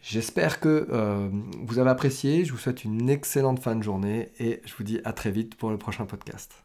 J'espère 0.00 0.60
que 0.60 0.86
euh, 0.92 1.28
vous 1.64 1.80
avez 1.80 1.90
apprécié, 1.90 2.44
je 2.44 2.52
vous 2.52 2.58
souhaite 2.58 2.84
une 2.84 3.10
excellente 3.10 3.58
fin 3.58 3.74
de 3.74 3.82
journée 3.82 4.30
et 4.38 4.60
je 4.64 4.74
vous 4.76 4.84
dis 4.84 5.00
à 5.04 5.12
très 5.12 5.32
vite 5.32 5.56
pour 5.56 5.70
le 5.70 5.76
prochain 5.76 6.06
podcast. 6.06 6.63